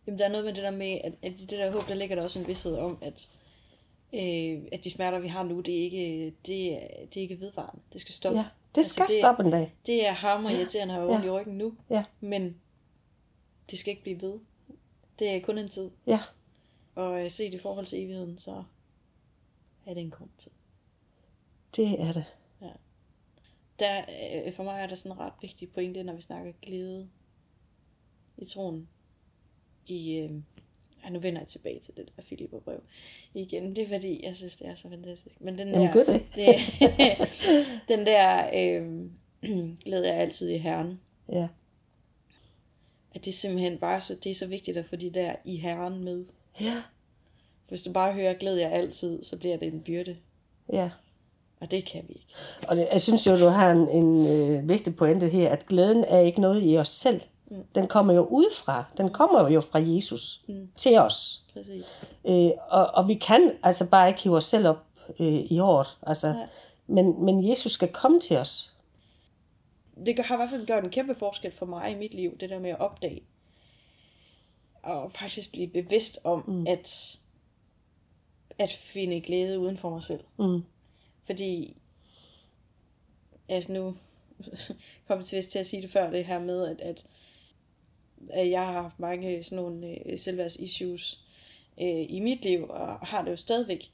Jamen, 0.07 0.19
der 0.19 0.25
er 0.25 0.29
noget 0.29 0.45
med 0.45 0.53
det 0.53 0.63
der 0.63 0.71
med, 0.71 0.99
at, 1.03 1.13
at 1.21 1.31
i 1.31 1.45
det 1.45 1.59
der 1.59 1.71
håb, 1.71 1.87
der 1.87 1.95
ligger 1.95 2.15
der 2.15 2.23
også 2.23 2.39
en 2.39 2.47
vidshed 2.47 2.77
om, 2.77 2.97
at, 3.01 3.29
øh, 4.13 4.61
at 4.71 4.83
de 4.83 4.91
smerter, 4.91 5.19
vi 5.19 5.27
har 5.27 5.43
nu, 5.43 5.59
det 5.59 5.79
er 5.79 5.83
ikke, 5.83 6.35
det 6.45 6.73
er, 6.73 6.79
det 7.05 7.17
er 7.17 7.21
ikke 7.21 7.39
vedvarende. 7.39 7.81
Det 7.93 8.01
skal 8.01 8.13
stoppe. 8.13 8.39
Ja, 8.39 8.45
det 8.75 8.85
skal 8.85 9.01
altså, 9.01 9.13
det, 9.13 9.21
stoppe 9.21 9.43
en 9.43 9.51
dag. 9.51 9.75
Det 9.85 10.07
er 10.07 10.11
hammer 10.11 10.49
irriterende 10.49 10.93
at 10.93 10.99
have 10.99 11.13
ondt 11.13 11.25
ja. 11.25 11.29
i 11.29 11.31
ryggen 11.31 11.57
nu. 11.57 11.77
Ja. 11.89 12.03
Men 12.19 12.61
det 13.71 13.79
skal 13.79 13.91
ikke 13.91 14.03
blive 14.03 14.21
ved. 14.21 14.39
Det 15.19 15.29
er 15.35 15.41
kun 15.41 15.57
en 15.57 15.69
tid. 15.69 15.91
Ja. 16.07 16.19
Og 16.95 17.31
set 17.31 17.53
i 17.53 17.59
forhold 17.59 17.85
til 17.85 18.03
evigheden, 18.03 18.37
så 18.37 18.63
er 19.85 19.93
det 19.93 20.03
en 20.03 20.11
kort 20.11 20.29
tid. 20.37 20.51
Det 21.75 22.01
er 22.01 22.11
det. 22.11 22.25
Ja. 22.61 22.71
Der, 23.79 24.05
øh, 24.45 24.53
for 24.53 24.63
mig 24.63 24.81
er 24.81 24.87
der 24.87 24.95
sådan 24.95 25.11
en 25.11 25.19
ret 25.19 25.33
vigtig 25.41 25.71
pointe, 25.71 26.03
når 26.03 26.13
vi 26.13 26.21
snakker 26.21 26.51
glæde 26.61 27.09
i 28.37 28.45
troen. 28.45 28.89
I, 29.85 30.17
øh, 30.17 30.31
ja, 31.03 31.09
nu 31.09 31.19
vender 31.19 31.41
jeg 31.41 31.47
tilbage 31.47 31.79
til 31.79 31.95
det 31.97 32.05
der 32.15 32.23
Filipperbrev 32.23 32.81
igen. 33.33 33.75
Det 33.75 33.83
er 33.83 33.87
fordi, 33.87 34.25
jeg 34.25 34.35
synes, 34.35 34.55
det 34.55 34.67
er 34.67 34.75
så 34.75 34.89
fantastisk. 34.89 35.41
Men 35.41 35.57
den 35.57 35.67
der, 35.67 35.79
Jamen, 35.79 35.93
det. 36.05 36.23
det 36.35 36.55
den 37.97 38.05
der 38.05 38.49
øh, 38.53 39.05
glæde 39.85 40.07
jeg 40.07 40.15
altid 40.15 40.49
i 40.49 40.57
Herren. 40.57 40.99
Ja. 41.31 41.47
At 43.15 43.25
det 43.25 43.33
simpelthen 43.33 43.77
bare 43.77 44.01
så, 44.01 44.15
det 44.23 44.29
er 44.29 44.35
så 44.35 44.47
vigtigt 44.47 44.77
at 44.77 44.85
få 44.85 44.95
de 44.95 45.09
der 45.09 45.35
i 45.45 45.57
Herren 45.57 46.03
med. 46.03 46.25
Ja. 46.61 46.81
Hvis 47.67 47.81
du 47.81 47.91
bare 47.91 48.13
hører 48.13 48.33
glæde 48.33 48.61
jeg 48.61 48.71
altid, 48.71 49.23
så 49.23 49.37
bliver 49.37 49.57
det 49.57 49.73
en 49.73 49.81
byrde. 49.81 50.17
Ja. 50.73 50.89
Og 51.61 51.71
det 51.71 51.85
kan 51.85 52.03
vi 52.07 52.13
ikke. 52.13 52.33
Og 52.67 52.75
det, 52.75 52.87
jeg 52.91 53.01
synes 53.01 53.27
jo, 53.27 53.39
du 53.39 53.45
har 53.45 53.71
en, 53.71 53.89
en 53.89 54.27
øh, 54.27 54.69
vigtig 54.69 54.95
pointe 54.95 55.29
her, 55.29 55.49
at 55.49 55.65
glæden 55.65 56.03
er 56.03 56.19
ikke 56.19 56.41
noget 56.41 56.63
i 56.63 56.77
os 56.77 56.87
selv. 56.87 57.21
Mm. 57.49 57.63
Den 57.75 57.87
kommer 57.87 58.13
jo 58.13 58.25
udefra. 58.25 58.85
Den 58.97 59.09
kommer 59.09 59.49
jo 59.49 59.61
fra 59.61 59.79
Jesus 59.79 60.41
mm. 60.47 60.69
til 60.75 60.97
os. 60.97 61.43
Præcis. 61.53 61.85
Øh, 62.27 62.51
og, 62.69 62.85
og 62.85 63.07
vi 63.07 63.13
kan 63.13 63.51
altså 63.63 63.89
bare 63.89 64.07
ikke 64.07 64.21
hive 64.21 64.37
os 64.37 64.45
selv 64.45 64.67
op 64.67 64.85
øh, 65.19 65.51
i 65.51 65.57
hårdt. 65.57 65.97
Altså, 66.01 66.47
men, 66.87 67.25
men 67.25 67.49
Jesus 67.49 67.71
skal 67.71 67.91
komme 67.91 68.19
til 68.19 68.37
os. 68.37 68.75
Det 70.05 70.25
har 70.25 70.35
i 70.35 70.37
hvert 70.37 70.49
fald 70.49 70.65
gjort 70.65 70.83
en 70.83 70.89
kæmpe 70.89 71.15
forskel 71.15 71.51
for 71.51 71.65
mig 71.65 71.91
i 71.91 71.95
mit 71.95 72.13
liv, 72.13 72.37
det 72.37 72.49
der 72.49 72.59
med 72.59 72.69
at 72.69 72.79
opdage. 72.79 73.21
Og 74.83 75.11
faktisk 75.11 75.51
blive 75.51 75.67
bevidst 75.67 76.19
om, 76.23 76.43
mm. 76.47 76.67
at, 76.67 77.17
at 78.59 78.71
finde 78.71 79.21
glæde 79.21 79.59
uden 79.59 79.77
for 79.77 79.89
mig 79.89 80.03
selv. 80.03 80.23
Mm. 80.39 80.61
Fordi, 81.23 81.77
altså 83.49 83.71
nu 83.71 83.95
kommer 85.07 85.25
jeg 85.31 85.43
til 85.43 85.59
at 85.59 85.65
sige 85.65 85.81
det 85.81 85.89
før, 85.89 86.09
det 86.09 86.25
her 86.25 86.39
med, 86.39 86.67
at, 86.67 86.81
at, 86.81 87.05
at 88.29 88.49
jeg 88.49 88.65
har 88.65 88.81
haft 88.81 88.99
mange 88.99 89.43
sådan 89.43 89.55
nogle 89.55 90.09
øh, 90.11 90.19
selvværds 90.19 90.55
issues 90.55 91.23
øh, 91.81 92.05
i 92.09 92.19
mit 92.19 92.41
liv, 92.41 92.65
og 92.69 93.07
har 93.07 93.23
det 93.23 93.31
jo 93.31 93.35
stadigvæk. 93.35 93.91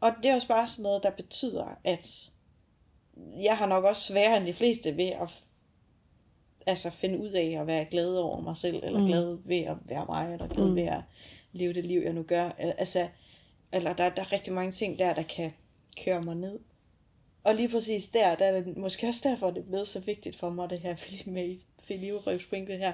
Og 0.00 0.12
det 0.22 0.30
er 0.30 0.34
også 0.34 0.48
bare 0.48 0.68
sådan 0.68 0.82
noget, 0.82 1.02
der 1.02 1.10
betyder, 1.10 1.78
at 1.84 2.30
jeg 3.42 3.56
har 3.56 3.66
nok 3.66 3.84
også 3.84 4.02
sværere 4.02 4.36
end 4.36 4.46
de 4.46 4.52
fleste 4.52 4.96
ved 4.96 5.08
at 5.08 5.28
altså 6.66 6.90
finde 6.90 7.18
ud 7.18 7.30
af 7.30 7.56
at 7.60 7.66
være 7.66 7.84
glad 7.84 8.14
over 8.14 8.40
mig 8.40 8.56
selv, 8.56 8.80
eller 8.84 9.00
mm. 9.00 9.06
glad 9.06 9.38
ved 9.44 9.60
at 9.60 9.76
være 9.84 10.06
mig, 10.08 10.32
eller 10.32 10.48
glad 10.48 10.68
mm. 10.68 10.76
ved 10.76 10.82
at 10.82 11.00
leve 11.52 11.72
det 11.72 11.84
liv, 11.84 12.00
jeg 12.00 12.12
nu 12.12 12.22
gør. 12.22 12.50
Altså, 12.58 13.08
eller 13.72 13.92
der, 13.92 14.08
der 14.08 14.22
er 14.22 14.32
rigtig 14.32 14.52
mange 14.52 14.72
ting 14.72 14.98
der, 14.98 15.14
der 15.14 15.22
kan 15.22 15.52
køre 16.04 16.22
mig 16.22 16.36
ned. 16.36 16.58
Og 17.44 17.54
lige 17.54 17.68
præcis 17.68 18.08
der, 18.08 18.34
der 18.34 18.44
er 18.44 18.60
det 18.60 18.76
måske 18.76 19.08
også 19.08 19.28
derfor, 19.28 19.50
det 19.50 19.58
er 19.58 19.68
blevet 19.68 19.88
så 19.88 20.00
vigtigt 20.00 20.36
for 20.36 20.50
mig, 20.50 20.70
det 20.70 20.80
her 20.80 20.96
med 21.30 21.58
Filivebrevspointe 21.82 22.76
her, 22.76 22.92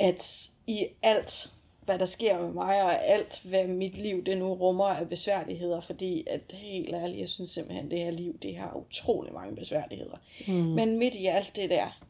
at 0.00 0.50
i 0.66 0.86
alt, 1.02 1.50
hvad 1.84 1.98
der 1.98 2.06
sker 2.06 2.42
med 2.42 2.52
mig, 2.52 2.82
og 2.82 3.06
alt, 3.06 3.42
hvad 3.44 3.66
mit 3.66 3.98
liv 3.98 4.24
det 4.24 4.38
nu 4.38 4.54
rummer 4.54 4.84
af 4.86 5.08
besværligheder, 5.08 5.80
fordi 5.80 6.24
at 6.26 6.40
helt 6.52 6.94
ærligt, 6.94 7.20
jeg 7.20 7.28
synes 7.28 7.50
simpelthen, 7.50 7.90
det 7.90 7.98
her 7.98 8.10
liv, 8.10 8.38
det 8.38 8.56
har 8.56 8.76
utrolig 8.76 9.32
mange 9.32 9.56
besværligheder. 9.56 10.16
Mm. 10.46 10.54
Men 10.54 10.98
midt 10.98 11.14
i 11.14 11.26
alt 11.26 11.56
det 11.56 11.70
der, 11.70 12.00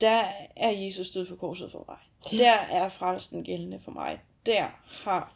der 0.00 0.24
er 0.56 0.70
Jesus 0.70 1.10
død 1.10 1.26
på 1.26 1.36
korset 1.36 1.70
for 1.72 1.84
mig. 1.88 1.98
Der 2.38 2.52
er 2.52 2.88
frelsen 2.88 3.44
gældende 3.44 3.80
for 3.80 3.90
mig. 3.90 4.20
Der 4.46 4.66
har 4.86 5.34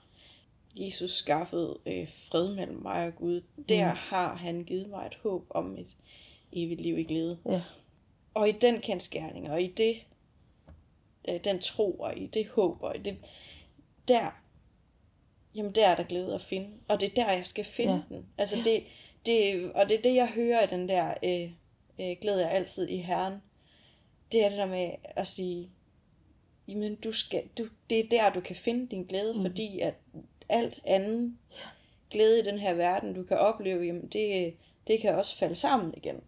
Jesus 0.76 1.10
skaffet 1.10 1.76
øh, 1.86 2.08
fred 2.08 2.54
mellem 2.54 2.82
mig 2.82 3.06
og 3.06 3.16
Gud. 3.16 3.42
Der 3.68 3.90
mm. 3.90 3.98
har 3.98 4.34
han 4.34 4.64
givet 4.64 4.88
mig 4.88 5.06
et 5.06 5.18
håb 5.22 5.46
om 5.50 5.76
et 5.78 5.86
evigt 6.52 6.80
liv 6.80 6.98
i 6.98 7.02
glæde. 7.02 7.38
Ja. 7.46 7.62
Og 8.34 8.48
i 8.48 8.52
den 8.52 8.80
kendskærning, 8.80 9.50
og 9.50 9.62
i 9.62 9.66
det, 9.66 9.96
øh, 11.28 11.44
den 11.44 11.58
tro, 11.58 11.92
og 11.92 12.18
i 12.18 12.26
det 12.26 12.46
håb, 12.46 12.82
og 12.82 12.96
i 12.96 12.98
det, 12.98 13.16
der, 14.08 14.42
jamen 15.54 15.72
der 15.72 15.86
er 15.88 15.96
der 15.96 16.02
glæde 16.02 16.34
at 16.34 16.40
finde. 16.40 16.70
Og 16.88 17.00
det 17.00 17.10
er 17.10 17.14
der, 17.14 17.32
jeg 17.32 17.46
skal 17.46 17.64
finde 17.64 18.04
ja. 18.10 18.14
den. 18.16 18.26
Altså 18.38 18.56
ja. 18.56 18.62
det, 18.62 18.84
det, 19.26 19.72
og 19.72 19.88
det 19.88 19.98
er 19.98 20.02
det, 20.02 20.14
jeg 20.14 20.28
hører 20.28 20.62
i 20.62 20.66
den 20.66 20.88
der 20.88 21.14
øh, 21.24 21.50
øh, 22.00 22.16
glæde 22.20 22.40
jeg 22.40 22.50
altid 22.50 22.88
i 22.88 22.96
Herren. 22.96 23.34
Det 24.32 24.44
er 24.44 24.48
det 24.48 24.58
der 24.58 24.66
med 24.66 24.90
at 25.02 25.28
sige, 25.28 25.70
jamen 26.68 26.94
du 26.94 27.12
skal, 27.12 27.42
du, 27.58 27.66
det 27.90 28.00
er 28.00 28.08
der, 28.08 28.32
du 28.32 28.40
kan 28.40 28.56
finde 28.56 28.86
din 28.86 29.04
glæde, 29.04 29.34
mm. 29.34 29.42
fordi 29.42 29.80
at 29.80 29.94
alt 30.48 30.80
andet 30.84 31.36
glæde 32.10 32.40
i 32.40 32.42
den 32.42 32.58
her 32.58 32.74
verden, 32.74 33.14
du 33.14 33.22
kan 33.22 33.38
opleve, 33.38 33.84
jamen 33.84 34.08
det, 34.08 34.54
det 34.86 35.00
kan 35.00 35.14
også 35.14 35.36
falde 35.36 35.54
sammen 35.54 35.94
igen. 35.96 36.20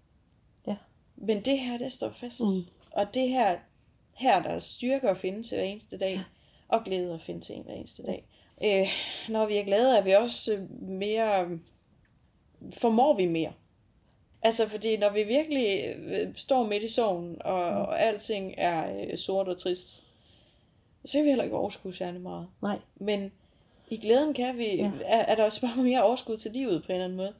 Ja. 0.66 0.76
Men 1.16 1.44
det 1.44 1.58
her, 1.58 1.78
det 1.78 1.92
står 1.92 2.10
fast. 2.10 2.40
Mm. 2.40 2.72
Og 2.90 3.14
det 3.14 3.28
her, 3.28 3.58
her 4.20 4.42
der 4.42 4.50
er 4.50 4.58
styrke 4.58 5.08
at 5.08 5.18
finde 5.18 5.42
til 5.42 5.56
hver 5.56 5.66
eneste 5.66 5.98
dag, 5.98 6.20
og 6.68 6.84
glæde 6.84 7.14
at 7.14 7.20
finde 7.20 7.40
til 7.40 7.62
hver 7.64 7.74
eneste 7.74 8.02
dag. 8.02 8.24
Øh, 8.64 8.88
når 9.28 9.46
vi 9.46 9.56
er 9.56 9.64
glade, 9.64 9.98
er 9.98 10.02
vi 10.02 10.12
også 10.12 10.66
mere, 10.80 11.58
formår 12.72 13.16
vi 13.16 13.26
mere. 13.26 13.52
Altså, 14.42 14.68
fordi 14.68 14.96
når 14.96 15.10
vi 15.10 15.22
virkelig 15.22 15.94
øh, 15.96 16.34
står 16.36 16.66
midt 16.66 16.82
i 16.82 16.88
sorgen, 16.88 17.42
og, 17.42 17.72
mm. 17.72 17.78
og 17.78 18.02
alting 18.02 18.54
er 18.56 19.00
øh, 19.00 19.18
sort 19.18 19.48
og 19.48 19.58
trist, 19.58 20.02
så 21.04 21.18
kan 21.18 21.24
vi 21.24 21.28
heller 21.28 21.44
ikke 21.44 21.56
overskue 21.56 21.94
særlig 21.94 22.20
meget. 22.20 22.48
Nej. 22.62 22.78
Men 22.96 23.32
i 23.90 23.96
glæden 23.96 24.34
kan 24.34 24.58
vi, 24.58 24.76
ja. 24.76 24.92
er, 25.04 25.18
er 25.18 25.34
der 25.34 25.44
også 25.44 25.60
bare 25.60 25.76
mere 25.82 26.02
overskud 26.02 26.36
til 26.36 26.50
livet 26.52 26.82
på 26.82 26.86
en 26.88 26.94
eller 26.94 27.04
anden 27.04 27.16
måde. 27.16 27.34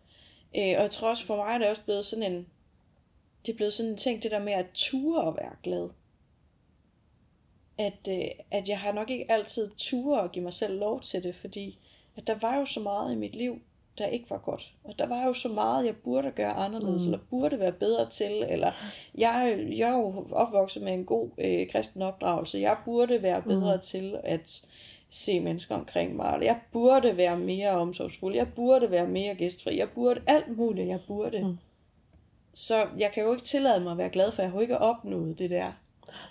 Øh, 0.57 0.77
og 0.77 0.83
jeg 0.83 0.91
tror 0.91 1.09
også 1.09 1.27
for 1.27 1.37
mig, 1.37 1.55
er 1.55 1.59
det 1.59 1.69
også 1.69 1.83
blevet 1.85 2.07
sådan 2.07 2.33
en, 2.33 2.47
det 3.47 3.53
er 3.53 3.57
blevet 3.57 3.73
sådan 3.73 3.91
en 3.91 3.97
ting, 3.97 4.23
det 4.23 4.31
der 4.31 4.39
med 4.39 4.53
at 4.53 4.67
ture 4.75 5.23
og 5.23 5.37
være 5.37 5.57
glad. 5.63 5.89
At, 7.81 8.09
øh, 8.11 8.25
at 8.51 8.69
jeg 8.69 8.79
har 8.79 8.93
nok 8.93 9.11
ikke 9.11 9.33
altid 9.33 9.71
ture 9.77 10.21
og 10.21 10.33
give 10.33 10.43
mig 10.43 10.55
selv 10.55 10.79
lov 10.79 11.01
til 11.01 11.23
det, 11.23 11.35
fordi 11.35 11.79
at 12.17 12.27
der 12.27 12.35
var 12.41 12.57
jo 12.57 12.65
så 12.65 12.81
meget 12.81 13.13
i 13.13 13.17
mit 13.17 13.35
liv, 13.35 13.61
der 13.99 14.07
ikke 14.07 14.31
var 14.31 14.39
godt. 14.39 14.73
Og 14.85 14.99
der 14.99 15.07
var 15.07 15.27
jo 15.27 15.33
så 15.33 15.49
meget, 15.49 15.87
jeg 15.87 15.97
burde 15.97 16.31
gøre 16.31 16.53
anderledes, 16.53 17.07
mm. 17.07 17.13
eller 17.13 17.25
burde 17.31 17.59
være 17.59 17.73
bedre 17.73 18.11
til, 18.11 18.47
eller 18.49 18.73
jeg, 19.15 19.65
jeg 19.69 19.91
er 19.91 19.97
jo 19.97 20.27
opvokset 20.33 20.83
med 20.83 20.95
en 20.95 21.05
god 21.05 21.31
øh, 21.39 21.71
kristen 21.71 22.03
opdragelse, 22.03 22.59
jeg 22.59 22.77
burde 22.85 23.23
være 23.23 23.43
bedre 23.43 23.77
mm. 23.77 23.83
til 23.83 24.17
at 24.25 24.63
se 25.11 25.41
mennesker 25.41 25.75
omkring 25.75 26.17
mig. 26.17 26.39
Jeg 26.43 26.61
burde 26.73 27.17
være 27.17 27.39
mere 27.39 27.71
omsorgsfuld. 27.71 28.35
Jeg 28.35 28.49
burde 28.57 28.91
være 28.91 29.07
mere 29.07 29.35
gæstfri. 29.35 29.79
Jeg 29.79 29.89
burde 29.95 30.21
alt 30.27 30.57
muligt, 30.57 30.89
jeg 30.89 31.01
burde. 31.07 31.45
Mm. 31.45 31.57
Så 32.55 32.87
jeg 32.99 33.11
kan 33.15 33.25
jo 33.25 33.33
ikke 33.33 33.45
tillade 33.45 33.81
mig 33.81 33.93
at 33.93 33.99
være 33.99 34.11
glad, 34.11 34.33
for 34.33 34.43
jeg 34.43 34.51
har 34.51 34.57
jo 34.57 34.63
ikke 34.63 34.79
opnået 34.79 35.39
det 35.39 35.51
der. 35.51 35.73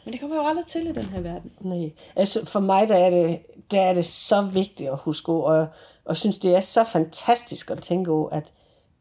Men 0.10 0.14
det 0.14 0.20
kommer 0.20 0.36
jo 0.36 0.48
aldrig 0.48 0.66
til 0.66 0.88
i 0.88 0.92
den 0.92 1.06
her 1.06 1.22
verden. 1.22 1.52
Nej, 1.60 1.92
altså 2.16 2.46
for 2.46 2.60
mig 2.60 2.88
der 2.88 2.96
er 2.96 3.10
det, 3.10 3.40
der 3.72 3.82
er 3.82 3.94
det 3.94 4.06
så 4.06 4.42
vigtigt 4.42 4.90
at 4.90 4.98
huske, 4.98 5.32
og, 5.32 5.68
og 6.06 6.18
synes 6.18 6.38
det 6.38 6.56
er 6.56 6.62
så 6.62 6.84
fantastisk 6.84 7.72
at 7.72 7.82
tænke 7.82 8.12
over, 8.12 8.30
at 8.30 8.54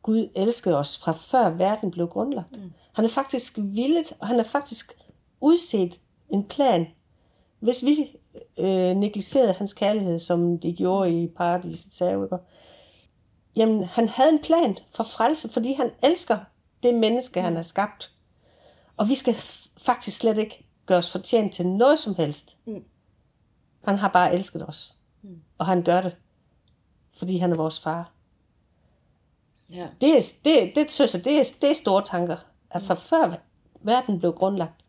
Gud 0.02 0.28
elskede 0.36 0.78
os 0.78 0.98
fra 0.98 1.12
før 1.12 1.50
verden 1.50 1.90
blev 1.90 2.08
grundlagt. 2.08 2.52
Mm. 2.52 2.72
Han 2.92 3.04
er 3.04 3.08
faktisk 3.08 3.58
villet, 3.58 4.12
og 4.18 4.26
han 4.26 4.40
er 4.40 4.44
faktisk 4.44 4.92
udset 5.40 6.00
en 6.32 6.44
plan. 6.44 6.86
Hvis 7.60 7.84
vi 7.84 8.16
øh, 8.58 8.96
negligerede 8.96 9.52
hans 9.52 9.72
kærlighed, 9.72 10.18
som 10.18 10.58
de 10.58 10.72
gjorde 10.72 11.22
i 11.22 11.26
paradisets 11.26 11.98
have, 11.98 12.28
jamen 13.56 13.84
han 13.84 14.08
havde 14.08 14.30
en 14.30 14.42
plan 14.42 14.78
for 14.94 15.04
frelse, 15.04 15.48
fordi 15.48 15.72
han 15.72 15.90
elsker 16.02 16.38
det 16.82 16.94
menneske, 16.94 17.40
han 17.40 17.56
har 17.56 17.62
skabt. 17.62 18.12
Og 18.96 19.08
vi 19.08 19.14
skal 19.14 19.34
faktisk 19.76 20.16
slet 20.16 20.38
ikke 20.38 20.67
gøre 20.88 20.98
os 20.98 21.10
fortjent 21.10 21.54
til 21.54 21.66
noget 21.66 21.98
som 21.98 22.14
helst. 22.14 22.56
Mm. 22.64 22.84
Han 23.84 23.96
har 23.98 24.08
bare 24.08 24.34
elsket 24.34 24.68
os. 24.68 24.96
Mm. 25.22 25.40
Og 25.58 25.66
han 25.66 25.82
gør 25.82 26.00
det, 26.00 26.16
fordi 27.12 27.36
han 27.36 27.52
er 27.52 27.56
vores 27.56 27.80
far. 27.80 28.12
Ja. 29.70 29.88
Det, 30.00 30.16
er, 30.16 30.32
det, 30.44 30.72
det 30.74 30.90
synes 30.90 31.14
jeg, 31.14 31.24
det 31.24 31.38
er, 31.38 31.44
det 31.60 31.70
er 31.70 31.74
store 31.74 32.04
tanker. 32.04 32.36
At 32.70 32.82
fra 32.82 32.94
før 32.94 33.36
verden 33.80 34.18
blev 34.18 34.32
grundlagt, 34.32 34.84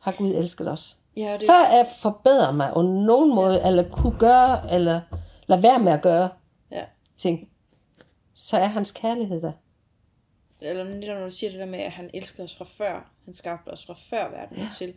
har 0.00 0.12
Gud 0.18 0.30
elsket 0.30 0.68
os. 0.68 0.98
Ja, 1.16 1.32
det, 1.32 1.46
Før 1.46 1.80
at 1.80 1.86
forbedre 2.02 2.52
mig 2.52 2.70
på 2.74 2.82
nogen 2.82 3.34
måde, 3.34 3.62
eller 3.62 3.90
kunne 3.90 4.18
gøre, 4.18 4.72
eller 4.72 5.00
lade 5.46 5.62
være 5.62 5.78
med 5.78 5.92
at 5.92 6.02
gøre 6.02 6.28
ja. 6.70 6.84
ting, 7.16 7.48
så 8.34 8.56
er 8.56 8.66
hans 8.66 8.92
kærlighed 8.92 9.42
der. 9.42 9.52
Eller 10.62 10.84
netop 10.84 11.16
når 11.18 11.24
du 11.24 11.30
siger 11.30 11.50
det 11.50 11.58
der 11.60 11.66
med, 11.66 11.78
at 11.78 11.92
han 11.92 12.10
elsker 12.14 12.42
os 12.42 12.56
fra 12.56 12.64
før. 12.64 13.12
Han 13.24 13.34
skabte 13.34 13.68
os 13.68 13.86
fra 13.86 13.94
før 13.94 14.30
verden 14.30 14.56
ja. 14.56 14.68
til. 14.78 14.94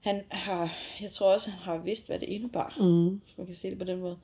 Han 0.00 0.24
har, 0.30 0.74
jeg 1.00 1.10
tror 1.10 1.32
også, 1.32 1.50
han 1.50 1.58
har 1.60 1.78
vidst, 1.78 2.06
hvad 2.06 2.18
det 2.18 2.26
indebar. 2.28 2.76
Mm. 2.80 3.08
Hvis 3.16 3.38
man 3.38 3.46
kan 3.46 3.54
sige 3.54 3.70
det 3.70 3.78
på 3.78 3.84
den 3.84 4.00
måde. 4.00 4.18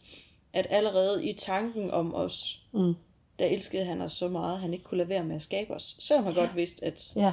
At 0.52 0.66
allerede 0.70 1.24
i 1.28 1.32
tanken 1.32 1.90
om 1.90 2.14
os, 2.14 2.66
mm. 2.72 2.94
der 3.38 3.46
elskede 3.46 3.84
han 3.84 4.00
os 4.00 4.12
så 4.12 4.28
meget, 4.28 4.54
at 4.54 4.60
han 4.60 4.72
ikke 4.72 4.84
kunne 4.84 4.98
lade 4.98 5.08
være 5.08 5.24
med 5.24 5.36
at 5.36 5.42
skabe 5.42 5.74
os. 5.74 5.96
Selvom 5.98 6.24
han 6.24 6.34
ja. 6.34 6.40
godt 6.40 6.56
vidste, 6.56 6.84
at 6.86 7.12
Ja, 7.16 7.32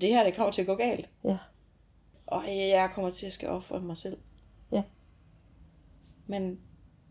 det 0.00 0.08
her, 0.08 0.24
det 0.24 0.34
kommer 0.34 0.52
til 0.52 0.60
at 0.62 0.66
gå 0.66 0.74
galt. 0.74 1.08
ja, 1.24 1.38
Og 2.26 2.44
jeg 2.48 2.90
kommer 2.94 3.10
til 3.10 3.26
at 3.26 3.32
skal 3.32 3.48
ofre 3.48 3.80
mig 3.80 3.96
selv. 3.96 4.16
ja. 4.72 4.82
Men 6.26 6.60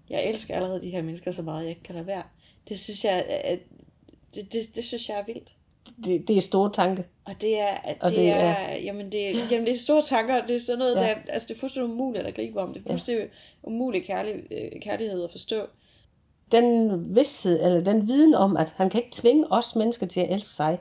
jeg 0.10 0.26
elsker 0.30 0.56
allerede 0.56 0.82
de 0.82 0.90
her 0.90 1.02
mennesker 1.02 1.32
så 1.32 1.42
meget, 1.42 1.62
jeg 1.62 1.70
ikke 1.70 1.84
kan 1.84 1.96
lade 1.96 2.08
være. 2.08 2.24
Det 2.70 2.80
synes 2.80 3.06
jeg, 3.06 3.26
at, 3.30 3.60
det, 4.36 4.54
det, 4.54 4.76
det 4.76 4.84
synes 4.84 5.10
jeg 5.10 5.20
er 5.20 5.26
vildt. 5.26 5.52
Det, 6.06 6.28
det 6.28 6.38
er 6.38 6.42
store 6.42 6.72
tanke. 6.72 7.06
Og 7.26 7.34
det 7.42 7.60
er, 7.60 7.78
det, 7.88 7.96
Og 8.02 8.10
det 8.12 8.30
er, 8.30 8.36
er- 8.36 8.76
jamen 8.78 9.12
det, 9.12 9.52
jamen 9.52 9.66
det 9.68 9.74
er 9.74 9.78
store 9.78 10.02
tanker, 10.02 10.46
det 10.46 10.56
er 10.56 10.60
sådan 10.60 10.80
noget, 10.80 10.96
Ja. 10.96 11.02
ja. 11.08 11.08
der, 11.14 11.20
altså 11.30 11.48
det 11.48 11.56
er 11.56 11.60
fuldstændig 11.60 11.92
umuligt 11.94 12.26
at 12.26 12.36
gribe 12.36 12.60
om, 12.62 12.74
det 12.74 12.84
er 12.86 12.90
fuldstændig 12.92 13.30
umulig 13.64 14.06
kærlig, 14.06 14.34
øh, 14.52 14.82
kærlighed 14.82 15.24
at 15.24 15.32
forstå. 15.32 15.66
Den 16.52 17.16
vidsthed, 17.16 17.64
eller 17.66 17.82
den 17.84 18.08
viden 18.08 18.34
om, 18.34 18.58
at 18.58 18.70
han 18.70 18.90
kan 18.90 19.00
ikke 19.04 19.16
tvinge 19.16 19.52
os 19.52 19.76
mennesker 19.76 20.08
til 20.08 20.20
at 20.20 20.34
elske 20.34 20.50
sig. 20.56 20.80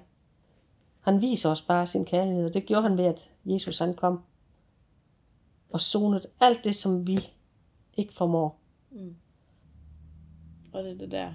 Han 1.01 1.21
viser 1.23 1.51
os 1.51 1.63
bare 1.63 1.87
sin 1.87 2.05
kærlighed, 2.05 2.47
og 2.47 2.55
det 2.55 2.67
gjorde 2.67 2.83
han 2.89 2.99
ved, 2.99 3.05
at 3.05 3.31
Jesus 3.45 3.79
han 3.79 3.95
kom 3.95 4.21
og 5.71 5.81
sonede 5.81 6.23
alt 6.41 6.65
det, 6.65 6.75
som 6.75 7.07
vi 7.07 7.19
ikke 7.97 8.13
formår. 8.15 8.59
Og 10.73 10.85
det 10.85 10.93
er 10.93 10.99
det 10.99 11.11
der, 11.11 11.33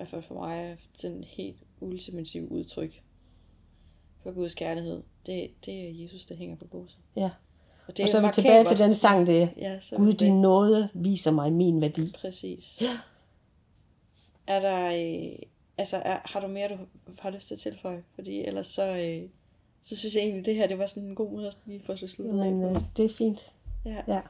hvert 0.00 0.08
fald 0.08 0.22
for 0.22 0.34
mig, 0.34 0.58
er 0.70 0.76
sådan 0.94 1.16
en 1.16 1.24
helt 1.24 1.56
ultimativ 1.80 2.48
udtryk 2.50 3.02
for 4.22 4.32
Guds 4.32 4.54
kærlighed. 4.54 5.02
Det, 5.26 5.50
det 5.64 5.74
er 5.74 6.02
Jesus, 6.02 6.24
der 6.24 6.34
hænger 6.34 6.56
på 6.56 6.66
korset. 6.66 6.98
Ja. 7.16 7.30
Og, 7.86 7.96
det 7.96 8.02
Og 8.02 8.08
så 8.08 8.18
er 8.18 8.26
vi 8.26 8.32
tilbage 8.32 8.64
til 8.64 8.78
den 8.78 8.94
sang, 8.94 9.26
det 9.26 9.42
er, 9.42 9.48
Ja, 9.56 9.72
er 9.74 9.96
Gud, 9.96 10.06
vi 10.06 10.12
det. 10.12 10.20
din 10.20 10.40
nåde 10.40 10.88
viser 10.94 11.30
mig 11.30 11.52
min 11.52 11.80
værdi. 11.80 12.12
Præcis. 12.20 12.80
Ja. 12.80 12.98
Er 14.46 14.60
der, 14.60 14.86
øh, 14.86 15.38
altså, 15.78 15.96
er, 15.96 16.18
har 16.24 16.40
du 16.40 16.46
mere, 16.46 16.68
du 16.68 16.78
har 17.18 17.30
lyst 17.30 17.46
til 17.48 17.54
at 17.54 17.60
tilføje? 17.60 18.02
Fordi 18.14 18.44
ellers 18.44 18.66
så, 18.66 18.96
øh, 18.96 19.28
så 19.80 19.96
synes 19.96 20.14
jeg 20.14 20.22
egentlig, 20.22 20.44
det 20.46 20.54
her 20.54 20.66
det 20.66 20.78
var 20.78 20.86
sådan 20.86 21.08
en 21.08 21.14
god 21.14 21.30
måde 21.30 21.46
at 21.46 21.58
lige 21.66 21.82
få 21.82 21.94
det 21.94 22.10
sluttet 22.10 22.40
af 22.40 22.50
på. 22.50 22.68
øh, 22.68 22.80
det 22.96 23.04
er 23.04 23.08
fint. 23.08 23.52
Ja. 23.84 24.02
Ja. 24.08 24.20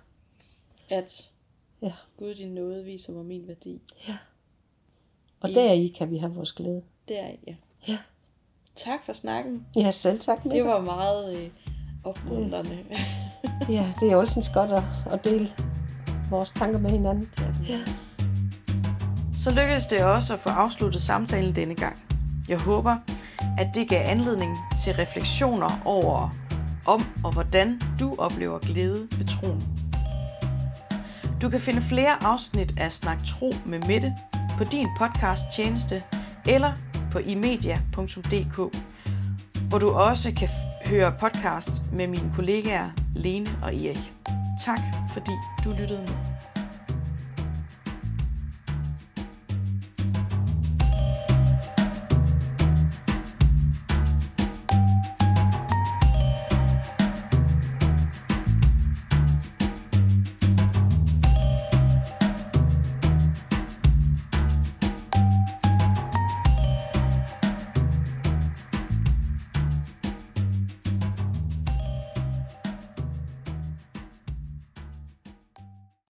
At 0.90 1.30
ja. 1.82 1.92
Gud, 2.16 2.34
din 2.34 2.54
nåde 2.54 2.84
viser 2.84 3.12
mig 3.12 3.24
min 3.24 3.48
værdi. 3.48 3.80
Og 5.40 5.48
deri 5.48 5.94
kan 5.98 6.10
vi 6.10 6.16
have 6.18 6.34
vores 6.34 6.52
glæde. 6.52 6.82
Det 7.08 7.20
er 7.20 7.30
ja. 7.46 7.54
Ja. 7.88 7.98
Tak 8.76 8.98
for 9.06 9.12
snakken. 9.12 9.66
Ja, 9.76 9.90
selv 9.90 10.20
tak. 10.20 10.44
Det 10.44 10.64
var 10.64 10.80
meget 10.80 11.36
øh, 11.36 11.50
opmuntrende. 12.04 12.78
Ja, 13.68 13.92
det 14.00 14.12
er 14.12 14.20
altid 14.20 14.42
godt 14.54 14.70
at, 14.70 14.82
at 15.12 15.24
dele 15.24 15.48
vores 16.30 16.52
tanker 16.52 16.78
med 16.78 16.90
hinanden. 16.90 17.28
ja. 17.68 17.78
Så 19.36 19.50
lykkedes 19.50 19.86
det 19.86 20.04
også 20.04 20.34
at 20.34 20.40
få 20.40 20.48
afsluttet 20.48 21.02
samtalen 21.02 21.54
denne 21.54 21.74
gang. 21.74 21.96
Jeg 22.48 22.58
håber, 22.58 22.96
at 23.58 23.68
det 23.74 23.88
gav 23.88 24.08
anledning 24.08 24.56
til 24.84 24.94
refleksioner 24.94 25.80
over, 25.84 26.36
om 26.86 27.00
og 27.24 27.32
hvordan 27.32 27.80
du 28.00 28.14
oplever 28.18 28.58
glæde 28.58 29.08
ved 29.18 29.26
troen. 29.26 29.62
Du 31.42 31.48
kan 31.48 31.60
finde 31.60 31.82
flere 31.82 32.22
afsnit 32.24 32.74
af 32.78 32.92
Snak 32.92 33.18
Tro 33.26 33.52
med 33.66 33.78
Mette 33.78 34.14
på 34.60 34.64
din 34.64 34.88
podcast 34.98 35.52
tjeneste 35.52 36.02
eller 36.48 36.72
på 37.12 37.18
imedia.dk, 37.18 38.56
hvor 39.68 39.78
du 39.78 39.90
også 39.90 40.32
kan 40.38 40.48
høre 40.86 41.14
podcast 41.20 41.82
med 41.92 42.06
mine 42.06 42.32
kollegaer 42.36 42.90
Lene 43.14 43.58
og 43.62 43.74
Erik. 43.74 44.12
Tak 44.64 44.80
fordi 45.12 45.32
du 45.64 45.70
lyttede 45.70 46.00
med. 46.00 46.29